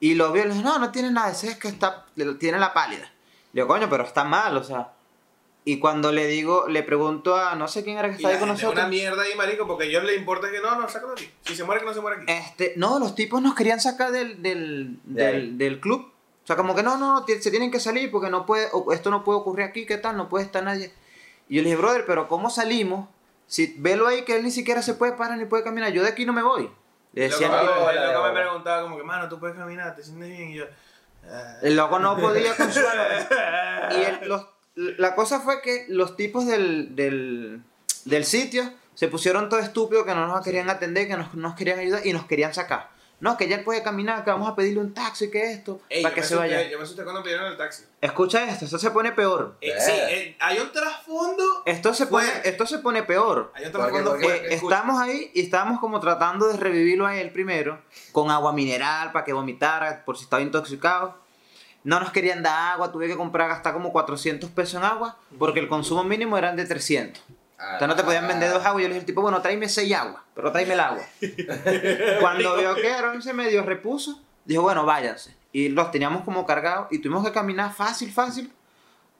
y 0.00 0.14
lo 0.14 0.32
vio 0.32 0.44
y 0.44 0.48
le 0.48 0.54
dijo, 0.54 0.64
no, 0.64 0.78
no 0.78 0.90
tiene 0.90 1.10
nada, 1.10 1.30
ese 1.30 1.48
es 1.48 1.56
que 1.56 1.68
está, 1.68 2.06
tiene 2.38 2.58
la 2.58 2.72
pálida. 2.72 3.12
Le 3.52 3.62
digo, 3.62 3.68
coño, 3.68 3.88
pero 3.90 4.04
está 4.04 4.24
mal, 4.24 4.56
o 4.56 4.64
sea. 4.64 4.92
Y 5.64 5.78
cuando 5.78 6.10
le 6.10 6.26
digo, 6.26 6.68
le 6.68 6.82
pregunto 6.82 7.36
a 7.36 7.54
no 7.54 7.68
sé 7.68 7.84
quién 7.84 7.98
era 7.98 8.14
que 8.14 8.22
la 8.22 8.30
ahí 8.30 8.38
con 8.38 8.48
nosotros. 8.48 8.72
una 8.72 8.88
mierda 8.88 9.22
ahí, 9.22 9.34
marico, 9.36 9.66
porque 9.66 9.84
a 9.84 9.86
ellos 9.88 10.04
les 10.04 10.16
importa 10.16 10.50
que 10.50 10.60
no, 10.60 10.80
no, 10.80 10.88
sácalo 10.88 11.12
aquí. 11.12 11.30
Si 11.42 11.54
se 11.54 11.64
muere, 11.64 11.80
que 11.80 11.86
no 11.86 11.94
se 11.94 12.00
muere 12.00 12.22
aquí. 12.22 12.32
Este, 12.32 12.74
no, 12.76 12.98
los 12.98 13.14
tipos 13.14 13.42
nos 13.42 13.54
querían 13.54 13.78
sacar 13.78 14.10
del, 14.10 14.42
del, 14.42 14.98
De 15.04 15.26
del, 15.26 15.58
del 15.58 15.80
club. 15.80 16.10
O 16.42 16.46
sea, 16.46 16.56
como 16.56 16.74
que 16.74 16.82
no, 16.82 16.96
no, 16.96 17.20
no, 17.20 17.26
se 17.26 17.50
tienen 17.50 17.70
que 17.70 17.78
salir 17.78 18.10
porque 18.10 18.30
no 18.30 18.46
puede, 18.46 18.68
esto 18.92 19.10
no 19.10 19.22
puede 19.22 19.38
ocurrir 19.38 19.66
aquí, 19.66 19.84
¿qué 19.84 19.98
tal? 19.98 20.16
No 20.16 20.30
puede 20.30 20.46
estar 20.46 20.64
nadie. 20.64 20.92
Y 21.48 21.56
yo 21.56 21.62
le 21.62 21.68
dije, 21.68 21.80
brother, 21.80 22.06
pero 22.06 22.26
¿cómo 22.26 22.48
salimos? 22.48 23.08
Si 23.46 23.74
velo 23.78 24.06
ahí 24.06 24.22
que 24.22 24.36
él 24.36 24.44
ni 24.44 24.50
siquiera 24.50 24.80
se 24.80 24.94
puede 24.94 25.12
parar 25.12 25.36
ni 25.36 25.44
puede 25.44 25.62
caminar, 25.62 25.92
yo 25.92 26.02
de 26.02 26.08
aquí 26.08 26.24
no 26.24 26.32
me 26.32 26.42
voy. 26.42 26.70
Le 27.12 27.24
El 27.24 27.30
decía, 27.30 27.48
loco, 27.48 27.60
tipo. 27.74 27.86
me- 27.86 27.92
el 27.92 28.12
loco 28.12 28.24
me 28.28 28.32
preguntaba 28.40 28.82
como 28.82 28.96
que, 28.96 29.02
mano, 29.04 29.28
tú 29.28 29.38
puedes 29.40 29.56
caminar, 29.56 29.94
te 29.96 30.02
sientes 30.02 30.28
bien. 30.28 30.50
Y 30.50 30.54
yo, 30.56 30.64
ah. 31.28 31.56
el 31.62 31.76
loco 31.76 31.98
no 31.98 32.16
podía 32.16 32.54
con 32.56 32.72
su 32.72 32.80
Y 33.90 34.02
el- 34.04 34.28
los- 34.28 34.46
la 34.76 35.14
cosa 35.14 35.40
fue 35.40 35.60
que 35.62 35.86
los 35.88 36.16
tipos 36.16 36.46
del, 36.46 36.94
del, 36.94 37.62
del 38.04 38.24
sitio 38.24 38.72
se 38.94 39.08
pusieron 39.08 39.48
todo 39.48 39.60
estúpidos 39.60 40.04
que 40.06 40.14
no 40.14 40.26
nos 40.26 40.44
querían 40.44 40.70
atender, 40.70 41.08
que 41.08 41.16
nos, 41.16 41.34
nos 41.34 41.54
querían 41.54 41.78
ayudar 41.80 42.06
y 42.06 42.12
nos 42.12 42.26
querían 42.26 42.54
sacar. 42.54 42.90
No, 43.20 43.36
que 43.36 43.48
ya 43.48 43.56
él 43.56 43.64
puede 43.64 43.82
caminar, 43.82 44.24
que 44.24 44.30
vamos 44.30 44.48
a 44.48 44.56
pedirle 44.56 44.80
un 44.80 44.94
taxi, 44.94 45.30
que 45.30 45.52
esto, 45.52 45.80
Ey, 45.90 46.02
para 46.02 46.14
que 46.14 46.22
se 46.22 46.34
vaya. 46.34 46.62
Yo 46.68 46.78
me 46.78 46.84
asusté 46.84 47.04
cuando 47.04 47.22
pidieron 47.22 47.46
el 47.46 47.56
taxi. 47.58 47.84
Escucha 48.00 48.44
esto, 48.48 48.64
esto 48.64 48.78
se 48.78 48.90
pone 48.90 49.12
peor. 49.12 49.56
Eh, 49.60 49.74
sí, 49.78 49.92
eh, 49.92 50.36
hay 50.40 50.58
un 50.58 50.72
trasfondo. 50.72 51.62
Esto 51.66 51.92
se 51.92 52.06
pone, 52.06 52.26
esto 52.44 52.64
se 52.66 52.78
pone 52.78 53.02
peor. 53.02 53.52
Hay 53.54 53.66
un 53.66 53.72
trasfondo. 53.72 54.16
Eh, 54.16 54.54
estamos 54.54 55.00
ahí 55.00 55.30
y 55.34 55.42
estábamos 55.42 55.80
como 55.80 56.00
tratando 56.00 56.48
de 56.48 56.56
revivirlo 56.56 57.06
a 57.06 57.16
él 57.16 57.30
primero 57.30 57.78
con 58.12 58.30
agua 58.30 58.54
mineral 58.54 59.12
para 59.12 59.24
que 59.24 59.34
vomitara 59.34 60.02
por 60.04 60.16
si 60.16 60.24
estaba 60.24 60.40
intoxicado. 60.40 61.18
No 61.84 62.00
nos 62.00 62.12
querían 62.12 62.42
dar 62.42 62.74
agua, 62.74 62.90
tuve 62.90 63.06
que 63.06 63.16
comprar, 63.16 63.48
gastar 63.48 63.74
como 63.74 63.92
400 63.92 64.50
pesos 64.50 64.74
en 64.74 64.84
agua, 64.84 65.16
porque 65.38 65.60
el 65.60 65.68
consumo 65.68 66.04
mínimo 66.04 66.36
eran 66.36 66.56
de 66.56 66.66
300. 66.66 67.22
Entonces 67.60 67.88
no 67.88 67.96
te 67.96 68.04
podían 68.04 68.26
vender 68.26 68.50
dos 68.50 68.64
aguas. 68.64 68.82
Yo 68.82 68.88
le 68.88 68.94
dije 68.94 69.00
al 69.00 69.06
tipo, 69.06 69.22
bueno, 69.22 69.42
tráeme 69.42 69.68
seis 69.68 69.94
aguas, 69.94 70.22
pero 70.34 70.50
tráeme 70.50 70.74
el 70.74 70.80
agua. 70.80 71.02
Cuando 72.20 72.56
vio 72.56 72.74
que 72.76 72.90
Aaron 72.90 73.22
se 73.22 73.32
medio 73.34 73.62
repuso, 73.62 74.20
dijo, 74.44 74.62
bueno, 74.62 74.86
váyanse. 74.86 75.36
Y 75.52 75.68
los 75.68 75.90
teníamos 75.90 76.24
como 76.24 76.46
cargados 76.46 76.88
y 76.90 76.98
tuvimos 76.98 77.24
que 77.24 77.32
caminar 77.32 77.72
fácil, 77.72 78.12
fácil. 78.12 78.52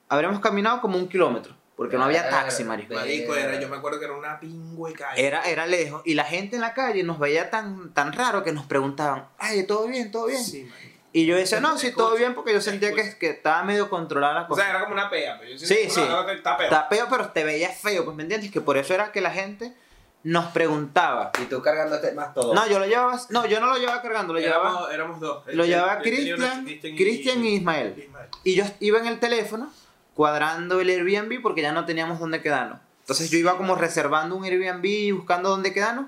Habríamos 0.08 0.40
caminado 0.40 0.80
como 0.80 0.96
un 0.96 1.08
kilómetro, 1.08 1.54
porque 1.76 1.96
no 1.96 2.04
había 2.04 2.28
taxi, 2.28 2.64
marico. 2.64 2.94
Marico, 2.94 3.34
era, 3.34 3.60
yo 3.60 3.68
me 3.68 3.76
acuerdo 3.76 3.98
que 3.98 4.06
era 4.06 4.14
una 4.14 4.40
pingüe 4.40 4.92
calle. 4.92 5.24
Era, 5.24 5.42
era 5.42 5.66
lejos. 5.66 6.02
Y 6.04 6.14
la 6.14 6.24
gente 6.24 6.56
en 6.56 6.62
la 6.62 6.74
calle 6.74 7.02
nos 7.02 7.18
veía 7.18 7.50
tan, 7.50 7.92
tan 7.92 8.12
raro 8.12 8.42
que 8.42 8.52
nos 8.52 8.64
preguntaban, 8.66 9.26
ay, 9.38 9.64
¿todo 9.64 9.86
bien? 9.86 10.10
¿Todo 10.10 10.26
bien? 10.26 10.42
Sí. 10.42 10.68
Y 11.12 11.26
yo 11.26 11.36
decía, 11.36 11.58
no, 11.60 11.76
sí, 11.76 11.92
todo 11.92 12.14
bien, 12.16 12.34
porque 12.34 12.52
yo 12.52 12.60
sentía 12.60 12.92
que, 12.94 13.16
que 13.18 13.30
estaba 13.30 13.64
medio 13.64 13.90
controlada 13.90 14.34
la 14.34 14.42
O 14.42 14.48
cosa. 14.48 14.62
sea, 14.62 14.70
era 14.70 14.80
como 14.82 14.92
una 14.92 15.10
pea. 15.10 15.38
Pero 15.40 15.50
yo 15.52 15.58
Sí, 15.58 15.90
sí. 15.90 16.00
Está 16.00 16.56
peor. 16.56 16.62
Está 16.72 16.86
feo, 16.88 17.06
pero 17.10 17.28
te 17.30 17.42
veía 17.44 17.68
feo, 17.70 18.04
pues 18.04 18.16
me 18.16 18.22
entiendes, 18.22 18.50
que 18.52 18.60
por 18.60 18.76
eso 18.76 18.94
era 18.94 19.10
que 19.10 19.20
la 19.20 19.30
gente 19.32 19.74
nos 20.22 20.46
preguntaba. 20.52 21.32
Y 21.42 21.46
tú 21.46 21.60
cargándote 21.62 22.12
más 22.12 22.32
todo. 22.32 22.54
No, 22.54 22.64
yo 22.68 22.78
lo 22.78 22.86
llevaba, 22.86 23.18
no, 23.30 23.44
yo 23.46 23.58
no 23.58 23.66
lo 23.66 23.76
llevaba 23.78 24.00
cargando, 24.02 24.34
lo 24.34 24.38
llevaba, 24.38 24.68
Éramos, 24.70 24.92
éramos 24.92 25.20
dos. 25.20 25.42
lo 25.48 25.64
llevaba 25.64 25.98
Cristian, 25.98 26.64
Cristian 26.96 27.44
y 27.44 27.56
Ismael. 27.56 27.94
Ismael. 27.98 28.28
Y 28.44 28.54
yo 28.54 28.64
iba 28.78 28.98
en 29.00 29.06
el 29.06 29.18
teléfono 29.18 29.72
cuadrando 30.14 30.80
el 30.80 30.90
Airbnb 30.90 31.40
porque 31.42 31.62
ya 31.62 31.72
no 31.72 31.86
teníamos 31.86 32.20
dónde 32.20 32.40
quedarnos. 32.42 32.78
Entonces 33.00 33.30
yo 33.30 33.38
iba 33.38 33.56
como 33.56 33.74
reservando 33.74 34.36
un 34.36 34.44
Airbnb 34.44 34.84
y 34.84 35.10
buscando 35.10 35.48
dónde 35.48 35.72
quedarnos 35.72 36.06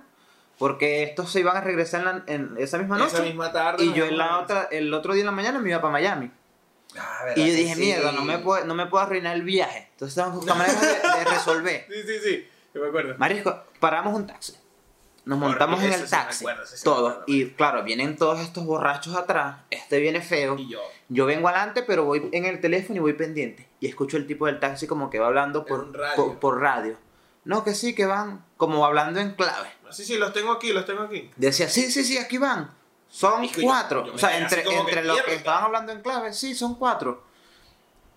porque 0.58 1.02
estos 1.02 1.30
se 1.32 1.40
iban 1.40 1.56
a 1.56 1.60
regresar 1.60 2.00
en, 2.00 2.06
la- 2.06 2.24
en 2.26 2.54
esa 2.58 2.78
misma 2.78 2.98
noche. 2.98 3.14
Esa 3.14 3.22
misma 3.24 3.52
tarde. 3.52 3.84
y 3.84 3.92
yo 3.92 4.04
en 4.06 4.16
la 4.18 4.38
otra, 4.40 4.68
el 4.70 4.92
otro 4.94 5.12
día 5.14 5.22
en 5.22 5.26
la 5.26 5.32
mañana 5.32 5.58
me 5.58 5.70
iba 5.70 5.80
para 5.80 5.92
Miami. 5.92 6.30
Ah, 6.98 7.20
¿verdad 7.24 7.36
Y 7.44 7.48
yo 7.50 7.56
dije, 7.56 7.74
sí? 7.74 7.80
mierda, 7.80 8.12
no 8.12 8.22
me, 8.22 8.38
puedo, 8.38 8.64
no 8.66 8.74
me 8.74 8.86
puedo 8.86 9.02
arruinar 9.04 9.34
el 9.34 9.42
viaje. 9.42 9.88
Entonces 9.92 10.22
que 10.22 10.30
buscar 10.30 10.56
maneras 10.58 10.80
de, 10.80 10.88
de 11.18 11.24
resolver. 11.24 11.86
Sí, 11.90 12.02
sí, 12.06 12.18
sí. 12.22 12.48
Yo 12.74 12.82
me 12.82 12.88
acuerdo. 12.88 13.14
Marisco, 13.18 13.62
paramos 13.80 14.14
un 14.14 14.26
taxi. 14.26 14.54
Nos 15.24 15.38
montamos 15.38 15.80
en 15.82 15.92
el 15.92 16.08
taxi. 16.10 16.44
acuerdo, 16.44 16.64
Todos. 16.82 17.10
acuerdo, 17.12 17.24
Y 17.28 17.50
claro, 17.50 17.82
vienen 17.84 18.16
todos 18.16 18.40
estos 18.40 18.64
borrachos 18.66 19.14
atrás. 19.14 19.56
Este 19.70 20.00
viene 20.00 20.20
feo. 20.20 20.56
Y 20.58 20.68
yo. 20.68 20.80
Yo 21.08 21.26
vengo 21.26 21.48
adelante, 21.48 21.82
pero 21.82 22.04
voy 22.04 22.28
en 22.32 22.44
el 22.44 22.60
teléfono 22.60 22.96
y 22.96 23.00
voy 23.00 23.12
pendiente. 23.12 23.68
Y 23.78 23.86
escucho 23.86 24.16
el 24.16 24.26
tipo 24.26 24.46
del 24.46 24.58
taxi 24.58 24.86
como 24.86 25.10
que 25.10 25.18
va 25.20 25.28
hablando 25.28 25.64
por 25.64 25.80
un 25.84 25.94
radio. 25.94 26.16
por, 26.16 26.38
por 26.40 26.60
radio. 26.60 26.96
No, 27.44 27.64
que 27.64 27.74
sí, 27.74 27.94
que 27.94 28.06
van 28.06 28.44
como 28.56 28.84
hablando 28.84 29.20
en 29.20 29.34
clave. 29.34 29.68
Sí, 29.90 30.04
sí, 30.04 30.16
los 30.16 30.32
tengo 30.32 30.52
aquí, 30.52 30.72
los 30.72 30.86
tengo 30.86 31.02
aquí. 31.02 31.30
Decía, 31.36 31.68
sí, 31.68 31.90
sí, 31.90 32.04
sí, 32.04 32.18
aquí 32.18 32.38
van. 32.38 32.70
Son 33.08 33.46
cuatro. 33.62 34.06
yo 34.06 34.14
o 34.14 34.18
sea, 34.18 34.38
entre, 34.38 34.64
como 34.64 34.86
que 34.86 34.92
entre 34.92 35.04
los 35.04 35.20
que 35.22 35.34
estaban 35.34 35.64
hablando 35.64 35.92
en 35.92 36.00
clave, 36.00 36.32
sí, 36.32 36.54
son 36.54 36.76
cuatro. 36.76 37.24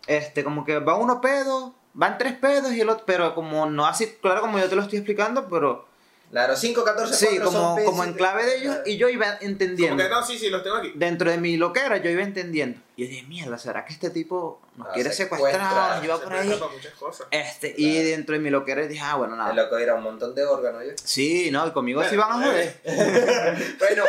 Este, 0.07 0.43
como 0.43 0.63
que 0.63 0.79
va 0.79 0.95
uno 0.95 1.19
pedo, 1.19 1.75
van 1.93 2.17
tres 2.17 2.33
pedos 2.33 2.71
y 2.71 2.81
el 2.81 2.89
otro, 2.89 3.05
pero 3.05 3.35
como 3.35 3.65
no 3.65 3.85
así, 3.85 4.17
claro, 4.21 4.41
como 4.41 4.59
yo 4.59 4.69
te 4.69 4.75
lo 4.75 4.83
estoy 4.83 4.99
explicando, 4.99 5.49
pero 5.49 5.87
Claro, 6.31 6.55
5, 6.55 6.83
14, 6.83 7.13
sí, 7.13 7.25
4 7.37 7.45
como, 7.45 7.59
son 7.75 7.85
como 7.85 8.03
en 8.03 8.13
clave 8.13 8.45
de 8.45 8.57
ellos, 8.57 8.77
y 8.85 8.97
yo 8.97 9.09
iba 9.09 9.37
Como 9.37 9.49
entendiendo. 9.49 10.03
que 10.03 10.09
no, 10.09 10.23
sí, 10.25 10.37
sí, 10.37 10.49
los 10.49 10.63
tengo 10.63 10.77
aquí. 10.77 10.91
Dentro 10.95 11.29
de 11.29 11.37
mi 11.37 11.55
loquera, 11.55 11.97
yo 11.97 12.09
iba 12.09 12.23
entendiendo. 12.23 12.79
Y 12.97 13.03
yo 13.03 13.09
dije, 13.09 13.23
mierda, 13.27 13.57
¿será 13.57 13.83
que 13.83 13.91
este 13.91 14.09
tipo 14.09 14.61
nos 14.77 14.87
quiere 14.89 15.11
secuestra, 15.11 15.51
secuestrar? 15.51 15.93
Nos 15.95 16.01
lleva 16.01 16.17
Se 16.17 16.23
por 16.23 16.33
ahí. 16.33 16.59
cosas. 16.97 17.27
Este, 17.29 17.73
y 17.77 18.01
dentro 18.03 18.33
de 18.33 18.39
mi 18.39 18.49
loquera 18.49 18.87
dije, 18.87 19.01
ah, 19.03 19.15
bueno, 19.15 19.33
El 19.33 19.39
nada. 19.39 19.53
loco 19.53 19.77
era 19.77 19.95
un 19.95 20.03
montón 20.03 20.33
de 20.33 20.45
órganos, 20.45 20.81
¿yo? 20.85 20.91
Sí, 21.03 21.49
no, 21.51 21.67
y 21.67 21.71
conmigo 21.71 22.01
sí 22.03 22.15
Bueno, 22.15 22.27
van 22.29 22.41
a 22.43 22.45
joder. 22.45 22.81
Bueno, 23.79 24.03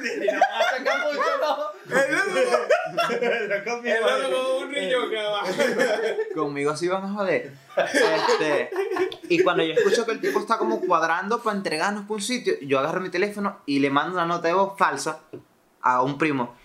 y 0.00 0.32
no 0.32 0.40
sacar 0.70 0.98
mucho, 1.06 1.20
¿no? 1.40 1.70
El 3.84 4.30
loco 4.30 4.58
un 4.60 4.70
riñón 4.72 5.16
abajo. 5.16 5.52
Conmigo 6.34 6.76
sí 6.76 6.88
van 6.88 7.04
a 7.04 7.12
joder. 7.12 7.52
Este, 7.76 8.70
y 9.28 9.42
cuando 9.42 9.62
yo 9.62 9.74
escucho 9.74 10.06
que 10.06 10.12
el 10.12 10.20
tipo 10.20 10.38
está 10.40 10.56
como 10.58 10.80
cuadrando 10.80 11.42
para 11.42 11.56
entregarnos 11.56 12.06
por 12.06 12.16
un 12.16 12.22
sitio, 12.22 12.54
yo 12.62 12.78
agarro 12.78 13.00
mi 13.00 13.10
teléfono 13.10 13.60
y 13.66 13.78
le 13.80 13.90
mando 13.90 14.14
una 14.14 14.24
nota 14.26 14.48
de 14.48 14.54
voz 14.54 14.78
falsa 14.78 15.20
a 15.82 16.02
un 16.02 16.16
primo. 16.18 16.58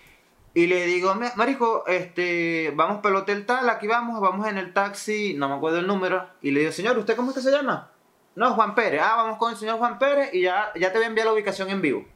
Y 0.56 0.68
le 0.68 0.86
digo, 0.86 1.14
"Mi- 1.14 1.28
Marico, 1.34 1.84
este, 1.86 2.72
vamos 2.74 3.02
para 3.02 3.14
el 3.14 3.20
hotel 3.22 3.44
tal, 3.44 3.68
aquí 3.68 3.86
vamos, 3.86 4.18
vamos 4.22 4.48
en 4.48 4.56
el 4.56 4.72
taxi, 4.72 5.34
no 5.34 5.50
me 5.50 5.56
acuerdo 5.56 5.80
el 5.80 5.86
número. 5.86 6.26
Y 6.40 6.50
le 6.50 6.60
digo, 6.60 6.72
señor, 6.72 6.96
¿usted 6.96 7.14
cómo 7.14 7.30
es 7.30 7.36
que 7.36 7.42
se 7.42 7.50
llama? 7.50 7.90
No, 8.36 8.54
Juan 8.54 8.74
Pérez. 8.74 9.02
Ah, 9.04 9.16
vamos 9.16 9.36
con 9.36 9.52
el 9.52 9.58
señor 9.58 9.76
Juan 9.76 9.98
Pérez 9.98 10.30
y 10.32 10.40
ya, 10.40 10.72
ya 10.74 10.90
te 10.92 10.96
voy 10.96 11.04
a 11.04 11.08
enviar 11.08 11.26
la 11.26 11.34
ubicación 11.34 11.68
en 11.68 11.82
vivo. 11.82 12.06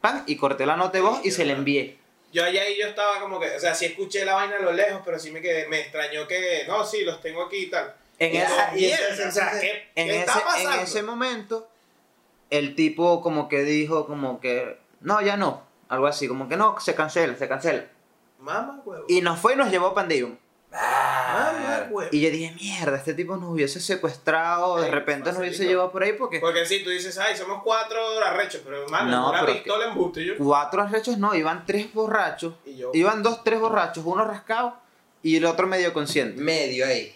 Pan, 0.00 0.24
y 0.26 0.36
corté 0.36 0.66
la 0.66 0.76
nota 0.76 0.98
de 0.98 1.02
voz 1.02 1.20
y 1.24 1.30
se 1.30 1.44
la 1.44 1.52
envié. 1.52 1.98
Yo 2.32 2.44
allá 2.44 2.62
ahí 2.62 2.76
yo 2.80 2.88
estaba 2.88 3.20
como 3.20 3.38
que, 3.38 3.48
o 3.54 3.60
sea, 3.60 3.76
sí 3.76 3.84
escuché 3.86 4.24
la 4.24 4.34
vaina 4.34 4.56
a 4.56 4.60
lo 4.62 4.72
lejos, 4.72 5.02
pero 5.04 5.16
sí 5.18 5.30
me 5.30 5.40
quedé, 5.40 5.68
me 5.68 5.78
extrañó 5.80 6.26
que, 6.26 6.64
no, 6.66 6.84
sí, 6.84 7.04
los 7.04 7.20
tengo 7.20 7.44
aquí 7.44 7.58
y 7.58 7.70
tal. 7.70 7.94
En 8.18 8.34
Y 8.34 8.38
ese, 8.38 8.52
mierda, 8.74 8.96
entonces- 9.10 9.26
o 9.28 9.30
sea, 9.30 9.60
¿qué, 9.60 9.88
en 9.94 10.08
qué 10.08 10.14
ese, 10.16 10.20
está 10.20 10.44
pasando? 10.44 10.72
en 10.72 10.80
ese 10.80 11.02
momento, 11.04 11.68
el 12.50 12.74
tipo 12.74 13.20
como 13.22 13.48
que 13.48 13.62
dijo 13.62 14.06
como 14.06 14.40
que, 14.40 14.78
no, 15.00 15.20
ya 15.22 15.36
no, 15.36 15.62
algo 15.88 16.06
así, 16.06 16.26
como 16.28 16.48
que 16.48 16.56
no, 16.56 16.78
se 16.80 16.94
cancela, 16.94 17.34
se 17.36 17.48
cancela. 17.48 17.84
Mamá, 18.38 18.80
huevo. 18.84 19.04
Y 19.08 19.20
nos 19.22 19.38
fue 19.38 19.54
y 19.54 19.56
nos 19.56 19.70
llevó 19.70 19.88
a 19.88 19.94
Pandium. 19.94 20.36
Mamá, 20.70 21.86
huevo. 21.90 22.10
Y 22.12 22.20
yo 22.20 22.30
dije, 22.30 22.54
mierda, 22.54 22.96
este 22.96 23.14
tipo 23.14 23.36
nos 23.36 23.50
hubiese 23.50 23.80
secuestrado, 23.80 24.76
de 24.78 24.86
Ay, 24.86 24.90
repente 24.90 25.30
nos 25.30 25.38
hubiese 25.38 25.54
facilito. 25.56 25.70
llevado 25.72 25.92
por 25.92 26.02
ahí 26.02 26.12
porque 26.12 26.40
Porque 26.40 26.66
si 26.66 26.82
tú 26.84 26.90
dices, 26.90 27.16
ay, 27.18 27.36
somos 27.36 27.62
cuatro 27.62 27.98
arrechos, 28.24 28.60
pero 28.64 28.82
hermano, 28.82 29.10
No, 29.10 29.30
una 29.30 29.40
pero 29.40 29.52
pistola 29.54 29.86
en 29.88 29.94
buste 29.94 30.24
yo. 30.24 30.34
cuatro 30.38 30.82
arrechos 30.82 31.18
no, 31.18 31.34
iban 31.34 31.64
tres 31.66 31.92
borrachos, 31.94 32.54
Y 32.64 32.76
yo, 32.76 32.90
iban 32.94 33.22
dos, 33.22 33.42
tres 33.44 33.58
borrachos, 33.60 34.04
uno 34.06 34.24
rascado 34.24 34.76
y 35.22 35.36
el 35.36 35.44
otro 35.46 35.66
medio 35.66 35.92
consciente. 35.92 36.40
Medio 36.40 36.86
ahí. 36.86 37.14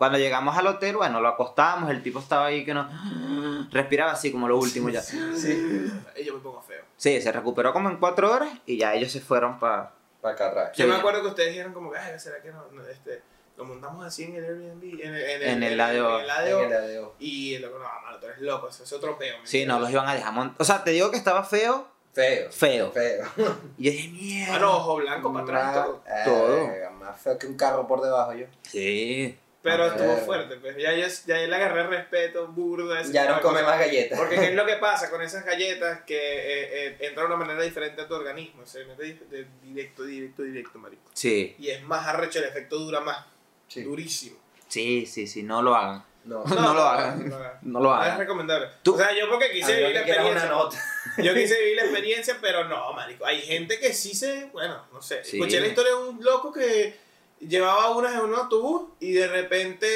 Cuando 0.00 0.16
llegamos 0.16 0.56
al 0.56 0.66
hotel, 0.66 0.96
bueno, 0.96 1.20
lo 1.20 1.28
acostamos, 1.28 1.90
el 1.90 2.02
tipo 2.02 2.20
estaba 2.20 2.46
ahí 2.46 2.64
que 2.64 2.72
no 2.72 2.88
respiraba 3.70 4.12
así 4.12 4.32
como 4.32 4.48
lo 4.48 4.56
último 4.56 4.88
ya. 4.88 5.02
Sí. 5.02 5.92
yo 6.24 6.34
me 6.34 6.40
pongo 6.40 6.62
feo. 6.62 6.82
Sí, 6.96 7.20
se 7.20 7.30
recuperó 7.30 7.74
como 7.74 7.90
en 7.90 7.98
cuatro 7.98 8.32
horas 8.32 8.48
y 8.64 8.78
ya 8.78 8.94
ellos 8.94 9.12
se 9.12 9.20
fueron 9.20 9.58
para... 9.60 9.92
Para 10.22 10.34
acá 10.34 10.46
atrás. 10.48 10.70
Sí. 10.74 10.82
Yo 10.82 10.88
me 10.88 10.94
acuerdo 10.96 11.20
que 11.20 11.28
ustedes 11.28 11.50
dijeron 11.50 11.74
como 11.74 11.92
que, 11.92 11.98
ay, 11.98 12.18
¿será 12.18 12.40
que 12.40 12.50
no, 12.50 12.64
no, 12.72 12.82
este, 12.86 13.20
lo 13.58 13.66
montamos 13.66 14.02
así 14.06 14.24
en 14.24 14.36
el 14.36 14.44
Airbnb? 14.44 15.00
En 15.02 15.14
el, 15.14 15.22
en 15.42 15.48
En 15.50 15.62
el 15.64 15.78
ADO. 15.80 16.18
En 16.18 16.24
el 16.24 16.30
ADO. 16.30 16.60
En 16.64 16.72
el 16.72 16.78
ADO. 16.96 17.14
Y 17.18 17.54
el 17.56 17.60
loco, 17.62 17.78
no, 17.78 17.84
mano, 17.84 18.18
tú 18.18 18.26
eres 18.26 18.40
loco, 18.40 18.68
eso 18.70 18.82
es 18.84 18.92
otro 18.94 19.18
peo. 19.18 19.36
Sí, 19.44 19.66
no, 19.66 19.78
los 19.80 19.90
iban 19.90 20.08
a 20.08 20.14
dejar 20.14 20.32
mont- 20.32 20.54
O 20.58 20.64
sea, 20.64 20.82
te 20.82 20.92
digo 20.92 21.10
que 21.10 21.18
estaba 21.18 21.44
feo, 21.44 21.86
Feo. 22.14 22.50
feo. 22.50 22.90
Feo. 22.90 23.24
Y 23.78 23.84
yo 23.84 23.90
dije, 23.92 24.08
mierda. 24.08 24.56
Ah, 24.56 24.58
no, 24.60 24.76
ojo 24.78 24.96
blanco 24.96 25.30
para 25.32 25.68
atrás. 25.70 25.86
Todo. 26.24 26.56
eh, 26.58 26.88
Más 26.98 27.20
feo 27.20 27.38
que 27.38 27.46
un 27.46 27.56
carro 27.58 27.86
por 27.86 28.00
debajo, 28.00 28.32
yo. 28.32 28.46
Sí. 28.62 29.38
Pero 29.62 29.86
estuvo 29.88 30.16
fuerte, 30.18 30.56
pues. 30.56 30.76
Ya, 30.78 30.92
ya, 30.94 31.06
ya 31.06 31.36
le 31.36 31.54
agarré 31.54 31.86
respeto, 31.86 32.46
burda. 32.48 33.00
ese 33.00 33.12
Ya 33.12 33.28
no 33.30 33.40
come 33.42 33.62
más 33.62 33.78
galletas. 33.78 34.18
Porque 34.18 34.36
¿qué 34.36 34.46
es 34.48 34.54
lo 34.54 34.64
que 34.64 34.76
pasa 34.76 35.10
con 35.10 35.20
esas 35.20 35.44
galletas? 35.44 36.00
Que 36.06 36.16
eh, 36.16 36.68
eh, 36.86 36.96
entra 37.00 37.22
de 37.24 37.26
una 37.26 37.36
manera 37.36 37.62
diferente 37.62 38.00
a 38.00 38.08
tu 38.08 38.14
organismo. 38.14 38.64
Se 38.64 38.84
mete 38.86 39.18
de 39.30 39.46
directo, 39.62 40.04
directo, 40.04 40.42
directo, 40.42 40.78
marico. 40.78 41.02
Sí, 41.12 41.54
Y 41.58 41.68
es 41.68 41.82
más 41.82 42.06
arrecho, 42.06 42.38
el 42.38 42.46
efecto 42.46 42.78
dura 42.78 43.00
más. 43.00 43.26
Sí. 43.68 43.82
Durísimo. 43.82 44.38
sí, 44.68 45.04
sí, 45.06 45.26
sí, 45.26 45.42
no 45.42 45.60
lo 45.62 45.74
hagan. 45.74 46.04
No. 46.24 46.44
No 46.44 46.74
lo 46.74 46.82
hagan. 46.82 47.28
no 47.28 47.38
lo 47.38 47.44
hagan. 47.44 47.58
No 47.62 47.80
lo 47.80 47.88
No 47.90 48.00
es 48.02 48.06
hagan. 48.06 48.18
recomendable. 48.18 48.68
Tú- 48.82 48.94
O 48.94 48.98
sea, 48.98 49.08
yo 49.18 49.28
porque 49.28 49.50
quise 49.52 49.74
vivir 49.76 49.94
la 49.94 50.00
una 50.02 50.10
experiencia. 50.10 50.48
nota. 50.50 50.78
Yo 51.18 51.34
quise 51.34 51.58
vivir 51.60 51.76
la 51.76 51.82
experiencia, 51.82 52.38
pero 52.40 52.64
no, 52.64 52.92
marico. 52.94 53.24
Hay 53.26 53.40
gente 53.42 53.78
que 53.78 53.92
sí 53.94 54.14
se. 54.14 54.46
Bueno, 54.52 54.86
no 54.92 55.00
sé. 55.02 55.24
Sí. 55.24 55.36
Escuché 55.38 55.60
la 55.60 55.66
historia 55.68 55.92
de 55.92 55.98
un 55.98 56.22
loco 56.24 56.52
que 56.52 56.94
llevaba 57.40 57.90
unas 57.90 58.14
en 58.14 58.20
un 58.20 58.34
autobús 58.34 58.90
y 59.00 59.12
de 59.12 59.26
repente 59.28 59.88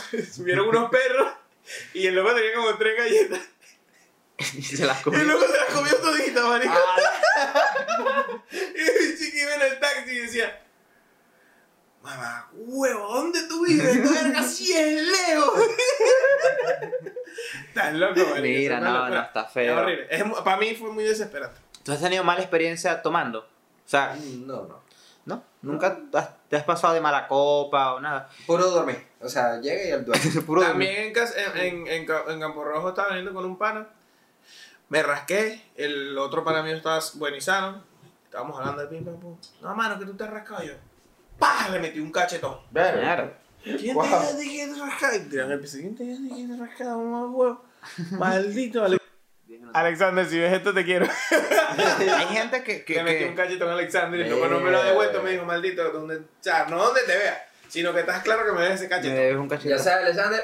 subieron 0.32 0.68
unos 0.68 0.90
perros 0.90 1.32
y 1.94 2.06
el 2.06 2.14
loco 2.14 2.34
tenía 2.34 2.54
como 2.54 2.76
tres 2.76 2.96
galletas. 2.96 3.40
Y 4.54 4.62
se 4.76 4.86
las 4.86 5.00
Y 5.00 5.04
comió. 5.04 5.20
el 5.20 5.28
loco 5.28 5.44
se 5.46 5.56
las 5.58 5.74
comió 5.74 5.96
toditas, 5.96 6.44
marico. 6.44 6.74
Ah, 6.74 8.26
Y 8.52 8.80
el 8.80 9.18
chico 9.18 9.36
iba 9.38 9.54
en 9.56 9.62
el 9.72 9.80
taxi 9.80 10.10
y 10.12 10.18
decía. 10.20 10.62
Mamá, 12.02 12.48
huevo, 12.54 13.08
¿dónde 13.12 13.42
tú 13.46 13.66
vives? 13.66 13.94
Esta 13.96 14.22
verga 14.22 14.42
sí 14.42 14.72
es 14.72 15.02
lejos. 15.06 15.60
Estás 17.68 17.94
loco, 17.94 18.14
marico. 18.30 18.40
Mira, 18.40 18.80
no, 18.80 19.08
no, 19.08 19.20
está 19.22 19.42
Es 19.42 19.52
feo. 19.52 19.78
horrible. 19.78 20.06
Es 20.10 20.22
para 20.44 20.56
mí 20.56 20.74
fue 20.74 20.90
muy 20.92 21.04
desesperante. 21.04 21.60
¿Tú 21.82 21.92
has 21.92 22.00
tenido 22.00 22.24
mala 22.24 22.40
experiencia 22.40 23.02
tomando? 23.02 23.40
O 23.40 23.88
sea, 23.88 24.16
No, 24.18 24.64
no. 24.64 24.82
¿Nunca 25.62 25.98
has- 26.14 26.30
te 26.48 26.56
has 26.56 26.64
pasado 26.64 26.94
de 26.94 27.00
mala 27.00 27.28
copa 27.28 27.94
o 27.94 28.00
nada? 28.00 28.28
Puro 28.46 28.68
dormir. 28.70 29.06
O 29.20 29.28
sea, 29.28 29.60
llega 29.60 29.84
y 29.84 29.90
al 29.92 30.04
duerme. 30.04 30.40
Puro 30.46 30.62
También 30.62 30.96
en, 31.08 31.12
en, 31.36 31.56
en, 31.56 31.86
en, 31.86 32.06
Ca- 32.06 32.24
en 32.28 32.40
Campo 32.40 32.64
Rojo 32.64 32.88
estaba 32.90 33.08
viniendo 33.08 33.34
con 33.34 33.44
un 33.44 33.58
pana. 33.58 33.86
Me 34.88 35.02
rasqué. 35.02 35.62
El 35.76 36.16
otro 36.18 36.42
pana 36.44 36.62
mío 36.62 36.74
estaba 36.76 37.00
y 37.36 37.40
sano. 37.40 37.82
Estábamos 38.24 38.58
hablando 38.58 38.82
de 38.82 38.88
pim 38.88 39.04
pam 39.04 39.18
pum. 39.20 39.36
No, 39.60 39.74
mano, 39.74 39.98
que 39.98 40.06
tú 40.06 40.14
te 40.14 40.24
has 40.24 40.30
rascado 40.30 40.62
yo. 40.62 40.72
¡Pah! 41.38 41.68
Le 41.70 41.78
metí 41.78 42.00
un 42.00 42.10
cachetón. 42.12 42.58
Mierda. 42.70 43.32
¿Quién 43.62 43.94
Wow. 43.94 44.04
te 44.04 44.34
el 45.52 45.60
piso. 45.60 45.78
¿Quién 45.78 45.96
te 45.96 46.04
huevo? 47.30 47.62
Maldito. 48.12 48.80
vale. 48.82 48.99
Una 49.70 49.80
Alexander, 49.80 50.26
si 50.26 50.38
ves 50.38 50.52
esto, 50.52 50.72
te 50.74 50.84
quiero. 50.84 51.06
Hay 52.16 52.26
gente 52.26 52.62
que, 52.62 52.84
que, 52.84 52.94
Le 52.94 53.02
metí 53.04 53.24
un 53.24 53.34
cachito 53.34 53.68
a 53.68 53.72
Alexander 53.72 54.20
y 54.20 54.28
luego 54.28 54.46
no 54.48 54.60
me 54.60 54.70
lo 54.70 54.78
ha 54.78 54.84
devuelto. 54.84 55.22
Me 55.22 55.30
dijo, 55.32 55.44
maldito, 55.44 55.90
donde, 55.90 56.16
o 56.16 56.20
sea, 56.40 56.66
no 56.66 56.78
donde 56.84 57.02
te 57.02 57.16
vea, 57.16 57.46
sino 57.68 57.92
que 57.94 58.00
estás 58.00 58.22
claro 58.22 58.44
que 58.46 58.52
me 58.52 58.62
des 58.62 58.72
ese 58.74 58.84
me 58.84 58.88
cachito. 58.90 59.14
debes 59.14 59.36
un 59.36 59.48
cachito. 59.48 59.70
Ya 59.70 59.78
sabes, 59.78 60.04
Alexander. 60.06 60.42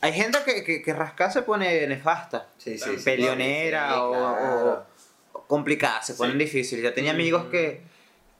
Hay 0.00 0.12
gente 0.12 0.38
que, 0.44 0.64
que, 0.64 0.82
que 0.82 0.92
rascar 0.94 1.32
se 1.32 1.42
pone 1.42 1.86
nefasta, 1.86 2.48
Sí, 2.58 2.78
sí, 2.78 2.96
sí. 2.98 3.04
peleonera 3.04 3.88
Sí, 3.90 3.94
o, 3.98 4.10
claro. 4.10 4.86
o 5.34 5.46
complicada, 5.46 6.02
se 6.02 6.14
ponen 6.14 6.32
Sí. 6.38 6.44
difíciles. 6.44 6.82
Yo 6.84 6.92
tenía 6.94 7.12
amigos 7.12 7.46
que, 7.50 7.82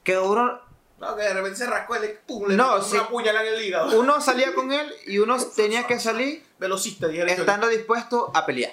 que 0.03 0.17
uno, 0.17 0.59
No, 0.99 1.15
que 1.15 1.23
de 1.23 1.33
repente 1.33 1.57
se 1.57 1.67
rascó 1.67 1.95
el 1.95 2.11
pum, 2.25 2.47
le 2.49 2.55
No, 2.55 2.81
sí. 2.81 2.95
una 2.95 3.07
puñalada 3.07 3.47
en 3.47 3.53
el 3.55 3.61
hígado. 3.63 3.99
uno 3.99 4.19
salía 4.19 4.53
con 4.53 4.71
él 4.71 4.91
y 5.05 5.19
uno 5.19 5.37
tenía 5.55 5.85
que 5.85 5.99
salir 5.99 6.43
Velocista, 6.59 7.07
dije 7.07 7.29
estando 7.31 7.67
dispuesto 7.67 8.31
a 8.33 8.45
pelear. 8.45 8.71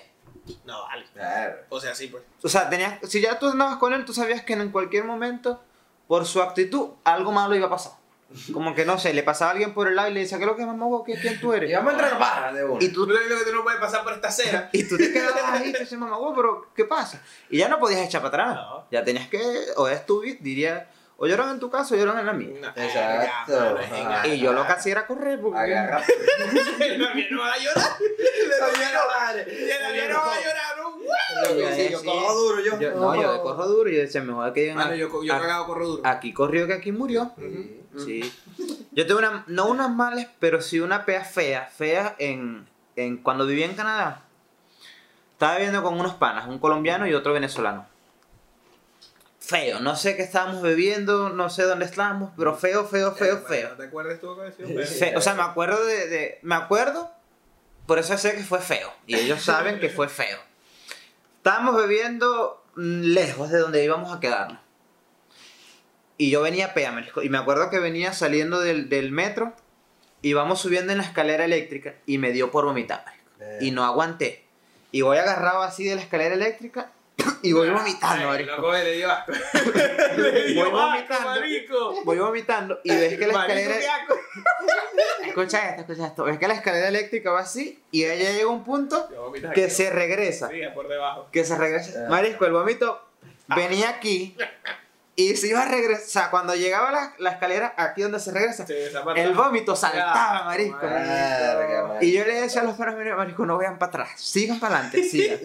No, 0.65 0.83
vale. 0.83 1.05
Claro. 1.13 1.57
O 1.69 1.81
sea, 1.81 1.95
sí, 1.95 2.07
pues. 2.09 2.23
O 2.43 2.49
sea, 2.49 2.69
tenías, 2.71 2.99
si 3.09 3.21
ya 3.21 3.39
tú 3.39 3.49
andabas 3.49 3.77
con 3.77 3.93
él, 3.93 4.05
tú 4.05 4.13
sabías 4.13 4.43
que 4.43 4.53
en 4.55 4.71
cualquier 4.71 5.05
momento, 5.05 5.63
por 6.07 6.27
su 6.27 6.43
actitud, 6.43 6.91
algo 7.05 7.33
malo 7.33 7.55
iba 7.55 7.67
a 7.67 7.71
pasar. 7.71 7.93
Como 8.53 8.77
que 8.77 8.85
no 8.85 8.97
sé, 8.97 9.13
le 9.13 9.25
pasaba 9.25 9.51
a 9.51 9.53
alguien 9.55 9.75
por 9.75 9.89
el 9.89 9.97
lado 9.97 10.09
y 10.09 10.15
le 10.15 10.21
decía, 10.21 10.39
¿qué 10.39 10.45
es 10.45 10.51
lo 10.51 10.55
que 10.57 10.65
mamá? 10.65 10.87
¿Qué, 11.05 11.15
¿Quién 11.21 11.41
tú 11.41 11.53
Y 11.53 11.57
eres? 11.57 11.77
vamos 11.77 11.95
a 11.95 11.97
entrar 11.97 12.17
para 12.19 12.53
de 12.53 12.65
uno. 12.65 12.79
Y 12.81 12.89
Tú 12.93 13.05
digo 13.05 13.19
que 13.19 13.51
tú 13.51 13.57
no 13.57 13.65
puedes 13.65 13.81
pasar 13.81 14.05
por 14.05 14.13
esta 14.13 14.29
acera. 14.29 14.71
y 14.73 14.85
tú 14.89 14.97
te 14.97 15.13
quedabas 15.13 15.43
ahí 15.61 15.71
y 15.71 15.73
te 15.73 15.81
decías, 15.81 15.99
mamá, 16.01 16.17
"Huevo, 16.17 16.35
pero 16.37 16.69
¿qué 16.77 16.85
pasa? 16.85 17.21
Y 17.49 17.59
ya 17.59 17.69
no 17.69 17.81
podías 17.81 18.01
echar 18.07 18.23
para 18.23 18.45
atrás. 18.45 18.55
No. 18.55 18.85
Ya 18.93 19.03
tenías 19.03 19.29
que, 19.29 19.41
o 19.77 19.89
es 19.89 20.07
tu 20.07 20.21
vida, 20.21 20.37
diría, 20.41 20.89
o 21.23 21.27
lloran 21.27 21.51
en 21.51 21.61
tu 21.61 21.69
caso 21.71 21.95
o 21.95 21.99
lloran 21.99 22.19
en 22.19 22.25
la 22.27 22.33
mía. 22.33 22.49
No, 22.63 22.69
Exacto. 22.83 23.53
mano, 23.53 23.79
Ah. 24.09 24.27
Y 24.27 24.39
yo 24.41 24.55
lo 24.55 24.67
que 24.67 24.73
hacía 24.73 24.93
era 24.93 25.07
correr 25.07 25.39
porque... 25.41 25.59
Agarra. 25.59 26.03
El 26.81 27.05
avión 27.07 27.27
no 27.31 27.41
va 27.43 27.53
a 27.53 27.59
llorar. 27.59 27.91
El 28.01 28.63
avión 28.63 28.91
no 28.95 29.01
va 29.07 29.29
a 29.29 29.33
el 29.33 29.85
avión 29.85 30.09
no 30.13 30.19
va 30.19 30.33
a 30.33 30.41
llorar. 30.41 30.77
¿no? 30.79 30.91
Yo 31.61 31.75
Sí, 31.75 31.89
yo 31.91 32.03
corro 32.05 32.35
duro, 32.35 32.61
yo. 32.61 32.81
yo- 32.81 32.91
no, 32.95 33.21
yo 33.21 33.43
corro 33.43 33.67
duro 33.67 33.91
y 33.91 33.95
yo 33.97 34.01
decía, 34.01 34.23
mejor 34.23 34.53
que 34.55 34.73
Mano, 34.75 34.95
yo, 34.95 35.23
yo 35.23 35.35
a- 35.35 35.41
cagado 35.41 35.67
corro 35.67 35.87
duro. 35.89 36.03
aquí 36.07 36.33
corrió 36.33 36.67
que 36.67 36.73
aquí 36.75 36.91
murió. 36.93 37.33
Sí. 37.37 37.83
Sí. 37.99 38.33
Yo 38.93 39.07
tuve 39.07 39.19
una, 39.19 39.45
no 39.47 39.67
unas 39.67 39.91
males, 39.91 40.27
pero 40.39 40.61
sí 40.63 40.81
una 40.81 41.05
pea 41.05 41.23
fea, 41.25 41.67
fea 41.67 42.15
en, 42.19 42.67
en 42.97 43.19
cuando 43.19 43.47
vivía 43.47 43.67
en 43.67 43.75
Canadá. 43.75 44.23
Estaba 45.33 45.57
viviendo 45.57 45.83
con 45.83 45.99
unos 45.99 46.15
panas, 46.15 46.47
un 46.49 46.59
colombiano 46.59 47.07
y 47.07 47.15
otro 47.15 47.33
venezolano. 47.33 47.87
Feo, 49.51 49.81
no 49.81 49.97
sé 49.97 50.17
qué 50.17 50.23
estábamos 50.23 50.63
bebiendo, 50.63 51.29
no 51.31 51.51
sé 51.51 51.65
dónde 51.65 51.85
estábamos, 51.85 52.31
pero 52.37 52.55
feo, 52.57 52.87
feo, 52.87 53.13
feo, 53.17 53.37
Eh, 53.39 53.43
feo. 53.49 53.69
¿No 53.71 53.77
te 53.77 53.85
acuerdas 53.85 54.21
tú 54.21 54.37
que 54.37 54.53
Sí. 54.65 54.73
decía? 54.73 55.09
Fe- 55.11 55.17
o 55.17 55.21
sea, 55.21 55.35
me 55.35 55.43
acuerdo 55.43 55.85
de, 55.85 56.07
de- 56.07 56.39
Me 56.43 56.55
acuerdo, 56.55 57.11
por 57.87 57.99
eso 57.99 58.17
sé 58.17 58.33
que 58.37 58.45
fue 58.45 58.61
feo. 58.61 58.93
Y 59.07 59.17
ellos 59.17 59.43
saben 59.43 59.81
que 59.81 59.89
fue 59.89 60.09
feo. 60.09 60.39
Estábamos 61.39 61.75
bebiendo 61.77 62.63
mm, 62.77 63.01
lejos 63.03 63.51
de 63.51 63.59
donde 63.59 63.83
íbamos 63.83 64.15
a 64.17 64.21
quedarnos. 64.21 64.61
Y 66.17 66.31
yo 66.31 66.43
venía 66.43 66.73
pea, 66.75 66.95
Y 67.23 67.29
me 67.31 67.39
acuerdo 67.39 67.71
que 67.71 67.81
venía 67.81 68.13
saliendo 68.13 68.61
del, 68.61 68.89
del 68.89 69.11
metro. 69.11 69.55
Íbamos 70.23 70.61
subiendo 70.61 70.93
en 70.93 70.99
la 70.99 71.05
escalera 71.05 71.45
eléctrica 71.45 71.95
y 72.07 72.19
me 72.19 72.31
dio 72.33 72.51
por 72.53 72.67
vomitar, 72.67 73.03
marisco. 73.05 73.65
Y 73.65 73.71
no 73.73 73.85
aguanté. 73.85 74.45
Y 74.93 75.01
voy 75.01 75.19
agarrado 75.19 75.63
así 75.63 75.85
de 75.85 75.95
la 75.97 76.03
escalera 76.03 76.35
eléctrica 76.35 76.93
y 77.43 77.53
voy 77.53 77.71
vomitando, 77.71 78.23
Ay, 78.23 78.27
marisco. 78.27 78.57
loco, 78.57 78.73
le 78.73 78.93
dio 78.93 79.11
asco. 79.11 79.33
Le 80.17 80.45
dio 80.47 80.71
Voy 80.71 80.81
asco, 80.81 80.87
vomitando. 80.87 81.29
marico. 81.29 82.05
Voy 82.05 82.19
vomitando 82.19 82.81
y 82.85 82.91
ves 82.95 83.19
que 83.19 83.27
la 83.27 83.33
Marico, 83.35 83.59
escalera... 83.61 84.07
Escucha 85.27 85.69
esto, 85.71 85.81
escucha 85.93 86.07
esto. 86.09 86.25
Ves 86.25 86.39
que 86.39 86.49
la 86.49 86.55
escalera 86.55 86.89
eléctrica 86.89 87.31
va 87.31 87.41
así 87.41 87.83
y 87.91 88.05
ella 88.05 88.33
llega 88.33 88.45
a 88.45 88.53
un 88.53 88.65
punto 88.65 89.09
que 89.55 89.65
aquí. 89.65 89.71
se 89.71 89.91
regresa. 89.91 90.49
Sí, 90.49 90.61
por 90.75 90.89
debajo. 90.89 91.29
Que 91.33 91.45
se 91.45 91.57
regresa. 91.57 92.05
Ah. 92.07 92.11
Marisco, 92.11 92.47
el 92.47 92.53
vómito 92.53 93.01
venía 93.55 93.91
aquí 93.91 94.37
y 95.17 95.37
se 95.37 95.49
iba 95.49 95.63
a 95.63 95.69
regresar. 95.69 96.05
O 96.05 96.09
sea, 96.09 96.31
cuando 96.31 96.55
llegaba 96.55 96.91
la, 96.91 97.15
la 97.19 97.31
escalera 97.31 97.75
aquí 97.77 98.03
donde 98.03 98.19
se 98.21 98.31
regresa, 98.33 98.67
Sí, 98.67 98.75
el 99.17 99.35
vómito 99.35 99.77
saltaba, 99.77 100.39
Ah, 100.41 100.45
marisco. 100.47 100.79
Marico. 100.87 101.97
Y 102.01 102.13
yo 102.13 102.25
le 102.25 102.41
decía 102.41 102.63
a 102.63 102.65
los 102.65 102.77
perros, 102.77 102.97
"Mira, 102.97 103.17
marisco, 103.17 103.45
no 103.47 103.57
vean 103.59 103.79
para 103.79 103.89
atrás, 103.91 104.21
sigan 104.21 104.59
para 104.59 104.77
adelante, 104.77 105.03
sigan. 105.05 105.39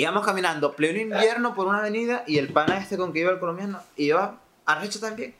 Íbamos 0.00 0.24
caminando 0.24 0.74
pleno 0.74 0.98
invierno 0.98 1.54
por 1.54 1.66
una 1.66 1.80
avenida 1.80 2.24
y 2.26 2.38
el 2.38 2.48
pana 2.48 2.78
este 2.78 2.96
con 2.96 3.12
que 3.12 3.18
iba 3.18 3.30
el 3.30 3.38
colombiano 3.38 3.82
iba 3.96 4.40
arrecho 4.64 4.98
también. 4.98 5.34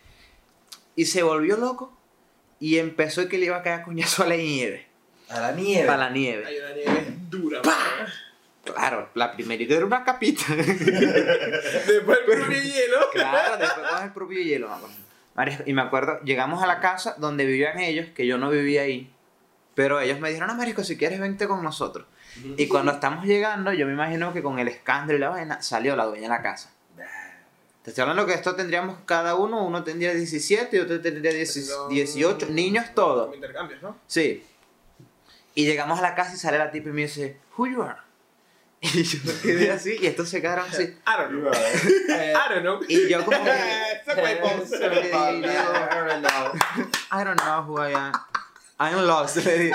Y 0.96 1.07
se 1.07 1.23
volvió 1.23 1.57
loco 1.57 1.96
y 2.59 2.77
empezó 2.77 3.27
que 3.27 3.38
le 3.38 3.46
iba 3.46 3.57
a 3.57 3.62
caer 3.62 3.83
coñazo 3.83 4.23
a 4.23 4.27
la 4.27 4.37
nieve. 4.37 4.87
A 5.31 5.40
la 5.40 5.53
nieve. 5.53 5.87
Para 5.87 5.96
la 5.96 6.11
nieve. 6.11 6.44
Hay 6.44 6.59
una 6.59 6.75
nieve 6.75 7.16
dura. 7.31 7.62
mano. 7.64 8.12
Claro, 8.62 9.09
la 9.14 9.33
primerita 9.33 9.75
era 9.75 9.87
una 9.87 10.05
capita. 10.05 10.42
Después 10.55 12.18
el 12.18 12.25
propio 12.27 12.62
hielo. 12.62 12.99
claro, 13.12 13.57
después 13.57 13.87
con 13.88 14.03
el 14.03 14.12
propio 14.12 14.42
hielo. 14.42 14.68
mamá. 14.68 14.88
Y 15.64 15.73
me 15.73 15.81
acuerdo, 15.81 16.20
llegamos 16.23 16.62
a 16.62 16.66
la 16.66 16.81
casa 16.81 17.14
donde 17.16 17.46
vivían 17.46 17.79
ellos, 17.79 18.09
que 18.14 18.27
yo 18.27 18.37
no 18.37 18.51
vivía 18.51 18.83
ahí. 18.83 19.11
Pero 19.75 20.01
ellos 20.01 20.20
me 20.20 20.29
dijeron, 20.29 20.49
no, 20.49 20.55
Marisco, 20.55 20.85
si 20.85 20.99
quieres 20.99 21.18
vente 21.18 21.49
con 21.49 21.62
nosotros. 21.62 22.07
Y 22.57 22.69
cuando 22.69 22.93
estamos 22.93 23.25
llegando, 23.25 23.73
yo 23.73 23.87
me 23.87 23.93
imagino 23.93 24.33
que 24.33 24.43
con 24.43 24.59
el 24.59 24.69
escándalo 24.69 25.16
y 25.16 25.21
la 25.21 25.29
vaina, 25.29 25.62
salió 25.62 25.97
la 25.97 26.07
dueña 26.07 26.23
de 26.23 26.29
la 26.29 26.43
casa. 26.43 26.71
Te 27.83 27.90
estoy 27.90 28.03
hablando 28.03 28.27
que 28.27 28.35
esto 28.35 28.55
tendríamos 28.55 28.99
cada 29.07 29.37
uno, 29.37 29.64
uno 29.64 29.83
tendría 29.83 30.12
17 30.12 30.77
y 30.77 30.81
otro 30.81 31.01
tendría 31.01 31.33
10 31.33 31.69
No. 31.71 31.88
18, 31.88 32.47
niños 32.51 32.87
todos. 32.95 33.35
Intercambios, 33.35 33.83
¿no? 33.83 33.97
Sí. 34.07 34.45
Y 35.55 35.64
llegamos 35.64 35.99
a 35.99 36.03
la 36.03 36.14
casa 36.14 36.35
y 36.35 36.37
sale 36.37 36.59
la 36.59 36.71
tipa 36.71 36.90
y 36.90 36.93
me 36.93 37.03
dice, 37.03 37.38
Who 37.57 37.66
you 37.66 37.83
are? 37.83 37.99
Y 38.83 39.03
yo 39.03 39.19
me 39.25 39.33
quedé 39.40 39.71
así 39.73 39.97
y 40.01 40.07
estos 40.07 40.29
se 40.29 40.40
quedaron 40.40 40.66
así. 40.69 40.83
I 40.83 40.99
don't 41.19 41.31
know. 41.31 41.53
Eh, 42.11 42.35
I 42.35 42.55
don't 42.55 42.62
know. 42.62 42.81
Y 42.88 43.09
yo 43.09 43.25
como 43.25 43.43
que. 43.45 43.51
I 47.12 47.25
don't 47.25 47.40
know 47.40 47.62
who 47.62 47.79
I 47.79 47.93
am. 47.95 48.12
I'm 48.79 49.07
lost, 49.07 49.37
le 49.37 49.73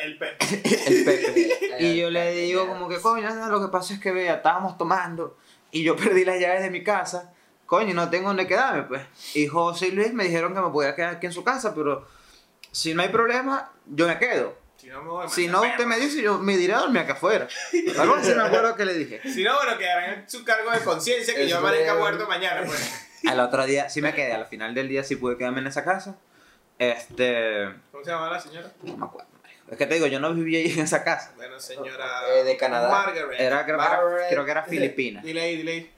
El 0.00 0.18
perro. 0.18 0.36
El 0.86 1.04
Pepe. 1.04 1.50
Y 1.80 1.96
yo 1.96 2.10
le 2.10 2.32
digo 2.32 2.66
como 2.66 2.88
que, 2.88 3.00
coño, 3.00 3.34
no, 3.34 3.48
lo 3.48 3.60
que 3.60 3.68
pasa 3.68 3.94
es 3.94 4.00
que 4.00 4.12
vea, 4.12 4.34
estábamos 4.34 4.76
tomando 4.76 5.38
y 5.70 5.82
yo 5.82 5.96
perdí 5.96 6.24
las 6.24 6.38
llaves 6.38 6.62
de 6.62 6.70
mi 6.70 6.82
casa. 6.82 7.32
Coño, 7.66 7.94
no 7.94 8.10
tengo 8.10 8.28
dónde 8.28 8.46
quedarme, 8.46 8.82
pues. 8.82 9.02
Y 9.34 9.46
José 9.46 9.88
y 9.88 9.90
Luis 9.92 10.12
me 10.12 10.24
dijeron 10.24 10.54
que 10.54 10.60
me 10.60 10.70
podía 10.70 10.94
quedar 10.94 11.14
aquí 11.14 11.26
en 11.26 11.32
su 11.32 11.44
casa, 11.44 11.74
pero 11.74 12.06
si 12.72 12.94
no 12.94 13.02
hay 13.02 13.08
problema, 13.10 13.70
yo 13.86 14.08
me 14.08 14.18
quedo. 14.18 14.58
Si 14.76 14.88
no, 14.88 15.02
me 15.02 15.08
voy 15.08 15.26
a 15.26 15.28
Si 15.28 15.46
no, 15.46 15.60
usted 15.62 15.84
me 15.86 15.98
dice, 15.98 16.20
yo 16.22 16.38
me 16.38 16.56
diré 16.56 16.74
a 16.74 16.78
dormir 16.78 17.02
acá 17.02 17.12
afuera. 17.12 17.46
Algo 17.98 18.14
así 18.14 18.34
me 18.34 18.42
acuerdo 18.42 18.74
que 18.74 18.84
le 18.86 18.94
dije. 18.94 19.20
Si 19.22 19.44
no, 19.44 19.54
bueno, 19.54 19.78
quedarán 19.78 20.20
en 20.20 20.30
su 20.30 20.42
cargo 20.42 20.70
de 20.70 20.80
conciencia 20.80 21.34
que 21.34 21.46
yo 21.46 21.58
amanezca 21.58 21.94
muerto 21.94 22.26
mañana, 22.26 22.62
pues. 22.66 23.06
Al 23.28 23.38
otro 23.40 23.64
día 23.66 23.88
sí 23.88 24.00
me 24.00 24.14
quedé, 24.14 24.32
al 24.32 24.46
final 24.46 24.74
del 24.74 24.88
día 24.88 25.04
sí 25.04 25.16
pude 25.16 25.36
quedarme 25.36 25.60
en 25.60 25.66
esa 25.68 25.84
casa. 25.84 26.18
Este. 26.78 27.68
¿Cómo 27.92 28.02
se 28.02 28.10
llama 28.10 28.30
la 28.30 28.40
señora? 28.40 28.72
No 28.82 28.96
me 28.96 29.04
acuerdo. 29.04 29.29
Es 29.70 29.76
que 29.76 29.86
te 29.86 29.94
digo, 29.94 30.06
yo 30.08 30.18
no 30.20 30.34
vivía 30.34 30.58
ahí 30.58 30.70
en 30.76 30.80
esa 30.80 31.04
casa. 31.04 31.32
Bueno, 31.36 31.58
señora. 31.60 32.06
Eh, 32.34 32.44
de 32.44 32.56
Canadá. 32.56 32.88
Margaret. 32.90 33.40
Era, 33.40 33.64
creo, 33.64 33.78
que 33.78 33.82
era, 33.84 33.90
Margaret. 33.96 34.26
creo 34.30 34.44
que 34.44 34.50
era 34.50 34.62
Filipina. 34.64 35.20
Dile 35.22 35.40
ahí, 35.40 35.56
dile 35.56 35.72
ahí. 35.72 35.90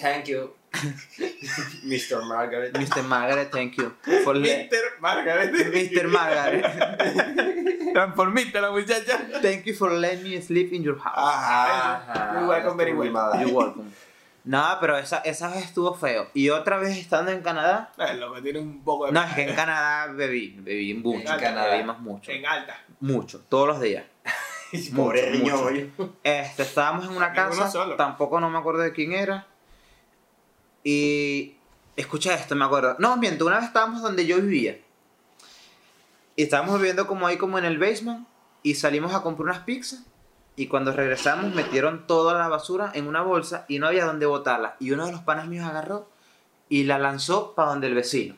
Thank 0.00 0.24
you. 0.24 0.52
Mr. 1.84 2.24
Margaret. 2.26 2.76
Mr. 2.76 3.02
Margaret, 3.02 3.50
thank 3.50 3.74
you. 3.76 3.92
For 4.24 4.34
Mr. 4.36 4.68
Margaret. 5.00 5.52
Mr. 5.52 6.08
Margaret, 6.08 6.64
Transformista 7.92 8.60
la 8.60 8.70
muchacha. 8.70 9.18
thank 9.42 9.64
you 9.64 9.74
for 9.74 9.90
letting 9.92 10.22
me 10.22 10.40
sleep 10.40 10.72
in 10.72 10.82
your 10.82 10.96
house. 10.98 11.14
Ajá. 11.16 12.34
You're 12.34 12.48
welcome, 12.48 12.76
very 12.76 12.94
welcome. 12.94 13.40
You're 13.40 13.52
welcome. 13.52 13.92
No, 14.44 14.78
pero 14.80 14.96
esa, 14.96 15.18
esa 15.18 15.48
vez 15.48 15.64
estuvo 15.64 15.94
feo. 15.94 16.28
Y 16.34 16.48
otra 16.50 16.78
vez 16.78 16.96
estando 16.96 17.30
en 17.30 17.42
Canadá. 17.42 17.92
El 17.98 18.20
loco 18.20 18.40
tiene 18.42 18.58
un 18.58 18.82
poco 18.82 19.06
de. 19.06 19.12
No, 19.12 19.22
es 19.22 19.34
que 19.34 19.42
en 19.42 19.54
Canadá 19.54 20.12
bebí, 20.12 20.56
bebí 20.60 20.94
mucho. 20.94 21.32
En 21.32 21.40
Canadá. 21.40 21.70
Bebimos 21.72 22.00
mucho. 22.00 22.30
En 22.30 22.46
alta. 22.46 22.78
Mucho, 23.00 23.40
todos 23.48 23.68
los 23.68 23.80
días. 23.80 24.04
Pobre 24.96 25.30
niño. 25.30 25.56
Este, 26.22 26.62
estábamos 26.62 27.04
en 27.06 27.16
una 27.16 27.32
casa, 27.32 27.70
solo. 27.70 27.96
tampoco 27.96 28.40
no 28.40 28.48
me 28.48 28.58
acuerdo 28.58 28.80
de 28.80 28.92
quién 28.92 29.12
era. 29.12 29.46
Y 30.82 31.56
escucha 31.96 32.34
esto, 32.34 32.56
me 32.56 32.64
acuerdo. 32.64 32.96
No, 32.98 33.16
miento, 33.16 33.46
una 33.46 33.56
vez 33.56 33.66
estábamos 33.66 34.00
donde 34.00 34.26
yo 34.26 34.40
vivía. 34.40 34.78
Y 36.36 36.44
estábamos 36.44 36.78
viviendo 36.78 37.06
como 37.06 37.26
ahí 37.26 37.36
como 37.36 37.58
en 37.58 37.66
el 37.66 37.78
basement 37.78 38.26
y 38.62 38.74
salimos 38.74 39.14
a 39.14 39.22
comprar 39.22 39.48
unas 39.48 39.64
pizzas 39.64 40.04
y 40.56 40.66
cuando 40.66 40.92
regresamos 40.92 41.54
metieron 41.54 42.06
toda 42.06 42.38
la 42.38 42.48
basura 42.48 42.90
en 42.94 43.06
una 43.06 43.22
bolsa 43.22 43.64
y 43.68 43.78
no 43.78 43.86
había 43.86 44.04
dónde 44.04 44.26
botarla. 44.26 44.76
Y 44.78 44.90
uno 44.90 45.06
de 45.06 45.12
los 45.12 45.22
panas 45.22 45.46
míos 45.46 45.66
agarró 45.66 46.08
y 46.68 46.84
la 46.84 46.98
lanzó 46.98 47.54
para 47.54 47.70
donde 47.70 47.86
el 47.86 47.94
vecino. 47.94 48.36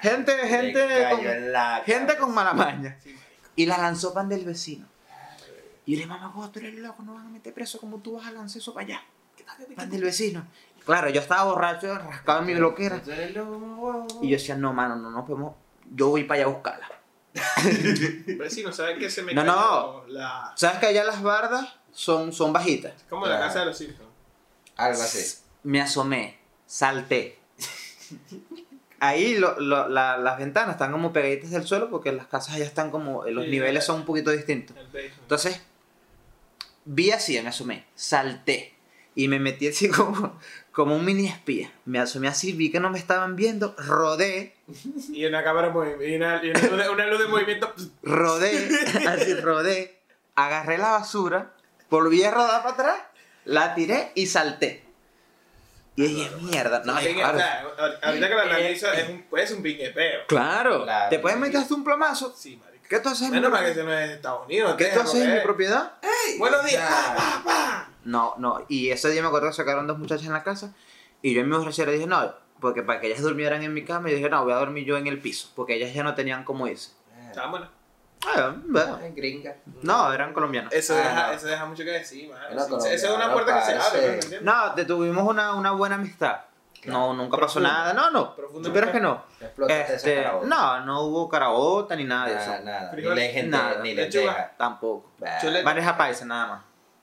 Gente, 0.00 0.32
gente 0.46 0.86
Le 0.86 1.02
cayó 1.02 1.16
con, 1.16 1.52
la 1.52 1.82
gente 1.84 2.16
con 2.16 2.34
mala 2.34 2.52
maña. 2.52 2.98
Sí. 3.02 3.16
Y 3.56 3.66
la 3.66 3.78
lanzó 3.78 4.12
para 4.12 4.22
donde 4.22 4.36
el 4.36 4.44
vecino. 4.44 4.86
Y 5.86 5.92
yo 5.92 5.96
le 5.98 6.04
dije, 6.04 6.06
mamá, 6.06 6.32
vos, 6.34 6.50
tú 6.50 6.58
eres 6.58 6.74
loco, 6.74 7.02
no 7.02 7.14
van 7.14 7.26
a 7.26 7.30
meter 7.30 7.52
preso 7.52 7.78
como 7.78 7.98
tú 7.98 8.16
vas 8.16 8.26
a 8.26 8.32
lanzar 8.32 8.60
eso 8.60 8.72
para 8.72 8.86
allá. 8.86 9.02
Para 9.44 9.82
donde 9.82 9.96
el 9.96 10.04
vecino. 10.04 10.46
Claro, 10.84 11.08
yo 11.10 11.20
estaba 11.20 11.44
borracho, 11.44 11.98
rascaba 11.98 12.40
en 12.40 12.46
mi 12.46 12.54
bloquera. 12.54 13.02
Y 14.20 14.28
yo 14.28 14.36
decía, 14.36 14.56
no, 14.56 14.72
mano, 14.72 14.96
no 14.96 15.10
nos 15.10 15.26
podemos. 15.26 15.54
Yo 15.90 16.08
voy 16.08 16.24
para 16.24 16.40
allá 16.40 16.50
a 16.50 16.54
buscarla. 16.54 16.93
Vecino, 18.38 18.72
¿sabes 18.72 18.98
qué 18.98 19.10
se 19.10 19.22
me 19.22 19.34
No, 19.34 19.44
no. 19.44 20.04
La... 20.08 20.52
¿Sabes 20.56 20.78
que 20.78 20.86
allá 20.86 21.04
las 21.04 21.22
bardas 21.22 21.74
son, 21.92 22.32
son 22.32 22.52
bajitas? 22.52 22.92
Como 23.08 23.26
la 23.26 23.36
Claro. 23.36 23.46
casa 23.48 23.60
de 23.60 23.66
los 23.66 23.78
circos. 23.78 24.06
Algo 24.76 25.02
así. 25.02 25.38
Me 25.64 25.80
asomé, 25.80 26.38
salté. 26.66 27.38
Ahí 29.00 29.36
lo- 29.36 29.58
lo- 29.60 29.88
la- 29.88 30.16
las 30.16 30.38
ventanas 30.38 30.72
están 30.76 30.92
como 30.92 31.12
pegaditas 31.12 31.50
del 31.50 31.66
suelo 31.66 31.90
porque 31.90 32.12
las 32.12 32.26
casas 32.26 32.54
allá 32.54 32.64
están 32.64 32.90
como, 32.90 33.24
los 33.24 33.44
Sí, 33.44 33.50
niveles 33.50 33.84
son 33.84 34.00
un 34.00 34.06
poquito 34.06 34.30
distintos. 34.30 34.76
El 34.76 34.86
basement. 34.86 35.14
Entonces, 35.20 35.60
vi 36.84 37.10
así, 37.10 37.40
me 37.42 37.48
asomé, 37.48 37.84
salté 37.94 38.74
y 39.14 39.28
me 39.28 39.38
metí 39.40 39.68
así 39.68 39.88
como, 39.90 40.38
como 40.72 40.96
un 40.96 41.04
mini 41.04 41.26
espía. 41.28 41.72
Me 41.84 41.98
asomé 41.98 42.28
así, 42.28 42.52
vi 42.52 42.70
que 42.70 42.80
no 42.80 42.90
me 42.90 42.98
estaban 42.98 43.36
viendo, 43.36 43.74
rodé, 43.78 44.53
Y 45.12 45.24
una 45.26 45.42
cámara. 45.44 45.68
Y 46.00 46.16
una, 46.16 46.40
y 46.42 46.50
una 46.50 46.60
luz 46.60 46.70
de- 46.78 46.88
una 46.88 47.06
luz 47.06 47.18
de 47.20 47.26
movimiento. 47.28 47.72
rodé, 48.02 48.68
así 49.08 49.34
rodé, 49.34 50.00
agarré 50.34 50.78
la 50.78 50.92
basura, 50.92 51.52
volví 51.90 52.22
a 52.24 52.30
rodar 52.30 52.62
para 52.62 52.74
atrás, 52.74 52.96
la 53.44 53.74
tiré 53.74 54.12
y 54.14 54.26
salté. 54.26 54.82
Y 55.96 56.02
dije, 56.08 56.30
mierda, 56.40 56.82
no, 56.84 56.94
Pingue- 56.96 57.14
claro. 57.14 57.98
ahorita 58.02 58.28
que 58.28 58.34
lo 58.34 58.40
analizo, 58.40 58.90
es 58.92 59.08
un, 59.08 59.24
es 59.38 59.50
un 59.52 59.62
pinguepeo. 59.62 60.26
Claro, 60.26 60.82
Claro, 60.84 61.10
te 61.10 61.18
puedes 61.20 61.38
meter 61.38 61.58
hasta 61.60 61.74
un 61.74 61.84
plomazo. 61.84 62.34
Sí, 62.36 62.56
marico. 62.56 62.84
¿Qué 62.88 62.98
tú 63.00 63.10
haces 63.10 63.30
Menos 63.30 63.50
mal 63.50 63.64
que 63.64 63.70
ese 63.70 63.84
no 63.84 63.96
es 63.96 64.10
Estados 64.10 64.44
Unidos. 64.46 64.74
¿Qué 64.76 64.86
tú 64.86 65.00
haces 65.00 65.22
en 65.22 65.34
mi 65.34 65.40
propiedad? 65.40 65.92
Buenos 66.38 66.64
días. 66.64 66.82
Pa, 67.16 67.42
pa. 67.44 67.88
No, 68.04 68.34
no. 68.38 68.64
Y 68.68 68.90
ese 68.90 69.08
día 69.10 69.22
me 69.22 69.28
acuerdo 69.28 69.48
que 69.48 69.54
sacaron 69.54 69.86
dos 69.86 69.98
muchachas 69.98 70.26
en 70.26 70.32
la 70.32 70.42
casa. 70.42 70.74
Y 71.22 71.32
yo 71.32 71.40
en 71.42 71.48
mi 71.48 71.56
borrachera 71.56 71.92
dije, 71.92 72.06
no, 72.06 72.34
porque 72.64 72.82
para 72.82 72.98
que 72.98 73.08
ellas 73.08 73.20
durmieran 73.20 73.62
en 73.62 73.74
mi 73.74 73.84
cama, 73.84 74.08
yo 74.08 74.16
dije, 74.16 74.30
no, 74.30 74.42
voy 74.42 74.54
a 74.54 74.56
dormir 74.56 74.86
yo 74.86 74.96
en 74.96 75.06
el 75.06 75.18
piso. 75.20 75.50
Porque 75.54 75.74
ellas 75.74 75.92
ya 75.92 76.02
no 76.02 76.14
tenían 76.14 76.44
como 76.44 76.66
irse. 76.66 76.92
Ah, 77.36 77.46
bueno. 77.46 77.68
Gringa. 79.14 79.54
No, 79.82 80.10
eran 80.10 80.32
colombianas. 80.32 80.72
Eso, 80.72 80.94
Ah, 80.94 80.96
deja, 80.98 81.26
no. 81.26 81.32
eso 81.34 81.46
deja 81.46 81.66
mucho 81.66 81.84
que 81.84 81.90
decir, 81.90 82.30
Sí, 82.30 82.74
Esa 82.90 82.94
es 82.94 83.04
una 83.10 83.26
no 83.26 83.32
puerta 83.34 83.58
que 83.58 83.66
se 83.66 83.72
abre, 83.78 84.00
¿me 84.00 84.14
entiendes? 84.14 84.42
No, 84.42 84.72
te 84.72 84.86
tuvimos 84.86 85.28
una, 85.28 85.52
una 85.54 85.72
buena 85.72 85.96
amistad. 85.96 86.40
No, 86.86 87.12
nunca 87.12 87.36
pasó 87.36 87.60
nada. 87.60 87.92
No, 87.92 88.10
no. 88.10 88.34
Profunda 88.34 88.66
¿Tú 88.68 88.74
crees 88.74 88.92
que 88.92 89.00
no? 89.00 89.22
Este, 89.68 90.24
no, 90.44 90.80
no 90.80 91.02
hubo 91.02 91.28
carabota 91.28 91.94
ni 91.96 92.04
nada 92.04 92.28
de 92.28 92.34
Nada, 92.34 92.54
eso. 92.56 92.64
nada. 92.64 92.80
Ni 92.80 92.90
Frijol, 92.92 93.14
le 93.14 93.28
gente, 93.28 93.50
nada. 93.50 93.82
ni 93.82 93.94
Lechuga. 93.94 94.24
lenteja. 94.24 94.52
Tampoco. 94.56 95.10
Bandeja 95.64 95.96
paisa 95.96 96.24
nada 96.24 96.46
más. 96.46 96.62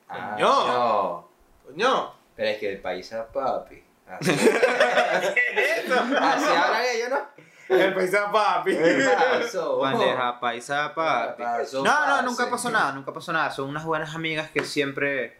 Ah, 0.09 0.35
no. 0.39 1.27
Coño. 1.67 2.13
Pero 2.35 2.49
es 2.49 2.57
que 2.57 2.71
el 2.71 2.79
país 2.81 3.11
es 3.11 3.23
papi. 3.31 3.83
Así, 4.19 4.31
así 5.91 6.45
hablan 6.45 6.81
ellos, 6.93 7.09
¿no? 7.09 7.75
El 7.75 7.93
paisa 7.93 8.31
papi. 8.31 8.75
Paso. 8.75 9.77
Bandeja 9.79 10.39
paisa, 10.39 10.93
papi. 10.93 11.41
Paso, 11.41 11.83
No, 11.83 12.07
no, 12.07 12.21
nunca 12.23 12.49
pasó 12.49 12.69
nada, 12.69 12.91
nunca 12.91 13.13
pasó 13.13 13.31
nada. 13.31 13.49
Son 13.51 13.69
unas 13.69 13.85
buenas 13.85 14.13
amigas 14.13 14.49
que 14.51 14.65
siempre, 14.65 15.37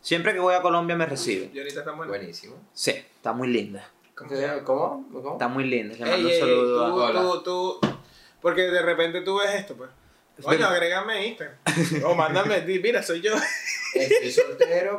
siempre 0.00 0.32
que 0.32 0.40
voy 0.40 0.54
a 0.54 0.62
Colombia 0.62 0.96
me 0.96 1.04
reciben. 1.06 1.50
Y 1.52 1.58
ahorita 1.58 1.80
están 1.80 1.96
buenas. 1.96 2.16
Buenísimo. 2.16 2.56
Sí, 2.72 2.92
está 2.92 3.32
muy 3.32 3.48
linda. 3.48 3.86
¿Cómo? 4.14 4.30
¿Cómo? 4.64 5.08
¿Cómo? 5.12 5.32
Está 5.32 5.48
muy 5.48 5.64
linda. 5.64 5.94
Le 5.94 6.04
Ey, 6.04 6.10
mando 6.10 6.26
un 6.26 6.32
ey, 6.32 6.40
saludo 6.40 7.06
a... 7.06 7.12
tú, 7.12 7.42
tú, 7.42 7.80
tú, 7.80 7.98
porque 8.40 8.62
de 8.62 8.82
repente 8.82 9.20
tú 9.20 9.38
ves 9.38 9.54
esto, 9.54 9.76
pues. 9.76 9.90
Espera. 10.38 10.70
agrégame 10.70 11.12
a 11.14 11.24
Instagram. 11.24 11.56
O 12.04 12.14
mándame, 12.14 12.60
di, 12.62 12.78
mira, 12.78 13.02
soy 13.02 13.20
yo. 13.20 13.34
Estoy 13.94 14.30
soltero 14.30 14.98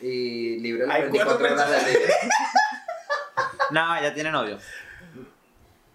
y 0.00 0.58
libre 0.58 0.86
las 0.86 0.96
Hay 0.96 1.02
24 1.02 1.38
cuatro 1.38 1.54
horas 1.54 1.70
del 1.84 1.92
día. 1.94 2.08
No, 3.70 4.00
ya 4.00 4.14
tiene 4.14 4.30
novio. 4.30 4.58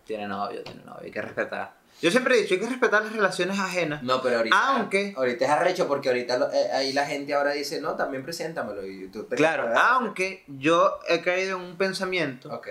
Tiene 0.06 0.28
novio, 0.28 0.62
tiene 0.64 0.84
novio, 0.84 1.02
hay 1.04 1.12
que 1.12 1.22
respetar. 1.22 1.74
Yo 2.02 2.12
siempre 2.12 2.36
he 2.38 2.42
dicho, 2.42 2.54
hay 2.56 2.60
que 2.60 2.68
respetar 2.68 3.02
las 3.04 3.14
relaciones 3.14 3.58
ajenas. 3.60 4.04
No, 4.04 4.22
pero 4.22 4.38
ahorita. 4.38 4.68
Aunque- 4.76 5.14
Ahorita 5.16 5.46
es 5.46 5.52
arrecho 5.52 5.88
porque 5.88 6.10
ahorita 6.10 6.38
lo- 6.38 6.52
eh, 6.52 6.72
ahí 6.74 6.92
la 6.94 7.06
gente 7.06 7.34
ahora 7.34 7.52
dice, 7.52 7.80
no, 7.82 7.96
también 7.96 8.24
preséntamelo. 8.24 8.86
Y 8.86 9.08
tú 9.08 9.24
te 9.24 9.36
Claro, 9.38 9.74
aunque 9.78 10.44
yo 10.48 11.00
he 11.08 11.22
caído 11.22 11.58
en 11.58 11.64
un 11.64 11.78
pensamiento, 11.78 12.54
Ok. 12.54 12.68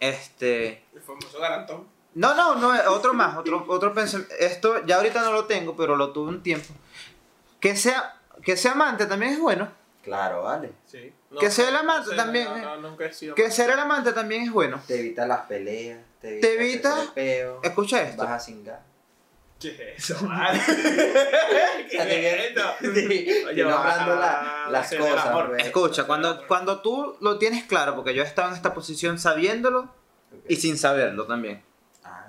este... 0.00 0.84
El 0.94 1.00
famoso 1.02 1.38
garantón. 1.38 1.86
No, 2.14 2.34
no, 2.34 2.56
no, 2.56 2.70
otro 2.92 3.14
más, 3.14 3.36
otro, 3.38 3.64
otro 3.68 3.94
pensamiento. 3.94 4.34
Esto 4.38 4.84
ya 4.84 4.96
ahorita 4.96 5.22
no 5.22 5.32
lo 5.32 5.44
tengo, 5.46 5.76
pero 5.76 5.96
lo 5.96 6.12
tuve 6.12 6.28
un 6.30 6.42
tiempo. 6.42 6.74
Que 7.60 7.76
sea, 7.76 8.16
que 8.42 8.56
sea 8.56 8.72
amante 8.72 9.06
también 9.06 9.32
es 9.32 9.38
bueno. 9.38 9.70
Claro, 10.02 10.42
vale. 10.42 10.72
Sí. 10.86 11.12
Que 11.38 11.50
sea 11.50 11.68
el 11.68 11.76
amante 11.76 12.14
también, 12.16 12.46
No, 12.48 12.76
no, 12.76 12.90
nunca 12.90 13.04
he 13.06 13.12
sido. 13.12 13.34
Que 13.34 13.50
ser 13.50 13.70
el 13.70 13.78
amante 13.78 14.12
también 14.12 14.42
es 14.42 14.50
bueno. 14.50 14.80
Te 14.86 14.98
evita 15.00 15.26
las 15.26 15.40
peleas. 15.46 15.98
Te 16.20 16.28
evita. 16.36 16.46
Te 16.48 16.54
evita- 16.56 17.14
peo, 17.14 17.60
Escucha 17.62 18.02
esto. 18.02 18.22
Vas 18.22 18.30
a 18.32 18.40
cingar. 18.40 18.80
¿Qué 19.60 19.94
es 19.96 20.10
eso, 20.10 20.26
vale? 20.26 20.58
¿Qué 20.66 21.96
Ya 21.98 22.04
te 22.04 22.28
es 22.30 22.48
esto? 22.48 22.62
Estoy 22.80 23.44
Oye, 23.48 23.62
nombrando 23.62 24.12
va, 24.12 24.20
la- 24.20 24.66
las 24.70 24.90
el 24.92 24.98
cosas. 25.00 25.26
amor. 25.26 25.48
pues. 25.50 25.66
Escucha, 25.66 26.04
cuando, 26.06 26.46
cuando 26.46 26.80
tú 26.80 27.16
lo 27.20 27.38
tienes 27.38 27.64
claro, 27.64 27.94
porque 27.94 28.14
yo 28.14 28.22
he 28.22 28.26
estado 28.26 28.48
en 28.48 28.54
esta 28.54 28.72
posición 28.72 29.18
sabiéndolo 29.18 29.92
y 30.48 30.56
sin 30.56 30.78
saberlo 30.78 31.26
también. 31.26 31.62
Ah. 32.04 32.26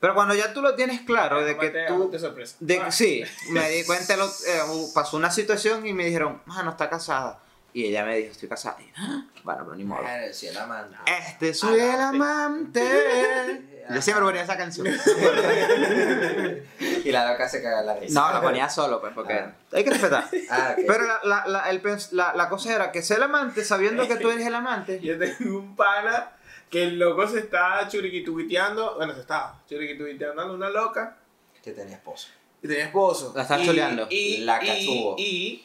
Pero 0.00 0.14
cuando 0.14 0.34
ya 0.34 0.52
tú 0.54 0.62
lo 0.62 0.74
tienes 0.74 1.02
claro 1.02 1.44
de 1.44 1.56
que 1.58 1.70
tú... 1.86 2.10
sorpresa. 2.18 2.56
De, 2.60 2.78
Ah. 2.78 2.90
sí, 2.90 3.22
me 3.50 3.68
di 3.68 3.84
cuenta, 3.84 4.16
lo- 4.16 4.26
eh, 4.26 4.60
pasó 4.94 5.16
una 5.18 5.30
situación 5.30 5.86
y 5.86 5.92
me 5.92 6.04
dijeron, 6.06 6.40
ah, 6.48 6.62
no 6.62 6.70
está 6.70 6.88
casada. 6.88 7.38
Y 7.72 7.84
ella 7.84 8.04
me 8.04 8.16
dijo, 8.16 8.32
estoy 8.32 8.48
casada. 8.48 8.76
Y, 8.80 8.90
"Ah, 8.96 9.24
bueno, 9.44 9.60
pero 9.64 9.76
ni 9.76 9.84
modo. 9.84 10.00
El 10.02 10.56
amante. 10.56 10.96
Este 11.06 11.54
soy 11.54 11.78
el 11.78 12.00
amante. 12.00 12.82
Yo 13.94 14.00
siempre 14.02 14.24
ponía 14.24 14.42
esa 14.42 14.56
canción. 14.56 14.86
y 17.04 17.10
la 17.12 17.30
loca 17.32 17.48
se 17.48 17.62
caga 17.62 17.82
la 17.82 17.94
risa. 17.96 18.20
No, 18.20 18.32
la 18.32 18.40
ponía 18.40 18.68
solo, 18.68 19.00
pues, 19.00 19.12
porque 19.14 19.34
Ah. 19.34 19.52
hay 19.72 19.84
que 19.84 19.90
respetar. 19.90 20.24
Ah, 20.50 20.74
ok. 20.78 20.84
Pero 20.86 21.04
la, 21.06 21.20
la, 21.24 21.46
la, 21.46 21.70
el 21.70 21.82
la 22.34 22.48
cosa 22.48 22.74
era 22.74 22.92
que 22.92 23.02
ser 23.02 23.18
el 23.18 23.24
amante, 23.24 23.64
sabiendo 23.64 24.06
que 24.08 24.16
tú 24.16 24.30
eres 24.30 24.46
el 24.46 24.54
amante, 24.54 25.00
Yo 25.00 25.18
tengo 25.18 25.58
un 25.58 25.76
pana 25.76 26.30
que 26.70 26.84
el 26.84 26.98
loco 26.98 27.26
se 27.28 27.40
está 27.40 27.86
churiquituiteando. 27.88 28.94
Bueno, 28.96 29.14
se 29.14 29.20
estaba 29.20 29.62
churiquituiteando 29.68 30.40
a 30.42 30.52
una 30.52 30.70
loca. 30.70 31.16
Que 31.62 31.72
tenía 31.72 31.96
esposo. 31.96 32.28
Y 32.62 32.68
tenía 32.68 32.84
esposo. 32.86 33.32
La 33.34 33.42
está 33.42 33.62
choleando. 33.62 34.06
Y, 34.10 34.38
La 34.38 34.58
cachugo. 34.60 35.16
Y, 35.18 35.64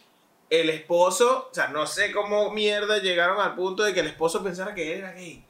el 0.49 0.69
esposo, 0.69 1.47
o 1.51 1.53
sea, 1.53 1.67
no 1.69 1.87
sé 1.87 2.11
cómo 2.11 2.51
mierda 2.51 2.99
llegaron 2.99 3.39
al 3.41 3.55
punto 3.55 3.83
de 3.83 3.93
que 3.93 4.01
el 4.01 4.07
esposo 4.07 4.43
pensara 4.43 4.73
que 4.75 4.93
él 4.93 4.99
era 4.99 5.11
gay. 5.13 5.43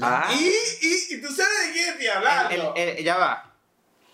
Ah. 0.00 0.30
Y, 0.32 0.44
y, 0.44 1.14
y 1.16 1.20
tú 1.20 1.28
sabes 1.28 1.66
de 1.66 1.72
quién 1.72 1.88
estoy 1.90 2.06
hablando. 2.06 2.74
el- 2.74 2.88
el- 2.98 3.04
ya 3.04 3.16
va. 3.18 3.52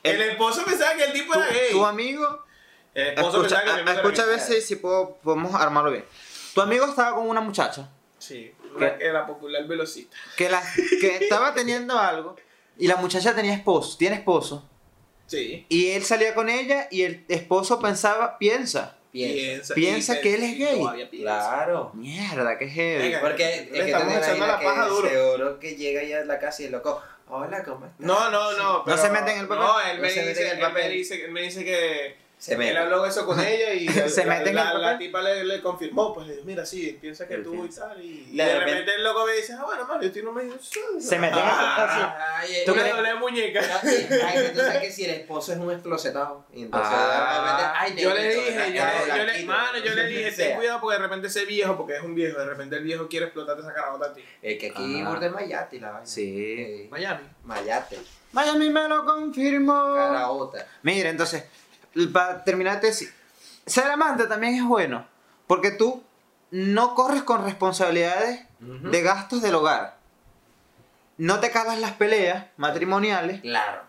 El, 0.02 0.20
El- 0.20 0.30
esposo 0.30 0.64
pensaba 0.64 0.94
que 0.96 1.04
el 1.04 1.12
tipo 1.12 1.32
tu, 1.32 1.38
era 1.38 1.48
gay. 1.52 1.70
tu 1.70 1.84
amigo, 1.86 2.44
el 2.94 3.06
esposo 3.08 3.36
escucha, 3.42 3.60
pensaba 3.62 3.64
que 3.64 3.70
el 3.70 3.76
tipo 3.78 3.88
a- 3.90 3.92
era 3.92 4.02
escucha 4.02 4.34
a 4.34 4.38
si, 4.60 4.60
si 4.60 4.76
puedo, 4.76 5.16
podemos 5.22 5.54
armarlo 5.54 5.90
bien. 5.92 6.04
Tu 6.54 6.60
amigo 6.60 6.86
estaba 6.86 7.14
con 7.14 7.28
una 7.28 7.40
muchacha 7.40 7.88
Sí, 8.18 8.52
La, 8.78 8.96
la 9.12 9.26
popular 9.26 9.66
velocista. 9.66 10.16
que, 10.36 10.48
la, 10.48 10.62
que 11.00 11.16
estaba 11.16 11.54
teniendo 11.54 11.98
algo 11.98 12.36
y 12.76 12.86
la 12.88 12.96
muchacha 12.96 13.34
tenía 13.34 13.54
esposo, 13.54 13.96
tiene 13.98 14.16
esposo. 14.16 14.68
Sí. 15.26 15.66
Y 15.68 15.90
él 15.90 16.04
salía 16.04 16.34
con 16.34 16.48
ella 16.48 16.88
y 16.90 17.02
el 17.02 17.24
esposo 17.28 17.80
pensaba, 17.80 18.38
piensa, 18.38 18.94
Piensa. 19.10 19.74
Piensa 19.74 20.20
que 20.20 20.34
él 20.34 20.42
es 20.42 20.58
gay. 20.58 21.08
Claro. 21.22 21.90
mierda, 21.94 22.58
qué 22.58 22.68
heavy. 22.68 23.04
Venga. 23.04 23.20
Porque 23.20 23.54
es 23.54 23.70
Le 23.70 23.78
que 23.78 23.90
estamos 23.90 24.14
echando 24.14 24.46
la 24.46 24.58
que 24.58 24.64
paja 24.66 24.86
duro. 24.86 25.08
seguro 25.08 25.58
que 25.58 25.76
llega 25.76 26.02
ya 26.04 26.18
a 26.18 26.24
la 26.24 26.38
casa 26.38 26.62
y 26.62 26.66
el 26.66 26.72
loco, 26.72 27.02
hola, 27.28 27.64
¿cómo 27.64 27.86
estás? 27.86 28.00
No, 28.00 28.30
no, 28.30 28.52
no. 28.52 28.84
pero- 28.84 28.98
se 28.98 29.08
mete 29.08 29.32
en 29.32 29.38
el 29.40 29.48
papel. 29.48 29.64
No, 29.64 29.80
él 29.80 29.96
No 29.96 30.02
me, 30.02 30.88
dice, 30.90 31.24
él 31.24 31.30
me 31.32 31.42
dice 31.42 31.64
que 31.64 32.16
Se 32.38 32.52
él 32.52 32.58
mete. 32.58 32.78
habló 32.78 33.04
eso 33.04 33.26
con 33.26 33.40
ella 33.40 33.72
y 33.74 33.88
Se 34.08 34.24
la, 34.24 34.36
mete 34.38 34.50
en 34.50 34.54
la, 34.56 34.70
el 34.70 34.80
la 34.80 34.92
papel. 34.92 34.98
tipa 35.06 35.22
le, 35.22 35.44
le 35.44 35.60
confirmó, 35.60 36.14
pues 36.14 36.28
le 36.28 36.34
dijo, 36.34 36.46
mira, 36.46 36.64
sí, 36.64 36.96
piensa 37.00 37.26
que 37.26 37.34
Él 37.34 37.42
tú 37.42 37.50
piensa. 37.52 37.86
y 37.86 37.88
tal. 37.88 38.04
Y, 38.04 38.28
y 38.32 38.36
De 38.36 38.44
repente- 38.44 38.64
repente 38.70 38.94
el 38.94 39.02
loco 39.04 39.26
me 39.26 39.32
dice, 39.32 39.52
ah, 39.58 39.64
bueno, 39.64 39.84
Mario, 39.86 40.12
tú 40.12 40.20
no 40.22 40.32
me 40.32 40.44
dices. 40.44 40.70
Se 41.00 41.18
mete 41.18 41.36
en 41.38 41.46
el 41.46 42.64
¿Tú 42.64 42.72
crees? 42.72 42.86
me 42.86 42.92
duele 42.92 43.14
muñeca. 43.16 43.60
Ay, 43.82 44.50
tú 44.54 44.60
sabes 44.60 44.78
que 44.82 44.92
si 44.92 45.04
el 45.04 45.10
esposo 45.10 45.52
es 45.52 45.58
un 45.58 45.72
explosetado. 45.72 46.44
Y 46.52 46.62
entonces, 46.62 46.92
Ah. 46.94 47.34
de 47.34 47.40
repente, 47.40 47.72
ay, 47.74 48.02
Yo 48.04 48.14
le 48.14 48.28
dije, 48.34 48.72
yo 48.72 49.16
yo 49.16 49.24
le, 49.24 49.44
mano, 49.44 49.78
yo 49.84 49.94
le 49.94 50.06
dije, 50.06 50.32
ten 50.32 50.56
cuidado 50.56 50.80
porque 50.80 50.96
de 50.96 51.02
repente 51.02 51.26
ese 51.26 51.44
viejo, 51.44 51.76
porque 51.76 51.96
es 51.96 52.02
un 52.02 52.14
viejo, 52.14 52.38
de 52.38 52.46
repente 52.46 52.76
el 52.76 52.84
viejo 52.84 53.08
quiere 53.08 53.26
explotarte 53.26 53.62
esa 53.62 53.74
carabota 53.74 54.06
a 54.06 54.14
ti. 54.14 54.22
Es 54.42 54.58
que 54.58 54.68
aquí 54.70 55.02
Ah. 55.04 55.08
burde 55.10 55.28
Mayate 55.30 55.80
la 55.80 55.90
vaina. 55.90 56.06
Sí. 56.06 56.86
Miami. 56.90 57.24
Mayate, 57.44 57.98
Miami 58.32 58.70
me 58.70 58.88
lo 58.88 59.04
confirmó. 59.04 59.94
caraota. 59.94 60.66
Mira, 60.82 61.08
entonces, 61.10 61.44
para 62.06 62.44
terminar 62.44 62.80
de 62.80 62.88
decir, 62.88 63.12
ser 63.66 63.84
amante 63.90 64.26
también 64.26 64.54
es 64.54 64.64
bueno, 64.64 65.06
porque 65.46 65.70
tú 65.72 66.02
no 66.50 66.94
corres 66.94 67.22
con 67.22 67.44
responsabilidades 67.44 68.40
de 68.60 69.02
gastos 69.02 69.42
del 69.42 69.54
hogar. 69.54 69.98
No 71.16 71.40
te 71.40 71.50
cagas 71.50 71.78
las 71.80 71.92
peleas 71.92 72.46
matrimoniales 72.56 73.40
Claro. 73.40 73.82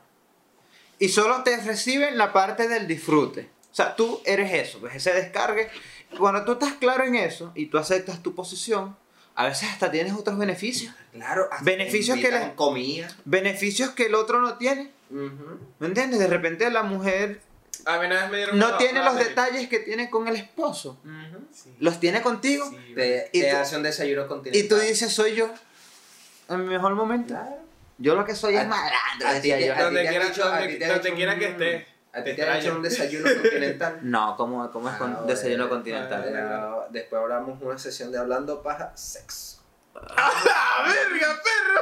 y 0.97 1.09
solo 1.09 1.43
te 1.43 1.55
reciben 1.57 2.17
la 2.17 2.33
parte 2.33 2.67
del 2.67 2.87
disfrute. 2.87 3.49
O 3.71 3.75
sea, 3.75 3.95
tú 3.95 4.19
eres 4.25 4.51
eso, 4.53 4.79
pues 4.79 4.95
ese 4.95 5.13
descargue. 5.13 5.69
Cuando 6.17 6.43
tú 6.43 6.53
estás 6.53 6.73
claro 6.73 7.03
en 7.05 7.15
eso 7.15 7.51
y 7.55 7.67
tú 7.67 7.77
aceptas 7.77 8.21
tu 8.23 8.33
posición, 8.33 8.97
a 9.35 9.45
veces 9.45 9.69
hasta 9.69 9.91
tienes 9.91 10.13
otros 10.13 10.37
beneficios. 10.37 10.93
Claro, 11.13 11.47
hasta 11.51 11.63
Beneficios 11.63 12.17
que 12.17 12.31
le- 12.31 12.55
comida. 12.55 13.07
Beneficios 13.25 13.91
que 13.91 14.07
el 14.07 14.15
otro 14.15 14.41
no 14.41 14.55
tiene. 14.57 14.91
¿Me 15.09 15.87
entiendes? 15.87 16.19
De 16.19 16.27
repente 16.27 16.69
la 16.71 16.83
mujer 16.83 17.41
A 17.85 17.99
mí 17.99 18.05
una 18.07 18.21
vez 18.21 18.29
me 18.31 18.37
dieron 18.37 18.59
no 18.59 18.67
una- 18.69 18.77
tiene 18.77 18.99
una 18.99 19.05
los 19.05 19.13
serie. 19.15 19.29
detalles 19.29 19.69
que 19.69 19.79
tiene 19.79 20.09
con 20.09 20.27
el 20.27 20.35
esposo. 20.35 20.99
Ujú. 21.03 21.45
Sí. 21.53 21.75
Los 21.79 21.99
tiene 21.99 22.21
contigo. 22.21 22.69
Sí, 22.69 22.93
Te, 22.95 23.29
Y 23.33 23.41
te 23.41 23.51
tú- 23.51 23.57
hace 23.57 23.77
un 23.77 23.83
desayuno 23.83 24.27
continental. 24.27 24.65
Y 24.65 24.67
tú 24.67 24.75
dices, 24.77 25.13
soy 25.13 25.35
yo. 25.35 25.49
En 26.49 26.61
mi 26.63 26.69
mejor 26.73 26.93
momento. 26.95 27.33
Claro. 27.33 27.57
Yo 27.97 28.15
lo 28.15 28.23
que 28.25 28.33
soy 28.35 28.55
A- 28.55 28.61
es 28.61 28.67
malandro, 28.67 29.27
a 29.27 29.41
ti 29.41 29.49
yo. 29.49 29.55
a 29.75 29.83
Donde 29.83 30.01
quiera, 30.07 30.25
a 30.25 30.31
que 31.37 31.45
un- 31.45 31.51
esté. 31.51 31.87
A 32.11 32.23
ti 32.23 32.31
Te 32.31 32.33
te 32.37 32.43
han 32.49 32.57
hecho 32.57 32.75
un 32.75 32.81
desayuno 32.81 33.23
continental. 33.41 33.99
No, 34.03 34.35
¿cómo, 34.35 34.71
cómo 34.71 34.89
es 34.89 34.95
con 34.95 35.13
Ah, 35.15 35.23
desayuno 35.27 35.69
continental? 35.69 36.23
Pero 36.31 36.87
después 36.89 37.21
hablamos 37.21 37.61
una 37.61 37.77
sesión 37.77 38.11
de 38.11 38.17
hablando 38.17 38.63
paja, 38.63 38.91
sexo. 38.95 39.61
¡Ah, 39.95 40.85
verga, 40.87 41.27
perro! 41.43 41.81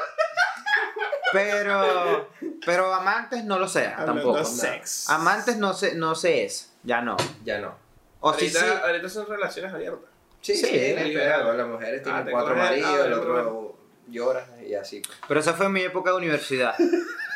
Pero, 1.33 2.29
pero 2.65 2.93
amantes 2.93 3.43
no 3.43 3.59
lo 3.59 3.67
sea, 3.67 3.97
Hablando 3.97 4.33
tampoco. 4.33 4.45
sex. 4.45 5.09
Amantes 5.09 5.57
no 5.57 5.73
se, 5.73 5.95
no 5.95 6.15
se 6.15 6.45
es, 6.45 6.71
ya 6.83 7.01
no. 7.01 7.17
Ya 7.43 7.59
no. 7.59 7.75
O 8.19 8.33
si 8.33 8.49
sí, 8.49 8.57
ahorita, 8.57 8.85
ahorita 8.87 9.09
son 9.09 9.27
relaciones 9.27 9.73
abiertas. 9.73 10.09
Sí, 10.41 10.55
Sí, 10.55 10.65
sí, 10.65 10.95
liberado. 11.03 11.53
Las 11.53 11.67
mujeres 11.67 12.01
tienen 12.03 12.21
Ah, 12.27 12.31
cuatro 12.31 12.55
maridos, 12.55 12.89
ah, 13.01 13.05
el 13.05 13.13
otro 13.13 13.77
llora 14.09 14.47
y 14.65 14.73
así. 14.73 15.01
pero 15.27 15.39
esa 15.41 15.53
fue 15.53 15.67
mi 15.69 15.81
época 15.81 16.11
de 16.11 16.17
universidad. 16.17 16.73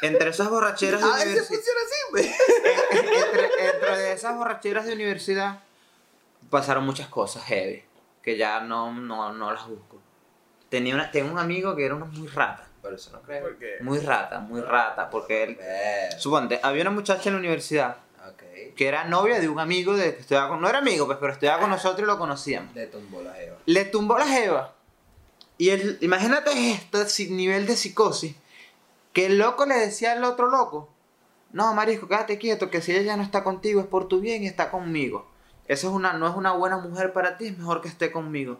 Entre 0.01 0.29
esas 0.29 0.49
borracheras 0.49 1.01
de 1.01 1.07
Ah, 1.07 1.11
universidad. 1.21 1.45
funciona 1.47 1.79
así, 1.85 1.95
güey. 2.11 2.31
entre, 3.25 3.49
entre 3.67 4.11
esas 4.13 4.35
borracheras 4.35 4.85
de 4.85 4.93
universidad 4.93 5.59
pasaron 6.49 6.85
muchas 6.85 7.07
cosas 7.07 7.43
heavy 7.43 7.83
que 8.23 8.37
ya 8.37 8.61
no, 8.61 8.93
no, 8.93 9.33
no 9.33 9.51
las 9.53 9.67
busco. 9.67 9.99
Tenía 10.69 10.95
una, 10.95 11.11
tengo 11.11 11.31
un 11.31 11.39
amigo 11.39 11.75
que 11.75 11.85
era 11.85 11.95
uno 11.95 12.05
muy 12.05 12.27
rata, 12.27 12.65
Por 12.81 12.93
eso 12.93 13.11
no 13.11 13.21
creo. 13.21 13.43
Porque 13.43 13.77
muy 13.81 13.99
rata, 13.99 14.39
muy 14.39 14.61
rata, 14.61 15.09
porque 15.09 15.43
él, 15.43 15.55
Ver. 15.55 16.19
suponte, 16.19 16.59
había 16.63 16.81
una 16.81 16.91
muchacha 16.91 17.29
en 17.29 17.35
la 17.35 17.39
universidad 17.39 17.97
que 18.75 18.87
era 18.87 19.05
novia 19.05 19.39
de 19.39 19.49
un 19.49 19.59
amigo 19.59 19.95
de 19.95 20.15
que 20.15 20.21
estudiaba 20.21 20.49
con, 20.49 20.61
no 20.61 20.69
era 20.69 20.79
amigo, 20.79 21.05
pues, 21.05 21.17
pero 21.19 21.33
estudiaba 21.33 21.61
con 21.61 21.69
nosotros 21.69 22.01
y 22.01 22.05
lo 22.05 22.17
conocíamos. 22.17 22.73
Le 22.75 22.87
tumbó 22.87 23.21
la 23.21 23.33
jeva. 23.33 23.57
Le 23.65 23.85
tumbó 23.85 24.17
la 24.17 24.27
jeva. 24.27 24.73
Y 25.57 25.69
él, 25.69 25.97
imagínate 26.01 26.51
este 26.71 27.27
nivel 27.27 27.67
de 27.67 27.75
psicosis, 27.75 28.35
que 29.13 29.27
el 29.27 29.37
loco 29.37 29.65
le 29.65 29.75
decía 29.75 30.13
al 30.13 30.23
otro 30.23 30.49
loco, 30.49 30.89
no, 31.51 31.73
marisco, 31.73 32.07
quédate 32.07 32.37
quieto, 32.37 32.69
que 32.69 32.81
si 32.81 32.93
ella 32.93 33.01
ya 33.01 33.17
no 33.17 33.23
está 33.23 33.43
contigo 33.43 33.81
es 33.81 33.87
por 33.87 34.07
tu 34.07 34.21
bien 34.21 34.43
y 34.43 34.47
está 34.47 34.71
conmigo. 34.71 35.29
Eso 35.67 35.89
es 35.89 35.93
una, 35.93 36.13
no 36.13 36.27
es 36.27 36.35
una 36.35 36.53
buena 36.53 36.77
mujer 36.77 37.13
para 37.13 37.37
ti, 37.37 37.47
es 37.47 37.57
mejor 37.57 37.81
que 37.81 37.89
esté 37.89 38.11
conmigo. 38.11 38.59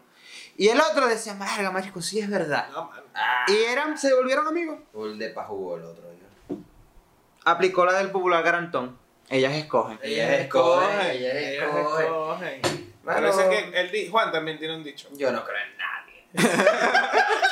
Y 0.56 0.68
el 0.68 0.80
otro 0.80 1.06
decía, 1.08 1.34
marga, 1.34 1.70
marisco, 1.70 2.00
sí 2.02 2.18
es 2.20 2.28
verdad. 2.30 2.68
No, 2.72 2.84
mano. 2.90 3.02
Y 3.48 3.56
eran, 3.64 3.96
se 3.98 4.12
volvieron 4.14 4.46
amigos. 4.46 4.78
Full 4.92 5.18
de 5.18 5.30
pa' 5.30 5.44
jugó 5.44 5.76
el 5.76 5.84
otro. 5.84 6.04
¿no? 6.48 6.56
Aplicó 7.44 7.84
la 7.84 7.94
del 7.94 8.10
popular 8.10 8.42
garantón. 8.44 8.98
Ellas 9.28 9.54
escogen. 9.54 9.98
Ellas 10.02 10.28
Ellas 10.28 10.40
escogen, 10.42 10.90
escogen, 10.90 11.10
ellas 11.10 11.34
escogen. 11.34 12.04
escogen. 12.04 12.92
Mano. 13.02 13.32
Parece 13.32 13.48
que 13.48 13.80
el 13.80 13.90
di- 13.90 14.08
Juan 14.08 14.30
también 14.30 14.58
tiene 14.58 14.76
un 14.76 14.84
dicho. 14.84 15.08
Yo 15.12 15.32
no 15.32 15.42
creo 15.44 15.56
en 15.56 15.76
nadie. 15.78 16.62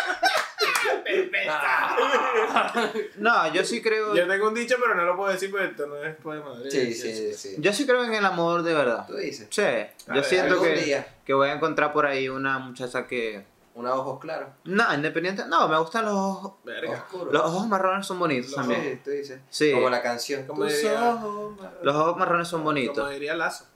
No, 3.17 3.53
yo 3.53 3.65
sí 3.65 3.83
creo. 3.83 4.15
Yo 4.15 4.27
tengo 4.27 4.49
un 4.49 4.55
dicho, 4.55 4.77
pero 4.81 4.95
no 4.95 5.05
lo 5.05 5.17
puedo 5.17 5.33
decir 5.33 5.51
porque 5.51 5.67
esto 5.67 5.87
no 5.87 5.97
es 6.03 6.17
poema 6.17 6.59
de 6.59 6.71
Sí, 6.71 6.95
sí, 6.95 7.35
sí. 7.35 7.57
Yo 7.59 7.73
sí 7.73 7.87
creo 7.87 8.05
en 8.05 8.15
el 8.15 8.25
amor 8.25 8.63
de 8.63 8.75
verdad. 8.75 9.07
Tú 9.07 9.17
dices. 9.17 9.49
Sí, 9.51 9.63
yo 10.07 10.15
ver, 10.15 10.25
siento 10.25 10.61
que, 10.61 10.75
día. 10.77 11.07
que 11.25 11.35
voy 11.35 11.49
a 11.49 11.55
encontrar 11.55 11.93
por 11.93 12.07
ahí 12.07 12.29
una 12.29 12.59
muchacha 12.59 13.07
que. 13.07 13.45
Una 13.75 13.95
ojos 13.95 14.21
claros. 14.21 14.49
No, 14.65 14.93
independiente. 14.93 15.45
No, 15.47 15.69
me 15.69 15.79
gustan 15.79 16.05
los 16.05 16.15
ojos. 16.15 16.53
Verga. 16.65 16.93
Oscuros. 16.93 17.33
Los 17.33 17.43
ojos 17.45 17.69
marrones 17.69 18.07
son 18.07 18.19
bonitos 18.19 18.51
Los 18.51 18.57
también. 18.57 18.83
Sí, 18.83 19.01
tú 19.05 19.11
dices. 19.11 19.41
Sí. 19.49 19.73
Como 19.73 19.89
la 19.89 20.03
canción. 20.03 20.45
Como 20.47 20.65
diría- 20.65 21.15
ojos 21.15 21.57
marrones. 21.57 21.85
Los 21.85 21.97
ojos 21.97 22.17
marrones 22.17 22.49
son 22.49 22.61
Como 22.61 22.71
bonitos. 22.71 23.11
diría 23.11 23.35
Lazo. 23.37 23.67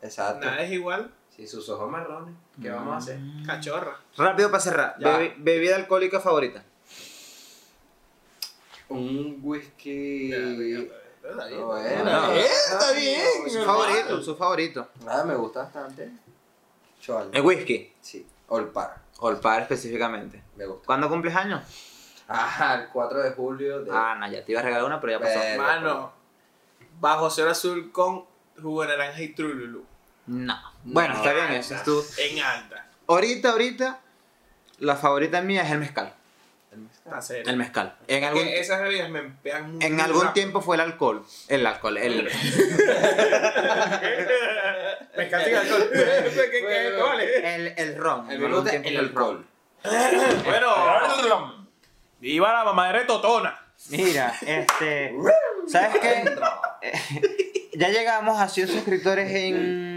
Exacto. 0.00 0.46
Nada 0.46 0.62
es 0.62 0.72
igual. 0.72 1.12
Sí, 1.36 1.46
sus 1.46 1.68
ojos 1.70 1.90
marrones. 1.90 2.34
¿Qué 2.60 2.70
vamos 2.70 2.94
a 2.94 2.96
hacer? 2.98 3.18
Cachorra. 3.46 3.96
Rápido 4.16 4.50
para 4.50 4.62
cerrar. 4.62 4.96
Bebi- 4.98 5.34
bebida 5.38 5.76
alcohólica 5.76 6.20
favorita. 6.20 6.62
Un 8.92 9.40
whisky. 9.42 10.32
Está 10.32 10.48
bien. 10.54 10.92
Bueno, 11.66 12.04
No. 12.04 12.32
está 12.32 12.92
bien. 12.92 13.20
Su 13.48 13.62
favorito, 13.64 14.22
su 14.22 14.36
favorito. 14.36 14.88
Nada, 15.04 15.24
me 15.24 15.34
gusta 15.34 15.62
bastante. 15.64 16.10
Choal. 17.00 17.30
El 17.32 17.42
whisky. 17.42 17.92
Sí. 18.00 18.26
Olpar. 18.48 19.00
Olpar 19.18 19.62
específicamente. 19.62 20.42
Me 20.56 20.66
gusta. 20.66 20.86
¿Cuándo 20.86 21.08
cumples 21.08 21.34
años? 21.34 21.62
Ajá, 22.28 22.74
el 22.76 22.88
4 22.88 23.22
de 23.22 23.30
julio 23.32 23.82
de. 23.84 23.90
Ah, 23.92 24.16
no, 24.18 24.30
ya 24.30 24.44
te 24.44 24.52
iba 24.52 24.60
a 24.60 24.64
regalar 24.64 24.84
una, 24.84 25.00
pero 25.00 25.12
ya 25.14 25.20
pasó. 25.20 25.38
Verga. 25.38 25.62
Mano. 25.62 26.12
Bajo 27.00 27.30
cero 27.30 27.50
azul 27.50 27.90
con 27.92 28.24
jugo 28.60 28.82
de 28.82 28.88
naranja 28.88 29.20
y 29.22 29.34
trululú. 29.34 29.84
No. 30.26 30.54
Bueno, 30.84 31.14
está 31.14 31.32
bien, 31.32 31.52
eso 31.52 31.74
es 31.74 31.82
tú. 31.82 32.04
En 32.18 32.38
alta. 32.40 32.88
Ahorita, 33.08 33.50
ahorita, 33.50 34.00
la 34.78 34.96
favorita 34.96 35.42
mía 35.42 35.62
es 35.62 35.70
el 35.72 35.78
mezcal. 35.78 36.14
Está 37.04 37.20
serio. 37.20 37.50
El 37.50 37.56
mezcal. 37.56 37.94
En 38.08 38.24
algún, 38.24 38.46
esas 38.48 38.80
bebidas 38.80 39.10
me 39.10 39.22
pegan 39.22 39.72
muy 39.72 39.84
en 39.84 40.00
algún 40.00 40.22
rápido. 40.22 40.32
tiempo 40.32 40.60
fue 40.62 40.76
el 40.76 40.80
alcohol. 40.82 41.24
El 41.48 41.66
alcohol. 41.66 41.98
El, 41.98 42.24
Mezcal 45.16 45.44
sin 45.44 45.54
alcohol. 45.54 45.90
¿Qué, 45.92 45.98
qué, 46.34 46.50
qué, 46.50 46.66
qué 46.66 46.90
vale? 47.02 47.54
el, 47.54 47.74
el 47.76 47.96
ron. 47.96 48.30
El 48.30 48.44
algún 48.44 48.64
tiempo 48.68 48.88
el 48.88 48.94
fue 48.96 49.08
ron. 49.14 49.46
alcohol. 49.84 50.44
Bueno. 50.44 51.68
Viva 52.20 52.52
la 52.52 52.64
mamadera 52.64 53.06
totona. 53.06 53.58
Mira, 53.90 54.32
este. 54.46 55.14
¿Sabes 55.66 55.98
qué? 56.00 56.24
ya 57.78 57.88
llegamos 57.88 58.40
a 58.40 58.48
100 58.48 58.68
suscriptores 58.68 59.30
en 59.30 59.91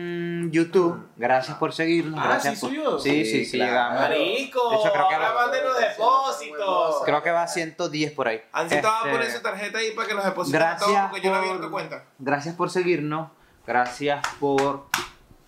YouTube. 0.56 1.08
Gracias 1.18 1.58
por 1.58 1.72
seguirnos. 1.74 2.20
Ah, 2.20 2.28
gracias 2.30 2.56
¿sí 2.56 2.60
por- 2.62 2.70
subió? 2.70 3.00
Sí, 3.00 3.26
sí, 3.26 3.46
Sí, 3.46 3.58
claro. 3.58 4.00
Marico. 4.00 4.70
De 4.72 4.76
hecho, 4.78 4.92
creo 4.92 5.08
que 5.08 5.16
ahora 5.16 5.32
va- 5.32 5.42
mándenos 5.46 5.78
depósitos. 5.80 7.02
Creo 7.06 7.22
que 7.24 7.32
va 7.32 7.44
a 7.44 7.48
110 7.48 8.12
por 8.14 8.28
ahí. 8.28 8.42
Va 8.56 8.60
a 8.62 8.64
Este, 8.64 8.82
poner 8.82 9.32
su 9.32 9.42
tarjeta 9.42 9.78
ahí 9.78 9.92
para 9.92 10.08
que 10.08 10.14
nos 10.16 10.26
depositen 10.26 10.60
gracias 10.60 10.90
todo 10.90 11.10
porque 11.10 11.22
yo 11.22 11.32
no 11.32 11.38
por- 11.40 11.46
abierto 11.48 11.72
cuenta. 11.72 12.04
Gracias 12.20 12.56
por 12.56 12.70
seguirnos. 12.70 13.30
Gracias 13.68 14.22
por, 14.40 14.86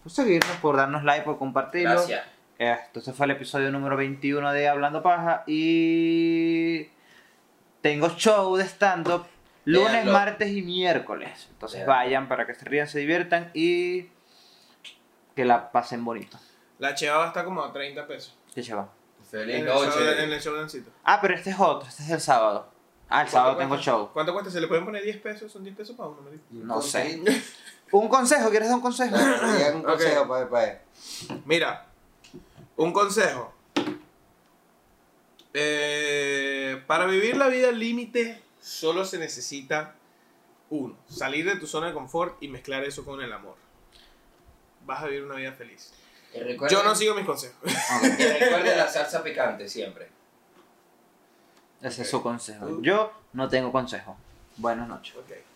por 0.03 0.11
seguirnos, 0.11 0.55
por 0.57 0.75
darnos 0.77 1.03
like, 1.03 1.23
por 1.25 1.37
compartirlo. 1.37 1.91
Gracias. 1.95 2.25
Esto 2.59 3.01
se 3.01 3.13
fue 3.13 3.25
el 3.27 3.33
episodio 3.33 3.71
número 3.71 3.95
21 3.97 4.51
de 4.51 4.67
Hablando 4.67 5.03
Paja 5.03 5.43
y 5.45 6.89
tengo 7.81 8.09
show 8.17 8.55
de 8.55 8.63
stand-up 8.63 9.25
lunes, 9.65 9.91
Véanlo. 9.91 10.13
martes 10.13 10.49
y 10.49 10.61
miércoles. 10.63 11.47
Entonces 11.51 11.81
Véanlo. 11.81 11.93
vayan 11.93 12.27
para 12.27 12.47
que 12.47 12.55
se 12.55 12.65
rían, 12.65 12.87
se 12.87 12.97
diviertan 12.99 13.51
y 13.53 14.07
que 15.37 15.45
la 15.45 15.71
pasen 15.71 16.03
bonito. 16.03 16.35
La 16.79 16.95
cheva 16.95 17.17
va 17.19 17.25
a 17.25 17.27
estar 17.27 17.45
como 17.45 17.63
a 17.63 17.71
30 17.71 18.07
pesos. 18.07 18.35
¿Qué 18.55 18.63
chaval? 18.63 18.87
Feliz 19.29 19.55
En 19.57 19.61
el, 19.61 19.67
show, 19.67 19.81
de- 19.83 19.87
en 19.87 19.91
noche. 20.29 20.35
el 20.35 20.41
show 20.41 20.55
de 20.55 20.61
Ancito. 20.61 20.89
Ah, 21.03 21.19
pero 21.21 21.35
este 21.35 21.51
es 21.51 21.59
otro, 21.59 21.87
este 21.87 22.01
es 22.01 22.09
el 22.09 22.19
sábado. 22.19 22.67
Ah, 23.07 23.21
el 23.21 23.29
sábado 23.29 23.55
¿Cuánto 23.55 23.75
tengo 23.75 23.83
show. 23.83 24.09
¿Cuánto 24.13 24.33
cuesta? 24.33 24.49
¿Se 24.49 24.59
le 24.59 24.67
pueden 24.67 24.83
poner 24.83 25.03
10 25.03 25.17
pesos? 25.17 25.51
Son 25.51 25.63
10 25.63 25.75
pesos 25.75 25.95
para 25.95 26.09
uno, 26.09 26.23
marico. 26.23 26.43
No 26.49 26.81
sé. 26.81 27.21
¿Un 27.91 28.07
consejo? 28.09 28.49
¿Quieres 28.49 28.67
dar 28.67 28.77
un 28.77 28.81
consejo? 28.81 29.15
Digan 29.15 29.75
un 29.75 29.83
consejo 29.83 30.27
para 30.27 30.49
para 30.49 30.81
Mira, 31.45 31.85
un 32.77 32.91
consejo. 32.91 33.53
Eh, 35.53 36.81
para 36.87 37.05
vivir 37.05 37.37
la 37.37 37.47
vida 37.47 37.69
al 37.69 37.79
límite 37.79 38.41
solo 38.59 39.05
se 39.05 39.19
necesita 39.19 39.93
uno, 40.71 40.95
salir 41.07 41.45
de 41.45 41.55
tu 41.57 41.67
zona 41.67 41.87
de 41.87 41.93
confort 41.93 42.41
y 42.41 42.47
mezclar 42.47 42.83
eso 42.83 43.05
con 43.05 43.21
el 43.21 43.31
amor. 43.31 43.55
Vas 44.87 45.03
a 45.03 45.07
vivir 45.07 45.23
una 45.23 45.35
vida 45.35 45.51
feliz. 45.51 45.91
Yo 46.69 46.81
no 46.83 46.95
sigo 46.95 47.13
mis 47.13 47.25
consejos. 47.25 47.57
Y 48.17 48.23
recuerden 48.23 48.77
la 48.77 48.87
salsa 48.87 49.21
picante 49.21 49.67
siempre. 49.67 50.07
Ese 51.81 52.01
es 52.03 52.09
su 52.09 52.23
consejo. 52.23 52.81
Yo 52.81 53.11
no 53.33 53.49
tengo 53.49 53.71
consejo. 53.71 54.17
Buenas 54.55 54.87
noches. 54.87 55.15
Ok. 55.17 55.46